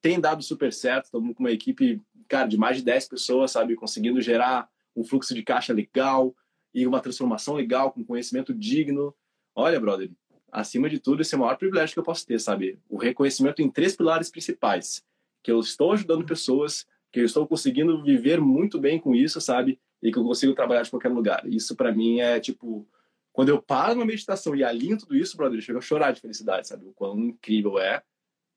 tem 0.02 0.20
dado 0.20 0.42
super 0.42 0.74
certo. 0.74 1.06
Estamos 1.06 1.36
com 1.36 1.44
uma 1.44 1.52
equipe, 1.52 2.02
cara, 2.28 2.48
de 2.48 2.58
mais 2.58 2.78
de 2.78 2.84
10 2.84 3.10
pessoas, 3.10 3.52
sabe? 3.52 3.76
Conseguindo 3.76 4.20
gerar 4.22 4.68
um 4.96 5.04
fluxo 5.04 5.36
de 5.36 5.44
caixa 5.44 5.72
legal 5.72 6.36
e 6.74 6.88
uma 6.88 7.00
transformação 7.00 7.54
legal, 7.54 7.92
com 7.92 8.04
conhecimento 8.04 8.56
digno. 8.56 9.16
Olha, 9.54 9.80
brother, 9.80 10.10
acima 10.52 10.90
de 10.90 10.98
tudo, 10.98 11.22
esse 11.22 11.36
é 11.36 11.38
o 11.38 11.42
maior 11.42 11.58
privilégio 11.58 11.94
que 11.94 12.00
eu 12.00 12.04
posso 12.04 12.26
ter, 12.26 12.40
sabe? 12.40 12.80
O 12.90 12.98
reconhecimento 12.98 13.62
em 13.62 13.70
três 13.70 13.96
pilares 13.96 14.32
principais. 14.32 15.06
Que 15.44 15.52
eu 15.52 15.60
estou 15.60 15.92
ajudando 15.92 16.26
pessoas, 16.26 16.88
que 17.12 17.20
eu 17.20 17.26
estou 17.26 17.46
conseguindo 17.46 18.02
viver 18.02 18.42
muito 18.42 18.80
bem 18.80 19.00
com 19.00 19.14
isso, 19.14 19.40
sabe? 19.40 19.80
E 20.02 20.12
que 20.12 20.18
eu 20.18 20.24
consigo 20.24 20.56
trabalhar 20.56 20.82
de 20.82 20.90
qualquer 20.90 21.10
lugar. 21.10 21.44
Isso 21.46 21.76
para 21.76 21.92
mim 21.92 22.20
é 22.20 22.40
tipo 22.40 22.90
quando 23.32 23.50
eu 23.50 23.62
paro 23.62 23.96
na 23.96 24.06
meditação 24.06 24.56
e 24.56 24.64
alinho 24.64 24.98
tudo 24.98 25.16
isso, 25.16 25.38
brother, 25.38 25.58
eu 25.58 25.62
chego 25.62 25.80
a 25.80 25.82
chorar 25.82 26.12
de 26.12 26.22
felicidade, 26.22 26.68
sabe? 26.68 26.86
O 26.86 26.94
quão 26.94 27.18
incrível 27.20 27.80
é 27.80 28.02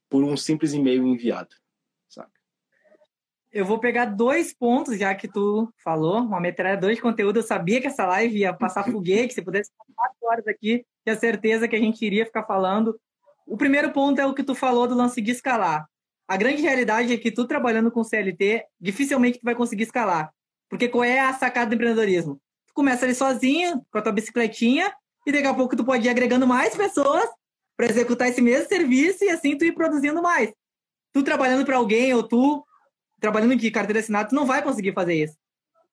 por 0.08 0.22
um 0.24 0.36
simples 0.36 0.72
e-mail 0.72 1.06
enviado, 1.06 1.54
sabe? 2.08 2.30
Eu 3.52 3.64
vou 3.64 3.78
pegar 3.78 4.06
dois 4.06 4.52
pontos, 4.52 4.98
já 4.98 5.14
que 5.14 5.28
tu 5.28 5.72
falou, 5.82 6.18
uma 6.18 6.40
metralhadora 6.40 6.92
de 6.92 7.00
conteúdo. 7.00 7.38
Eu 7.38 7.42
sabia 7.42 7.80
que 7.80 7.86
essa 7.86 8.04
live 8.04 8.38
ia 8.38 8.52
passar 8.52 8.84
foguete, 8.84 9.32
se 9.32 9.42
pudesse 9.42 9.70
ficar 9.70 9.84
quatro 9.94 10.18
horas 10.22 10.46
aqui, 10.48 10.84
tinha 11.04 11.16
certeza 11.16 11.68
que 11.68 11.76
a 11.76 11.80
gente 11.80 12.04
iria 12.04 12.26
ficar 12.26 12.42
falando. 12.44 12.98
O 13.46 13.56
primeiro 13.56 13.92
ponto 13.92 14.20
é 14.20 14.26
o 14.26 14.34
que 14.34 14.42
tu 14.42 14.56
falou 14.56 14.88
do 14.88 14.96
lance 14.96 15.20
de 15.20 15.30
escalar. 15.30 15.86
A 16.26 16.36
grande 16.36 16.62
realidade 16.62 17.12
é 17.12 17.16
que 17.16 17.30
tu 17.30 17.46
trabalhando 17.46 17.92
com 17.92 18.02
CLT, 18.02 18.64
dificilmente 18.80 19.38
tu 19.38 19.44
vai 19.44 19.54
conseguir 19.54 19.84
escalar. 19.84 20.32
Porque 20.68 20.88
qual 20.88 21.04
é 21.04 21.20
a 21.20 21.32
sacada 21.32 21.70
do 21.70 21.74
empreendedorismo? 21.74 22.40
Começa 22.74 23.06
ali 23.06 23.14
sozinho, 23.14 23.82
com 23.90 23.98
a 23.98 24.02
tua 24.02 24.12
bicicletinha, 24.12 24.92
e 25.26 25.32
daqui 25.32 25.46
a 25.46 25.54
pouco 25.54 25.74
tu 25.74 25.84
pode 25.84 26.06
ir 26.06 26.10
agregando 26.10 26.46
mais 26.46 26.76
pessoas 26.76 27.26
para 27.76 27.86
executar 27.86 28.28
esse 28.28 28.42
mesmo 28.42 28.68
serviço 28.68 29.24
e 29.24 29.30
assim 29.30 29.56
tu 29.56 29.64
ir 29.64 29.72
produzindo 29.72 30.20
mais. 30.20 30.52
Tu 31.12 31.22
trabalhando 31.22 31.64
para 31.64 31.76
alguém 31.76 32.12
ou 32.12 32.22
tu 32.22 32.64
trabalhando 33.20 33.56
de 33.56 33.70
carteira 33.70 34.00
assinada, 34.00 34.28
tu 34.28 34.34
não 34.34 34.44
vai 34.44 34.62
conseguir 34.62 34.92
fazer 34.92 35.14
isso. 35.14 35.36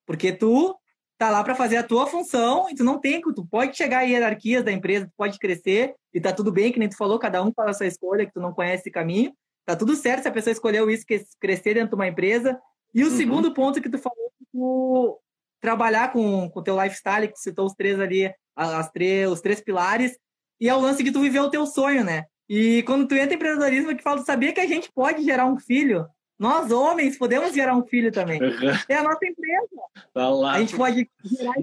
Porque 0.04 0.32
tu 0.32 0.76
tá 1.16 1.30
lá 1.30 1.42
para 1.42 1.54
fazer 1.54 1.76
a 1.76 1.82
tua 1.82 2.06
função 2.06 2.68
e 2.68 2.74
tu 2.74 2.84
não 2.84 2.98
tem, 2.98 3.20
tu 3.20 3.46
pode 3.46 3.76
chegar 3.76 4.04
em 4.04 4.10
hierarquias 4.10 4.64
da 4.64 4.72
empresa, 4.72 5.06
tu 5.06 5.12
pode 5.16 5.38
crescer 5.38 5.94
e 6.12 6.20
tá 6.20 6.32
tudo 6.32 6.52
bem, 6.52 6.72
que 6.72 6.78
nem 6.78 6.88
tu 6.88 6.96
falou, 6.96 7.18
cada 7.18 7.42
um 7.42 7.52
faz 7.54 7.70
a 7.70 7.74
sua 7.74 7.86
escolha, 7.86 8.26
que 8.26 8.32
tu 8.32 8.40
não 8.40 8.52
conhece 8.52 8.82
esse 8.82 8.90
caminho. 8.90 9.32
Tá 9.64 9.76
tudo 9.76 9.94
certo 9.94 10.22
se 10.22 10.28
a 10.28 10.32
pessoa 10.32 10.52
escolheu 10.52 10.90
isso, 10.90 11.06
que 11.06 11.24
crescer 11.40 11.74
dentro 11.74 11.90
de 11.90 11.94
uma 11.94 12.08
empresa. 12.08 12.60
E 12.92 13.04
o 13.04 13.08
uhum. 13.08 13.16
segundo 13.16 13.54
ponto 13.54 13.80
que 13.80 13.88
tu 13.88 13.98
falou, 13.98 14.32
tu 14.52 15.21
trabalhar 15.62 16.12
com 16.12 16.50
o 16.52 16.62
teu 16.62 16.78
lifestyle, 16.82 17.28
que 17.28 17.34
tu 17.34 17.40
citou 17.40 17.64
os 17.64 17.72
três 17.72 17.98
ali, 17.98 18.30
as 18.54 18.90
três, 18.90 19.30
os 19.30 19.40
três 19.40 19.60
pilares, 19.60 20.18
e 20.60 20.68
é 20.68 20.74
o 20.74 20.80
lance 20.80 21.02
que 21.02 21.12
tu 21.12 21.20
viveu 21.20 21.44
o 21.44 21.50
teu 21.50 21.64
sonho, 21.64 22.04
né? 22.04 22.24
E 22.48 22.82
quando 22.82 23.06
tu 23.06 23.14
entra 23.14 23.32
em 23.32 23.36
empreendedorismo, 23.36 23.96
que 23.96 24.02
fala, 24.02 24.22
sabia 24.24 24.52
que 24.52 24.60
a 24.60 24.66
gente 24.66 24.90
pode 24.92 25.22
gerar 25.24 25.46
um 25.46 25.58
filho? 25.58 26.06
Nós, 26.38 26.72
homens, 26.72 27.16
podemos 27.16 27.54
gerar 27.54 27.76
um 27.76 27.86
filho 27.86 28.10
também. 28.10 28.40
É 28.88 28.96
a 28.96 29.02
nossa 29.02 29.24
empresa. 29.24 29.68
Tá. 30.12 30.28
A 30.50 30.58
gente 30.58 30.76
pode 30.76 31.08
gerar, 31.24 31.54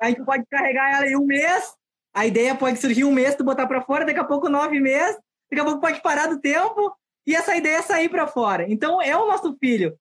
a 0.00 0.08
gente 0.08 0.24
pode 0.24 0.44
carregar 0.50 0.96
ela 0.96 1.06
em 1.06 1.16
um 1.16 1.26
mês. 1.26 1.74
A 2.14 2.26
ideia 2.26 2.54
pode 2.54 2.78
surgir 2.78 3.04
um 3.04 3.12
mês, 3.12 3.34
tu 3.34 3.44
botar 3.44 3.66
para 3.66 3.82
fora, 3.82 4.06
daqui 4.06 4.18
a 4.18 4.24
pouco 4.24 4.48
nove 4.48 4.80
meses, 4.80 5.18
daqui 5.50 5.60
a 5.60 5.64
pouco 5.64 5.80
pode 5.80 6.00
parar 6.02 6.26
do 6.26 6.40
tempo 6.40 6.94
e 7.26 7.34
essa 7.34 7.54
ideia 7.54 7.76
é 7.76 7.82
sair 7.82 8.08
para 8.08 8.26
fora. 8.26 8.66
Então 8.68 9.00
é 9.00 9.16
o 9.16 9.26
nosso 9.26 9.56
filho. 9.58 9.96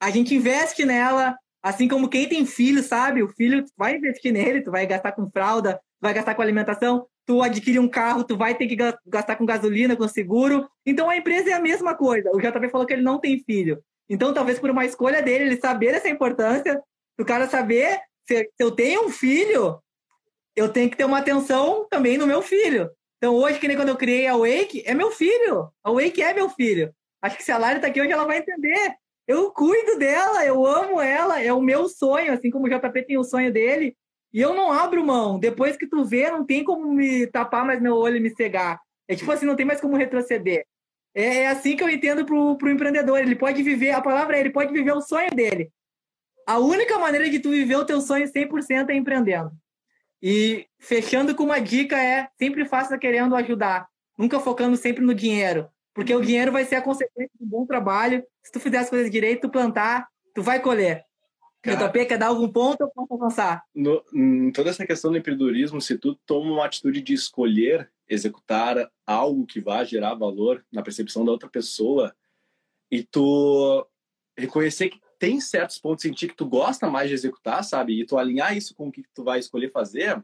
A 0.00 0.10
gente 0.10 0.34
investe 0.34 0.84
nela, 0.84 1.36
assim 1.62 1.88
como 1.88 2.08
quem 2.08 2.28
tem 2.28 2.46
filho, 2.46 2.82
sabe? 2.82 3.22
O 3.22 3.28
filho 3.28 3.64
vai 3.76 3.96
investir 3.96 4.32
nele, 4.32 4.62
tu 4.62 4.70
vai 4.70 4.86
gastar 4.86 5.12
com 5.12 5.30
fralda, 5.30 5.80
vai 6.00 6.14
gastar 6.14 6.34
com 6.34 6.42
alimentação, 6.42 7.06
tu 7.26 7.42
adquire 7.42 7.78
um 7.78 7.88
carro, 7.88 8.24
tu 8.24 8.36
vai 8.36 8.54
ter 8.54 8.66
que 8.66 8.76
gastar 9.06 9.36
com 9.36 9.46
gasolina, 9.46 9.96
com 9.96 10.06
seguro. 10.06 10.68
Então 10.84 11.10
a 11.10 11.16
empresa 11.16 11.50
é 11.50 11.52
a 11.54 11.60
mesma 11.60 11.94
coisa. 11.94 12.30
O 12.32 12.40
JP 12.40 12.68
falou 12.70 12.86
que 12.86 12.92
ele 12.92 13.02
não 13.02 13.18
tem 13.18 13.42
filho. 13.44 13.82
Então 14.08 14.32
talvez 14.32 14.58
por 14.58 14.70
uma 14.70 14.84
escolha 14.84 15.22
dele, 15.22 15.44
ele 15.44 15.60
saber 15.60 15.94
essa 15.94 16.08
importância, 16.08 16.80
o 17.18 17.24
cara 17.24 17.48
saber 17.48 18.00
se, 18.26 18.50
eu 18.58 18.70
tenho 18.70 19.06
um 19.06 19.10
filho, 19.10 19.80
eu 20.54 20.68
tenho 20.68 20.90
que 20.90 20.96
ter 20.96 21.04
uma 21.04 21.18
atenção 21.18 21.86
também 21.90 22.18
no 22.18 22.26
meu 22.26 22.42
filho. 22.42 22.90
Então, 23.18 23.34
hoje, 23.34 23.58
que 23.58 23.68
nem 23.68 23.76
quando 23.76 23.88
eu 23.88 23.96
criei 23.96 24.26
a 24.26 24.36
Wake, 24.36 24.82
é 24.84 24.94
meu 24.94 25.10
filho. 25.10 25.70
A 25.82 25.90
Wake 25.90 26.22
é 26.22 26.34
meu 26.34 26.50
filho. 26.50 26.92
Acho 27.22 27.36
que 27.36 27.42
se 27.42 27.50
a 27.50 27.58
Lari 27.58 27.80
tá 27.80 27.86
aqui 27.86 28.00
hoje, 28.00 28.12
ela 28.12 28.26
vai 28.26 28.38
entender. 28.38 28.94
Eu 29.26 29.50
cuido 29.50 29.98
dela, 29.98 30.44
eu 30.44 30.64
amo 30.64 31.00
ela, 31.00 31.42
é 31.42 31.52
o 31.52 31.60
meu 31.60 31.88
sonho, 31.88 32.32
assim 32.32 32.50
como 32.50 32.66
o 32.66 32.68
JP 32.68 33.02
tem 33.02 33.18
o 33.18 33.24
sonho 33.24 33.52
dele. 33.52 33.96
E 34.32 34.40
eu 34.40 34.54
não 34.54 34.72
abro 34.72 35.04
mão. 35.04 35.38
Depois 35.38 35.76
que 35.76 35.86
tu 35.86 36.04
vê, 36.04 36.30
não 36.30 36.44
tem 36.44 36.62
como 36.62 36.92
me 36.92 37.26
tapar 37.26 37.64
mais 37.64 37.80
meu 37.80 37.96
olho 37.96 38.16
e 38.16 38.20
me 38.20 38.30
cegar. 38.30 38.78
É 39.08 39.14
tipo 39.16 39.30
assim, 39.32 39.46
não 39.46 39.56
tem 39.56 39.66
mais 39.66 39.80
como 39.80 39.96
retroceder. 39.96 40.64
É, 41.14 41.38
é 41.38 41.46
assim 41.48 41.76
que 41.76 41.82
eu 41.82 41.88
entendo 41.88 42.24
pro, 42.24 42.56
pro 42.56 42.70
empreendedor. 42.70 43.18
Ele 43.18 43.34
pode 43.34 43.62
viver, 43.62 43.90
a 43.90 44.00
palavra 44.00 44.36
é, 44.36 44.40
ele 44.40 44.50
pode 44.50 44.72
viver 44.72 44.92
o 44.92 45.00
sonho 45.00 45.30
dele. 45.30 45.70
A 46.46 46.58
única 46.58 46.98
maneira 46.98 47.28
de 47.28 47.40
tu 47.40 47.50
viver 47.50 47.76
o 47.76 47.84
teu 47.84 48.00
sonho 48.00 48.26
100% 48.26 48.90
é 48.90 48.94
empreendendo. 48.94 49.50
E 50.22 50.66
fechando 50.78 51.34
com 51.34 51.44
uma 51.44 51.58
dica 51.58 52.00
é 52.00 52.28
sempre 52.38 52.64
faça 52.64 52.96
querendo 52.96 53.34
ajudar, 53.36 53.88
nunca 54.16 54.40
focando 54.40 54.76
sempre 54.76 55.04
no 55.04 55.14
dinheiro, 55.14 55.68
porque 55.96 56.14
o 56.14 56.20
dinheiro 56.20 56.52
vai 56.52 56.66
ser 56.66 56.74
a 56.74 56.82
consequência 56.82 57.30
de 57.40 57.42
um 57.42 57.48
bom 57.48 57.64
trabalho. 57.64 58.22
Se 58.42 58.52
tu 58.52 58.60
fizer 58.60 58.76
as 58.76 58.90
coisas 58.90 59.10
direito, 59.10 59.40
tu 59.40 59.48
plantar, 59.48 60.06
tu 60.34 60.42
vai 60.42 60.60
colher. 60.60 61.06
Cara, 61.62 61.88
JP, 61.88 62.04
quer 62.04 62.18
dar 62.18 62.26
algum 62.26 62.52
ponto 62.52 62.82
ou 62.82 62.90
posso 62.90 63.14
avançar? 63.14 63.64
No, 63.74 64.04
em 64.12 64.52
toda 64.52 64.68
essa 64.68 64.86
questão 64.86 65.10
do 65.10 65.16
empreendedorismo, 65.16 65.80
se 65.80 65.96
tu 65.96 66.14
toma 66.26 66.52
uma 66.52 66.66
atitude 66.66 67.00
de 67.00 67.14
escolher 67.14 67.90
executar 68.06 68.90
algo 69.06 69.46
que 69.46 69.58
vá 69.58 69.84
gerar 69.84 70.14
valor 70.14 70.62
na 70.70 70.82
percepção 70.82 71.24
da 71.24 71.32
outra 71.32 71.48
pessoa 71.48 72.14
e 72.90 73.02
tu 73.02 73.88
reconhecer 74.36 74.90
que 74.90 75.00
tem 75.18 75.40
certos 75.40 75.78
pontos 75.78 76.04
em 76.04 76.12
ti 76.12 76.28
que 76.28 76.36
tu 76.36 76.44
gosta 76.44 76.90
mais 76.90 77.08
de 77.08 77.14
executar, 77.14 77.64
sabe? 77.64 77.98
E 77.98 78.04
tu 78.04 78.18
alinhar 78.18 78.54
isso 78.54 78.74
com 78.74 78.88
o 78.88 78.92
que 78.92 79.02
tu 79.14 79.24
vai 79.24 79.38
escolher 79.38 79.72
fazer. 79.72 80.22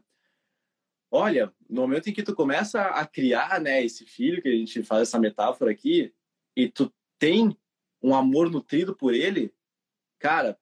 Olha, 1.15 1.53
no 1.69 1.81
momento 1.81 2.09
em 2.09 2.11
que 2.11 2.23
tu 2.23 2.33
começa 2.33 2.81
a 2.81 3.05
criar, 3.05 3.61
né, 3.61 3.85
esse 3.85 4.03
filho 4.03 4.41
que 4.41 4.49
a 4.49 4.51
gente 4.51 4.81
faz 4.81 5.03
essa 5.03 5.19
metáfora 5.19 5.69
aqui, 5.69 6.11
e 6.55 6.67
tu 6.67 6.91
tem 7.19 7.55
um 8.01 8.15
amor 8.15 8.49
nutrido 8.49 8.95
por 8.95 9.13
ele, 9.13 9.53
cara, 10.17 10.57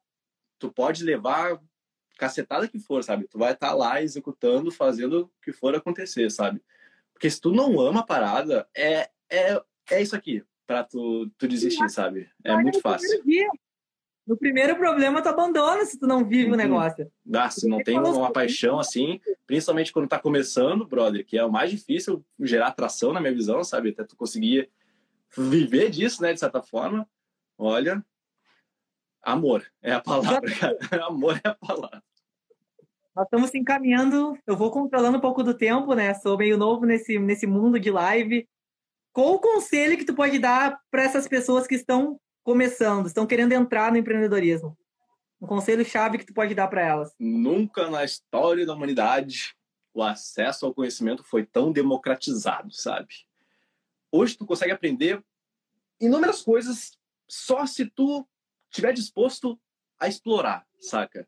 tu 0.60 0.70
pode 0.70 1.06
levar 1.06 1.58
cacetada 2.18 2.68
que 2.68 2.78
for, 2.80 3.02
sabe? 3.02 3.30
Tu 3.30 3.38
vai 3.38 3.54
estar 3.54 3.70
tá 3.70 3.74
lá 3.74 4.02
executando, 4.02 4.70
fazendo 4.72 5.22
o 5.22 5.32
que 5.41 5.54
for 5.54 5.74
acontecer, 5.74 6.30
sabe? 6.30 6.62
Porque 7.14 7.30
se 7.30 7.39
tu 7.39 7.54
não 7.54 7.80
ama 7.80 8.02
a 8.02 8.06
parada, 8.06 8.68
é, 8.76 9.10
é, 9.30 9.64
é 9.89 10.02
isso 10.02 10.18
aqui, 10.18 10.43
pra 10.68 10.84
tu, 10.84 11.32
tu 11.38 11.47
desistir, 11.47 11.89
sabe? 11.89 12.30
É 12.43 12.54
muito 12.58 12.82
fácil. 12.82 13.24
No 14.26 14.38
primeiro 14.38 14.76
problema, 14.76 15.22
tu 15.22 15.30
abandona 15.30 15.84
se 15.86 15.97
tu 15.97 16.05
não 16.05 16.24
vive 16.24 16.47
uhum. 16.47 16.53
o 16.53 16.57
negócio. 16.57 17.11
Ah, 17.34 17.49
se 17.49 17.67
não 17.67 17.84
tem 17.84 17.97
uma 17.97 18.32
paixão 18.32 18.80
assim, 18.80 19.19
principalmente 19.47 19.91
quando 19.91 20.07
tá 20.07 20.19
começando, 20.19 20.86
brother, 20.86 21.26
que 21.26 21.38
é 21.38 21.43
o 21.43 21.51
mais 21.51 21.72
difícil 21.72 22.24
gerar 22.39 22.67
atração 22.67 23.11
na 23.11 23.19
minha 23.19 23.34
visão, 23.34 23.63
sabe? 23.63 23.89
Até 23.89 24.03
tu 24.03 24.15
conseguir 24.15 24.69
viver 25.36 25.89
disso, 25.89 26.22
né, 26.22 26.34
de 26.34 26.39
certa 26.39 26.61
forma. 26.61 27.07
Olha, 27.57 28.03
amor 29.22 29.65
é 29.82 29.91
a 29.91 30.01
palavra, 30.01 30.51
cara. 30.55 30.78
amor 31.07 31.39
é 31.43 31.49
a 31.49 31.55
palavra. 31.55 32.03
Nós 33.15 33.26
estamos 33.26 33.49
se 33.49 33.57
encaminhando, 33.57 34.38
eu 34.47 34.55
vou 34.55 34.72
controlando 34.72 35.17
um 35.17 35.22
pouco 35.22 35.43
do 35.43 35.53
tempo, 35.53 35.93
né? 35.93 36.13
Sou 36.13 36.38
meio 36.38 36.57
novo 36.57 36.86
nesse, 36.86 37.19
nesse 37.19 37.45
mundo 37.45 37.80
de 37.80 37.91
live. 37.91 38.47
Qual 39.11 39.34
o 39.34 39.39
conselho 39.39 39.97
que 39.97 40.05
tu 40.05 40.15
pode 40.15 40.39
dar 40.39 40.80
para 40.89 41.03
essas 41.03 41.28
pessoas 41.28 41.67
que 41.67 41.76
estão 41.76 42.17
começando, 42.44 43.08
estão 43.08 43.26
querendo 43.26 43.54
entrar 43.54 43.92
no 43.92 43.98
empreendedorismo? 43.98 44.78
Um 45.39 45.48
conselho-chave 45.48 46.18
que 46.18 46.26
tu 46.26 46.34
pode 46.34 46.54
dar 46.54 46.68
para 46.68 46.82
elas? 46.82 47.14
Nunca 47.20 47.89
na 47.89 48.04
história 48.04 48.66
da 48.66 48.74
humanidade 48.74 49.56
o 49.94 50.04
acesso 50.04 50.66
ao 50.66 50.74
conhecimento 50.74 51.24
foi 51.24 51.46
tão 51.46 51.72
democratizado, 51.72 52.74
sabe? 52.74 53.14
Hoje 54.12 54.38
tu 54.38 54.46
consegue 54.46 54.72
aprender 54.72 55.24
inúmeras 56.00 56.42
coisas 56.42 56.98
só 57.28 57.66
se 57.66 57.86
tu 57.86 58.28
estiver 58.70 58.94
disposto 58.94 59.60
a 60.00 60.08
explorar, 60.08 60.66
saca? 60.80 61.28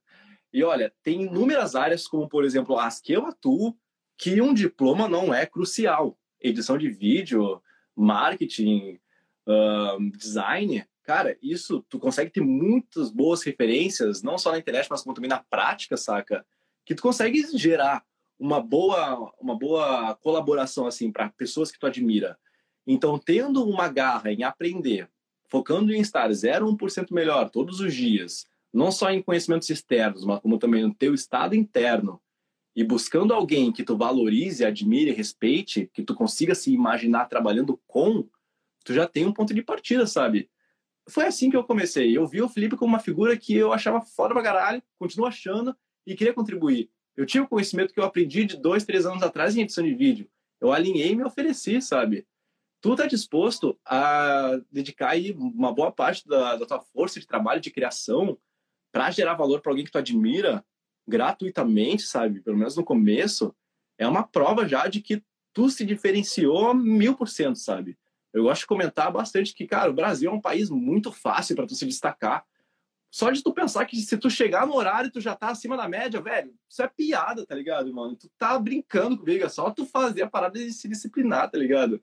E 0.51 0.63
olha, 0.63 0.93
tem 1.01 1.23
inúmeras 1.23 1.75
áreas, 1.75 2.07
como 2.07 2.29
por 2.29 2.45
exemplo 2.45 2.77
as 2.77 3.01
que 3.01 3.13
eu 3.13 3.25
atuo, 3.25 3.77
que 4.17 4.41
um 4.41 4.53
diploma 4.53 5.07
não 5.07 5.33
é 5.33 5.45
crucial. 5.45 6.17
Edição 6.39 6.77
de 6.77 6.89
vídeo, 6.89 7.61
marketing, 7.95 8.99
uh, 9.47 10.11
design, 10.17 10.85
cara, 11.03 11.37
isso 11.41 11.85
tu 11.89 11.99
consegue 11.99 12.31
ter 12.31 12.41
muitas 12.41 13.11
boas 13.11 13.43
referências, 13.43 14.23
não 14.23 14.37
só 14.37 14.51
na 14.51 14.57
internet, 14.57 14.87
mas 14.89 15.03
também 15.03 15.29
na 15.29 15.39
prática, 15.39 15.97
saca? 15.97 16.45
Que 16.85 16.95
tu 16.95 17.01
consegue 17.01 17.45
gerar 17.57 18.03
uma 18.39 18.59
boa, 18.61 19.33
uma 19.39 19.57
boa 19.57 20.15
colaboração 20.15 20.87
assim 20.87 21.11
para 21.11 21.29
pessoas 21.29 21.71
que 21.71 21.79
tu 21.79 21.85
admira. 21.85 22.37
Então, 22.85 23.17
tendo 23.17 23.63
uma 23.63 23.87
garra 23.87 24.31
em 24.31 24.43
aprender, 24.43 25.09
focando 25.49 25.93
em 25.93 26.01
estar 26.01 26.29
0,1% 26.29 27.13
melhor 27.13 27.49
todos 27.49 27.79
os 27.79 27.93
dias, 27.93 28.45
não 28.73 28.91
só 28.91 29.11
em 29.11 29.21
conhecimentos 29.21 29.69
externos, 29.69 30.25
mas 30.25 30.39
como 30.39 30.57
também 30.57 30.83
no 30.83 30.93
teu 30.93 31.13
estado 31.13 31.55
interno, 31.55 32.19
e 32.75 32.83
buscando 32.83 33.33
alguém 33.33 33.71
que 33.71 33.83
tu 33.83 33.95
valorize, 33.95 34.65
admire, 34.65 35.11
respeite, 35.11 35.89
que 35.93 36.01
tu 36.01 36.15
consiga 36.15 36.55
se 36.55 36.73
imaginar 36.73 37.27
trabalhando 37.27 37.79
com, 37.85 38.27
tu 38.83 38.93
já 38.93 39.07
tem 39.07 39.25
um 39.25 39.31
ponto 39.31 39.53
de 39.53 39.61
partida, 39.61 40.07
sabe? 40.07 40.49
Foi 41.09 41.25
assim 41.25 41.49
que 41.49 41.57
eu 41.57 41.63
comecei. 41.63 42.15
Eu 42.15 42.25
vi 42.25 42.41
o 42.41 42.49
Felipe 42.49 42.77
como 42.77 42.93
uma 42.93 42.99
figura 42.99 43.37
que 43.37 43.55
eu 43.55 43.73
achava 43.73 44.01
foda 44.01 44.33
pra 44.33 44.43
caralho, 44.43 44.81
continuo 44.97 45.25
achando 45.25 45.75
e 46.05 46.15
queria 46.15 46.33
contribuir. 46.33 46.89
Eu 47.15 47.25
tinha 47.25 47.43
o 47.43 47.47
conhecimento 47.47 47.93
que 47.93 47.99
eu 47.99 48.03
aprendi 48.03 48.45
de 48.45 48.57
dois, 48.57 48.85
três 48.85 49.05
anos 49.05 49.21
atrás 49.21 49.55
em 49.55 49.61
edição 49.61 49.83
de 49.83 49.93
vídeo. 49.93 50.29
Eu 50.59 50.71
alinhei 50.71 51.11
e 51.11 51.15
me 51.15 51.23
ofereci, 51.23 51.81
sabe? 51.81 52.25
Tu 52.81 52.95
tá 52.95 53.05
disposto 53.05 53.79
a 53.85 54.59
dedicar 54.71 55.09
aí 55.09 55.31
uma 55.33 55.73
boa 55.73 55.91
parte 55.91 56.27
da, 56.27 56.55
da 56.55 56.65
tua 56.65 56.81
força 56.81 57.19
de 57.19 57.27
trabalho, 57.27 57.61
de 57.61 57.71
criação, 57.71 58.37
para 58.91 59.11
gerar 59.11 59.35
valor 59.35 59.61
para 59.61 59.71
alguém 59.71 59.85
que 59.85 59.91
tu 59.91 59.97
admira 59.97 60.65
gratuitamente, 61.07 62.03
sabe? 62.03 62.41
Pelo 62.41 62.57
menos 62.57 62.75
no 62.75 62.83
começo, 62.83 63.55
é 63.97 64.07
uma 64.07 64.23
prova 64.23 64.67
já 64.67 64.87
de 64.87 65.01
que 65.01 65.23
tu 65.53 65.69
se 65.69 65.85
diferenciou 65.85 66.73
mil 66.73 67.15
por 67.15 67.27
cento, 67.27 67.57
sabe? 67.57 67.97
Eu 68.33 68.43
gosto 68.43 68.61
de 68.61 68.67
comentar 68.67 69.11
bastante 69.11 69.53
que, 69.53 69.67
cara, 69.67 69.91
o 69.91 69.93
Brasil 69.93 70.31
é 70.31 70.33
um 70.33 70.41
país 70.41 70.69
muito 70.69 71.11
fácil 71.11 71.55
para 71.55 71.67
tu 71.67 71.75
se 71.75 71.85
destacar. 71.85 72.43
Só 73.11 73.29
de 73.29 73.43
tu 73.43 73.53
pensar 73.53 73.85
que 73.85 73.95
se 73.97 74.17
tu 74.17 74.27
chegar 74.27 74.65
no 74.65 74.73
horário 74.75 75.11
tu 75.11 75.21
já 75.21 75.35
tá 75.35 75.49
acima 75.49 75.77
da 75.77 75.87
média, 75.87 76.19
velho, 76.19 76.51
isso 76.67 76.81
é 76.81 76.87
piada, 76.87 77.45
tá 77.45 77.53
ligado, 77.53 77.93
mano? 77.93 78.15
Tu 78.15 78.27
tá 78.39 78.57
brincando 78.57 79.19
comigo, 79.19 79.45
é 79.45 79.49
só 79.49 79.69
tu 79.69 79.85
fazer 79.85 80.23
a 80.23 80.27
parada 80.27 80.57
de 80.57 80.73
se 80.73 80.87
disciplinar, 80.87 81.51
tá 81.51 81.57
ligado? 81.59 82.01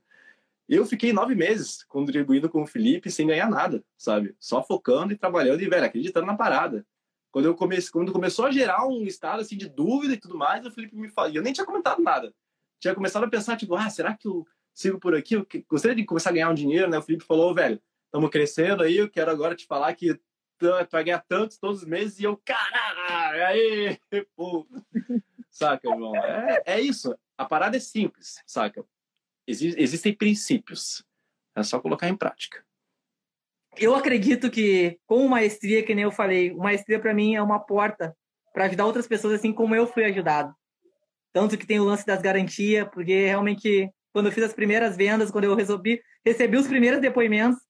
Eu 0.68 0.86
fiquei 0.86 1.12
nove 1.12 1.34
meses 1.34 1.82
contribuindo 1.82 2.48
com 2.48 2.62
o 2.62 2.66
Felipe 2.66 3.10
sem 3.10 3.26
ganhar 3.26 3.50
nada, 3.50 3.82
sabe? 3.96 4.36
Só 4.38 4.62
focando 4.62 5.12
e 5.12 5.16
trabalhando 5.16 5.60
e, 5.60 5.68
velho, 5.68 5.84
acreditando 5.84 6.26
na 6.26 6.36
parada. 6.36 6.86
Quando 7.32 7.46
eu 7.46 7.56
comecei, 7.56 7.90
quando 7.90 8.12
começou 8.12 8.46
a 8.46 8.52
gerar 8.52 8.86
um 8.86 9.04
estado 9.04 9.40
assim 9.40 9.56
de 9.56 9.68
dúvida 9.68 10.14
e 10.14 10.16
tudo 10.16 10.38
mais, 10.38 10.64
o 10.64 10.70
Felipe 10.70 10.94
me 10.94 11.08
falou, 11.08 11.32
eu 11.32 11.42
nem 11.42 11.52
tinha 11.52 11.66
comentado 11.66 12.00
nada. 12.00 12.32
Tinha 12.78 12.94
começado 12.94 13.24
a 13.24 13.28
pensar, 13.28 13.56
tipo, 13.56 13.74
ah, 13.74 13.90
será 13.90 14.16
que 14.16 14.28
eu 14.28 14.46
sigo 14.74 14.98
por 14.98 15.14
aqui? 15.14 15.34
Eu 15.34 15.46
gostaria 15.68 15.96
de 15.96 16.04
começar 16.04 16.30
a 16.30 16.32
ganhar 16.32 16.50
um 16.50 16.54
dinheiro, 16.54 16.88
né? 16.88 16.98
O 16.98 17.02
Felipe 17.02 17.24
falou, 17.24 17.54
velho, 17.54 17.80
estamos 18.06 18.30
crescendo 18.30 18.82
aí, 18.82 18.96
eu 18.96 19.10
quero 19.10 19.30
agora 19.30 19.54
te 19.54 19.66
falar 19.66 19.94
que 19.94 20.14
tu 20.58 20.68
vai 20.90 21.04
ganhar 21.04 21.24
tantos 21.26 21.58
todos 21.58 21.82
os 21.82 21.88
meses 21.88 22.18
e 22.18 22.24
eu, 22.24 22.36
caralho, 22.44 23.46
aí, 23.46 23.98
pô. 24.36 24.66
Saca, 25.50 25.88
irmão? 25.88 26.14
É, 26.14 26.62
é 26.66 26.80
isso. 26.80 27.16
A 27.36 27.44
parada 27.44 27.76
é 27.76 27.80
simples, 27.80 28.36
saca? 28.46 28.84
existem 29.46 30.14
princípios. 30.14 31.04
É 31.56 31.62
só 31.62 31.80
colocar 31.80 32.08
em 32.08 32.16
prática. 32.16 32.64
Eu 33.76 33.94
acredito 33.94 34.50
que, 34.50 34.98
com 35.06 35.26
maestria, 35.28 35.82
que 35.82 35.94
nem 35.94 36.04
eu 36.04 36.12
falei, 36.12 36.52
maestria 36.54 37.00
para 37.00 37.14
mim 37.14 37.34
é 37.34 37.42
uma 37.42 37.58
porta 37.58 38.16
para 38.52 38.64
ajudar 38.64 38.86
outras 38.86 39.06
pessoas 39.06 39.34
assim 39.34 39.52
como 39.52 39.74
eu 39.74 39.86
fui 39.86 40.04
ajudado. 40.04 40.54
Tanto 41.32 41.56
que 41.56 41.66
tem 41.66 41.78
o 41.78 41.84
lance 41.84 42.04
das 42.04 42.20
garantias, 42.20 42.88
porque 42.92 43.26
realmente, 43.26 43.90
quando 44.12 44.26
eu 44.26 44.32
fiz 44.32 44.44
as 44.44 44.52
primeiras 44.52 44.96
vendas, 44.96 45.30
quando 45.30 45.44
eu 45.44 45.54
resolvi, 45.54 46.00
recebi 46.24 46.56
os 46.56 46.66
primeiros 46.66 47.00
depoimentos, 47.00 47.60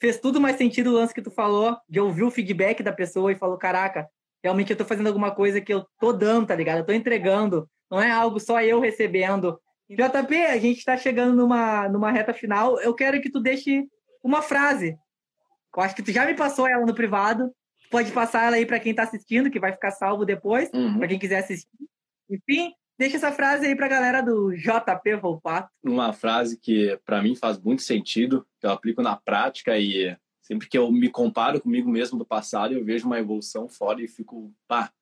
fez 0.00 0.18
tudo 0.18 0.40
mais 0.40 0.56
sentido 0.56 0.90
o 0.90 0.92
lance 0.92 1.14
que 1.14 1.22
tu 1.22 1.30
falou, 1.30 1.76
de 1.88 2.00
ouvir 2.00 2.22
o 2.22 2.30
feedback 2.30 2.82
da 2.82 2.92
pessoa 2.92 3.32
e 3.32 3.36
falou, 3.36 3.56
caraca, 3.56 4.08
realmente 4.42 4.70
eu 4.70 4.76
tô 4.76 4.84
fazendo 4.84 5.06
alguma 5.06 5.30
coisa 5.30 5.60
que 5.60 5.72
eu 5.72 5.86
tô 5.98 6.12
dando, 6.12 6.46
tá 6.46 6.54
ligado? 6.54 6.78
Eu 6.78 6.86
tô 6.86 6.92
entregando, 6.92 7.68
não 7.90 8.00
é 8.00 8.10
algo 8.10 8.38
só 8.38 8.60
eu 8.60 8.80
recebendo. 8.80 9.58
JP, 9.88 10.34
a 10.46 10.58
gente 10.58 10.78
está 10.78 10.96
chegando 10.96 11.36
numa, 11.36 11.88
numa 11.88 12.10
reta 12.10 12.34
final. 12.34 12.80
Eu 12.80 12.92
quero 12.92 13.20
que 13.20 13.30
tu 13.30 13.40
deixe 13.40 13.86
uma 14.22 14.42
frase. 14.42 14.98
Eu 15.76 15.82
acho 15.82 15.94
que 15.94 16.02
tu 16.02 16.10
já 16.10 16.26
me 16.26 16.34
passou 16.34 16.66
ela 16.66 16.84
no 16.84 16.94
privado. 16.94 17.52
Pode 17.90 18.10
passar 18.10 18.46
ela 18.46 18.56
aí 18.56 18.66
para 18.66 18.80
quem 18.80 18.90
está 18.90 19.04
assistindo, 19.04 19.50
que 19.50 19.60
vai 19.60 19.72
ficar 19.72 19.92
salvo 19.92 20.24
depois, 20.24 20.68
uhum. 20.74 20.98
para 20.98 21.06
quem 21.06 21.18
quiser 21.18 21.38
assistir. 21.38 21.70
Enfim, 22.28 22.72
deixa 22.98 23.16
essa 23.16 23.32
frase 23.32 23.66
aí 23.66 23.76
para 23.76 23.86
a 23.86 23.90
galera 23.90 24.22
do 24.22 24.52
JP 24.52 25.16
Volpato. 25.16 25.70
Uma 25.82 26.12
frase 26.12 26.58
que 26.58 26.98
para 27.04 27.22
mim 27.22 27.34
faz 27.36 27.58
muito 27.58 27.82
sentido, 27.82 28.46
que 28.60 28.66
eu 28.66 28.70
aplico 28.70 29.02
na 29.02 29.16
prática 29.16 29.78
e 29.78 30.16
sempre 30.40 30.68
que 30.68 30.78
eu 30.78 30.90
me 30.90 31.10
comparo 31.10 31.60
comigo 31.60 31.90
mesmo 31.90 32.18
do 32.18 32.24
passado, 32.24 32.74
eu 32.74 32.84
vejo 32.84 33.06
uma 33.06 33.18
evolução 33.18 33.68
fora 33.68 34.00
e 34.02 34.08
fico, 34.08 34.54
pá, 34.68 34.92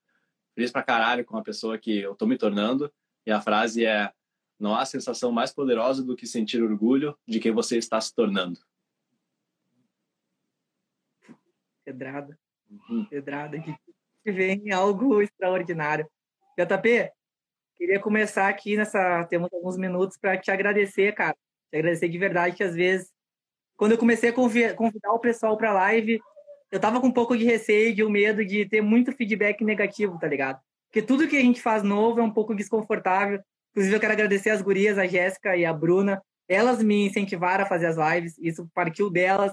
feliz 0.54 0.70
pra 0.70 0.82
caralho 0.82 1.24
com 1.24 1.36
a 1.36 1.42
pessoa 1.42 1.78
que 1.78 1.98
eu 1.98 2.14
tô 2.14 2.26
me 2.26 2.38
tornando. 2.38 2.92
E 3.26 3.30
a 3.30 3.40
frase 3.40 3.84
é 3.84 4.12
não 4.58 4.74
há 4.74 4.84
sensação 4.86 5.32
mais 5.32 5.52
poderosa 5.52 6.02
do 6.02 6.16
que 6.16 6.26
sentir 6.26 6.62
orgulho 6.62 7.16
de 7.26 7.40
quem 7.40 7.52
você 7.52 7.76
está 7.76 8.00
se 8.00 8.14
tornando. 8.14 8.58
Pedrada. 11.84 12.38
Uhum. 12.70 13.04
Pedrada 13.04 13.60
que 13.60 14.32
vem 14.32 14.72
algo 14.72 15.20
extraordinário. 15.20 16.08
JP, 16.58 17.10
queria 17.84 18.00
começar 18.00 18.48
aqui 18.48 18.76
nessa. 18.76 19.24
Temos 19.24 19.52
alguns 19.52 19.76
minutos 19.76 20.16
para 20.16 20.38
te 20.38 20.50
agradecer, 20.50 21.12
cara. 21.12 21.36
Te 21.70 21.78
agradecer 21.78 22.08
de 22.08 22.18
verdade, 22.18 22.56
que 22.56 22.64
às 22.64 22.74
vezes, 22.74 23.10
quando 23.76 23.92
eu 23.92 23.98
comecei 23.98 24.30
a 24.30 24.32
convidar 24.32 25.12
o 25.12 25.18
pessoal 25.18 25.56
para 25.56 25.72
live, 25.72 26.18
eu 26.70 26.80
tava 26.80 27.00
com 27.00 27.08
um 27.08 27.12
pouco 27.12 27.36
de 27.36 27.44
receio, 27.44 27.94
de 27.94 28.02
um 28.02 28.08
medo 28.08 28.44
de 28.44 28.66
ter 28.66 28.80
muito 28.80 29.12
feedback 29.12 29.62
negativo, 29.62 30.18
tá 30.18 30.26
ligado? 30.26 30.60
Porque 30.88 31.02
tudo 31.02 31.28
que 31.28 31.36
a 31.36 31.40
gente 31.40 31.60
faz 31.60 31.82
novo 31.82 32.20
é 32.20 32.22
um 32.22 32.30
pouco 32.30 32.54
desconfortável. 32.54 33.38
Inclusive, 33.72 33.96
eu 33.96 34.00
quero 34.00 34.12
agradecer 34.12 34.50
as 34.50 34.62
gurias, 34.62 34.96
a 34.96 35.06
Jéssica 35.06 35.56
e 35.56 35.64
a 35.64 35.72
Bruna. 35.72 36.22
Elas 36.48 36.82
me 36.82 37.06
incentivaram 37.06 37.64
a 37.64 37.68
fazer 37.68 37.86
as 37.86 37.96
lives, 37.96 38.38
isso 38.38 38.68
partiu 38.72 39.10
delas. 39.10 39.52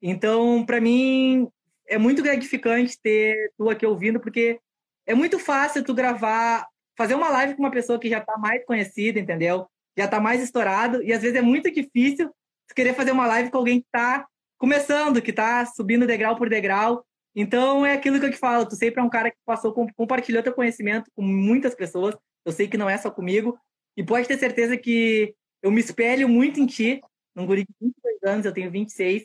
Então, 0.00 0.64
para 0.66 0.80
mim, 0.80 1.48
é 1.86 1.96
muito 1.96 2.22
gratificante 2.22 2.98
ter 3.00 3.52
tu 3.56 3.70
aqui 3.70 3.86
ouvindo, 3.86 4.18
porque 4.18 4.58
é 5.06 5.14
muito 5.14 5.38
fácil 5.38 5.84
tu 5.84 5.94
gravar, 5.94 6.66
fazer 6.96 7.14
uma 7.14 7.28
live 7.30 7.54
com 7.54 7.62
uma 7.62 7.70
pessoa 7.70 7.98
que 7.98 8.08
já 8.08 8.18
está 8.18 8.36
mais 8.38 8.64
conhecida, 8.64 9.18
entendeu? 9.18 9.66
Já 9.96 10.04
está 10.06 10.20
mais 10.20 10.42
estourado, 10.42 11.02
e 11.02 11.12
às 11.12 11.22
vezes 11.22 11.36
é 11.36 11.42
muito 11.42 11.70
difícil 11.70 12.30
querer 12.74 12.94
fazer 12.94 13.12
uma 13.12 13.26
live 13.26 13.50
com 13.50 13.58
alguém 13.58 13.80
que 13.80 13.86
está 13.86 14.26
começando, 14.58 15.20
que 15.20 15.30
está 15.30 15.66
subindo 15.66 16.06
degrau 16.06 16.36
por 16.36 16.48
degrau. 16.48 17.04
Então, 17.34 17.84
é 17.84 17.92
aquilo 17.92 18.20
que 18.20 18.26
eu 18.26 18.30
te 18.30 18.36
falo, 18.36 18.66
tu 18.66 18.76
sempre 18.76 19.00
é 19.00 19.02
um 19.02 19.10
cara 19.10 19.30
que 19.30 19.36
passou, 19.44 19.74
compartilhou 19.96 20.42
teu 20.42 20.52
conhecimento 20.52 21.10
com 21.14 21.22
muitas 21.22 21.74
pessoas, 21.74 22.14
eu 22.44 22.52
sei 22.52 22.68
que 22.68 22.76
não 22.76 22.88
é 22.88 22.96
só 22.98 23.10
comigo. 23.10 23.58
E 23.96 24.02
pode 24.02 24.26
ter 24.26 24.38
certeza 24.38 24.76
que 24.76 25.34
eu 25.62 25.70
me 25.70 25.80
espelho 25.80 26.28
muito 26.28 26.60
em 26.60 26.66
ti. 26.66 27.00
Num 27.34 27.46
guri 27.46 27.64
de 27.64 27.74
22 27.80 28.22
anos, 28.24 28.46
eu 28.46 28.52
tenho 28.52 28.70
26. 28.70 29.24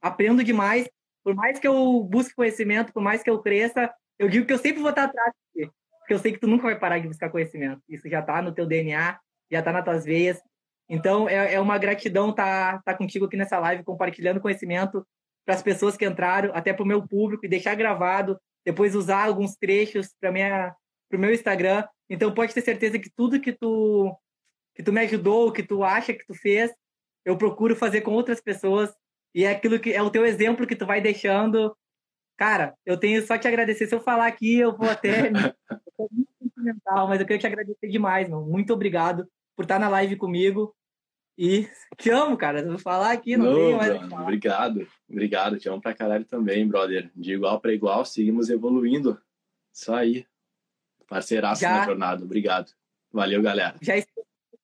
Aprendo 0.00 0.42
demais. 0.42 0.88
Por 1.22 1.34
mais 1.34 1.58
que 1.58 1.68
eu 1.68 2.02
busque 2.04 2.34
conhecimento, 2.34 2.92
por 2.92 3.02
mais 3.02 3.22
que 3.22 3.30
eu 3.30 3.40
cresça, 3.40 3.92
eu 4.18 4.28
digo 4.28 4.46
que 4.46 4.52
eu 4.52 4.58
sempre 4.58 4.80
vou 4.80 4.90
estar 4.90 5.04
atrás 5.04 5.32
de 5.54 5.64
ti. 5.64 5.72
Porque 6.08 6.14
eu 6.14 6.18
sei 6.20 6.32
que 6.32 6.40
tu 6.40 6.46
nunca 6.46 6.62
vai 6.62 6.78
parar 6.78 6.98
de 6.98 7.06
buscar 7.06 7.28
conhecimento. 7.28 7.82
Isso 7.86 8.08
já 8.08 8.20
está 8.20 8.40
no 8.40 8.50
teu 8.50 8.64
DNA, 8.64 9.20
já 9.52 9.58
está 9.58 9.70
nas 9.70 9.84
tuas 9.84 10.06
veias. 10.06 10.40
Então, 10.88 11.28
é, 11.28 11.52
é 11.52 11.60
uma 11.60 11.76
gratidão 11.76 12.30
estar 12.30 12.76
tá, 12.76 12.82
tá 12.82 12.94
contigo 12.94 13.26
aqui 13.26 13.36
nessa 13.36 13.58
live, 13.58 13.84
compartilhando 13.84 14.40
conhecimento 14.40 15.06
para 15.44 15.54
as 15.54 15.62
pessoas 15.62 15.98
que 15.98 16.06
entraram, 16.06 16.50
até 16.54 16.72
para 16.72 16.82
o 16.82 16.86
meu 16.86 17.06
público, 17.06 17.44
e 17.44 17.48
deixar 17.48 17.74
gravado, 17.74 18.40
depois 18.64 18.94
usar 18.94 19.26
alguns 19.26 19.54
trechos 19.56 20.08
para 20.18 20.30
o 21.12 21.18
meu 21.18 21.30
Instagram. 21.30 21.84
Então 22.08 22.32
pode 22.32 22.54
ter 22.54 22.62
certeza 22.62 22.98
que 22.98 23.10
tudo 23.14 23.38
que 23.38 23.52
tu 23.52 24.16
que 24.74 24.82
tu 24.82 24.90
me 24.90 25.02
ajudou, 25.02 25.52
que 25.52 25.62
tu 25.62 25.84
acha 25.84 26.14
que 26.14 26.24
tu 26.24 26.32
fez, 26.32 26.72
eu 27.22 27.36
procuro 27.36 27.76
fazer 27.76 28.00
com 28.00 28.12
outras 28.12 28.40
pessoas 28.40 28.90
e 29.34 29.44
é 29.44 29.50
aquilo 29.50 29.78
que 29.78 29.92
é 29.92 30.00
o 30.00 30.08
teu 30.08 30.24
exemplo 30.24 30.66
que 30.66 30.76
tu 30.76 30.86
vai 30.86 31.02
deixando. 31.02 31.76
Cara, 32.34 32.74
eu 32.86 32.96
tenho 32.96 33.20
só 33.26 33.36
te 33.36 33.46
agradecer. 33.46 33.86
Se 33.86 33.94
eu 33.94 34.00
falar 34.00 34.26
aqui, 34.26 34.58
eu 34.58 34.74
vou 34.74 34.88
até 34.88 35.30
eu 35.98 36.08
muito 36.10 36.30
sentimental, 36.40 37.08
mas 37.08 37.20
eu 37.20 37.26
queria 37.26 37.40
te 37.40 37.46
agradecer 37.46 37.88
demais, 37.88 38.28
meu. 38.28 38.42
Muito 38.42 38.72
obrigado 38.72 39.28
por 39.56 39.62
estar 39.62 39.78
na 39.78 39.88
live 39.88 40.16
comigo. 40.16 40.74
E 41.36 41.68
te 41.96 42.10
amo, 42.10 42.36
cara. 42.36 42.64
Vou 42.64 42.78
falar 42.78 43.12
aqui, 43.12 43.36
não, 43.36 43.46
não 43.46 43.54
tenho 43.54 43.76
mais. 43.76 44.12
Obrigado, 44.12 44.88
obrigado. 45.08 45.58
Te 45.58 45.68
amo 45.68 45.80
pra 45.80 45.94
caralho 45.94 46.24
também, 46.24 46.66
brother. 46.66 47.10
De 47.14 47.34
igual 47.34 47.60
para 47.60 47.72
igual, 47.72 48.04
seguimos 48.04 48.50
evoluindo. 48.50 49.20
Isso 49.72 49.92
aí. 49.92 50.26
Parceiraço 51.06 51.60
já, 51.60 51.78
na 51.78 51.84
jornada. 51.84 52.24
Obrigado. 52.24 52.72
Valeu, 53.12 53.40
galera. 53.40 53.76
Já 53.80 53.94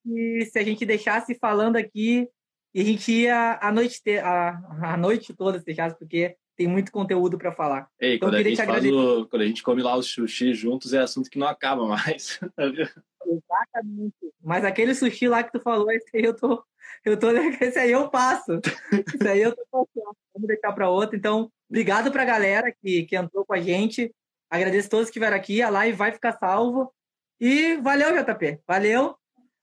que 0.04 0.44
se 0.46 0.58
a 0.58 0.62
gente 0.62 0.84
deixasse 0.84 1.34
falando 1.36 1.76
aqui, 1.76 2.28
e 2.74 2.80
a 2.80 2.84
gente 2.84 3.12
ia 3.12 3.58
a 3.62 3.70
noite, 3.70 4.02
te, 4.02 4.18
a, 4.18 4.50
a 4.82 4.96
noite 4.96 5.32
toda, 5.32 5.60
se 5.60 5.64
deixasse, 5.64 5.96
porque 5.96 6.36
tem 6.56 6.66
muito 6.66 6.92
conteúdo 6.92 7.36
para 7.36 7.52
falar. 7.52 7.88
Ei, 8.00 8.16
então, 8.16 8.28
quando, 8.28 8.36
a 8.36 8.42
gente 8.42 8.64
faz 8.64 8.84
o, 8.84 9.26
quando 9.26 9.42
a 9.42 9.46
gente 9.46 9.62
come 9.62 9.82
lá 9.82 9.96
os 9.96 10.06
sushi 10.06 10.54
juntos, 10.54 10.92
é 10.92 10.98
assunto 10.98 11.30
que 11.30 11.38
não 11.38 11.48
acaba 11.48 11.86
mais. 11.86 12.38
Exatamente. 13.26 14.14
Mas 14.42 14.64
aquele 14.64 14.94
sushi 14.94 15.28
lá 15.28 15.42
que 15.42 15.52
tu 15.52 15.60
falou, 15.60 15.90
esse 15.90 16.16
aí 16.16 16.24
eu 16.24 16.34
tô. 16.34 16.62
Eu 17.04 17.18
tô 17.18 17.30
esse 17.60 17.78
aí 17.78 17.90
eu 17.90 18.08
passo. 18.08 18.60
Esse 18.92 19.28
aí 19.28 19.42
eu 19.42 19.54
tô 19.54 19.64
passando. 19.70 20.16
vamos 20.32 20.48
deixar 20.48 20.72
para 20.72 20.88
outra. 20.88 21.16
Então, 21.16 21.50
obrigado 21.68 22.12
para 22.12 22.22
a 22.22 22.26
galera 22.26 22.72
que, 22.72 23.04
que 23.04 23.16
entrou 23.16 23.44
com 23.44 23.54
a 23.54 23.60
gente. 23.60 24.14
Agradeço 24.50 24.88
a 24.88 24.90
todos 24.90 25.10
que 25.10 25.18
vieram 25.18 25.36
aqui. 25.36 25.62
A 25.62 25.70
live 25.70 25.96
vai 25.96 26.12
ficar 26.12 26.32
salvo. 26.38 26.92
E 27.40 27.76
valeu, 27.78 28.10
JP. 28.22 28.60
Valeu. 28.66 29.16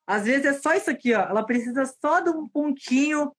Às 0.06 0.26
vezes 0.26 0.46
é 0.46 0.54
só 0.54 0.74
isso 0.74 0.90
aqui, 0.90 1.14
ó. 1.14 1.22
Ela 1.22 1.46
precisa 1.46 1.86
só 1.86 2.20
de 2.20 2.30
um 2.30 2.48
pontinho 2.48 3.32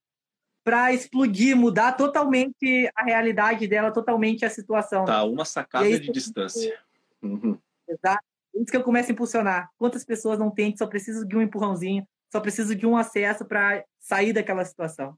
para 0.65 0.93
explodir, 0.93 1.57
mudar 1.57 1.93
totalmente 1.93 2.91
a 2.95 3.03
realidade 3.03 3.67
dela, 3.67 3.91
totalmente 3.91 4.45
a 4.45 4.51
situação. 4.51 5.05
Tá, 5.05 5.25
uma 5.25 5.45
sacada 5.45 5.89
é 5.89 5.99
de 5.99 6.11
distância. 6.11 6.79
Uhum. 7.21 7.59
Exato. 7.89 8.25
É 8.55 8.59
isso 8.59 8.71
que 8.71 8.77
eu 8.77 8.83
começo 8.83 9.11
a 9.11 9.13
impulsionar. 9.13 9.71
Quantas 9.77 10.05
pessoas 10.05 10.39
não 10.39 10.51
têm, 10.51 10.77
só 10.77 10.87
precisam 10.87 11.27
de 11.27 11.37
um 11.37 11.43
empurrãozinho, 11.43 12.07
só 12.31 12.41
precisam 12.41 12.77
de 12.77 12.87
um 12.87 12.97
acesso 12.97 13.45
para 13.45 13.85
sair 13.99 14.33
daquela 14.33 14.65
situação. 14.65 15.17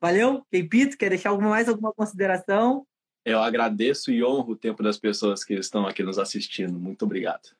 Valeu? 0.00 0.44
Keipito, 0.50 0.96
quer 0.96 1.10
deixar 1.10 1.36
mais 1.38 1.68
alguma 1.68 1.92
consideração? 1.92 2.86
Eu 3.24 3.40
agradeço 3.40 4.10
e 4.12 4.22
honro 4.22 4.52
o 4.52 4.56
tempo 4.56 4.82
das 4.82 4.98
pessoas 4.98 5.42
que 5.42 5.54
estão 5.54 5.86
aqui 5.86 6.02
nos 6.02 6.18
assistindo. 6.18 6.78
Muito 6.78 7.04
obrigado. 7.04 7.56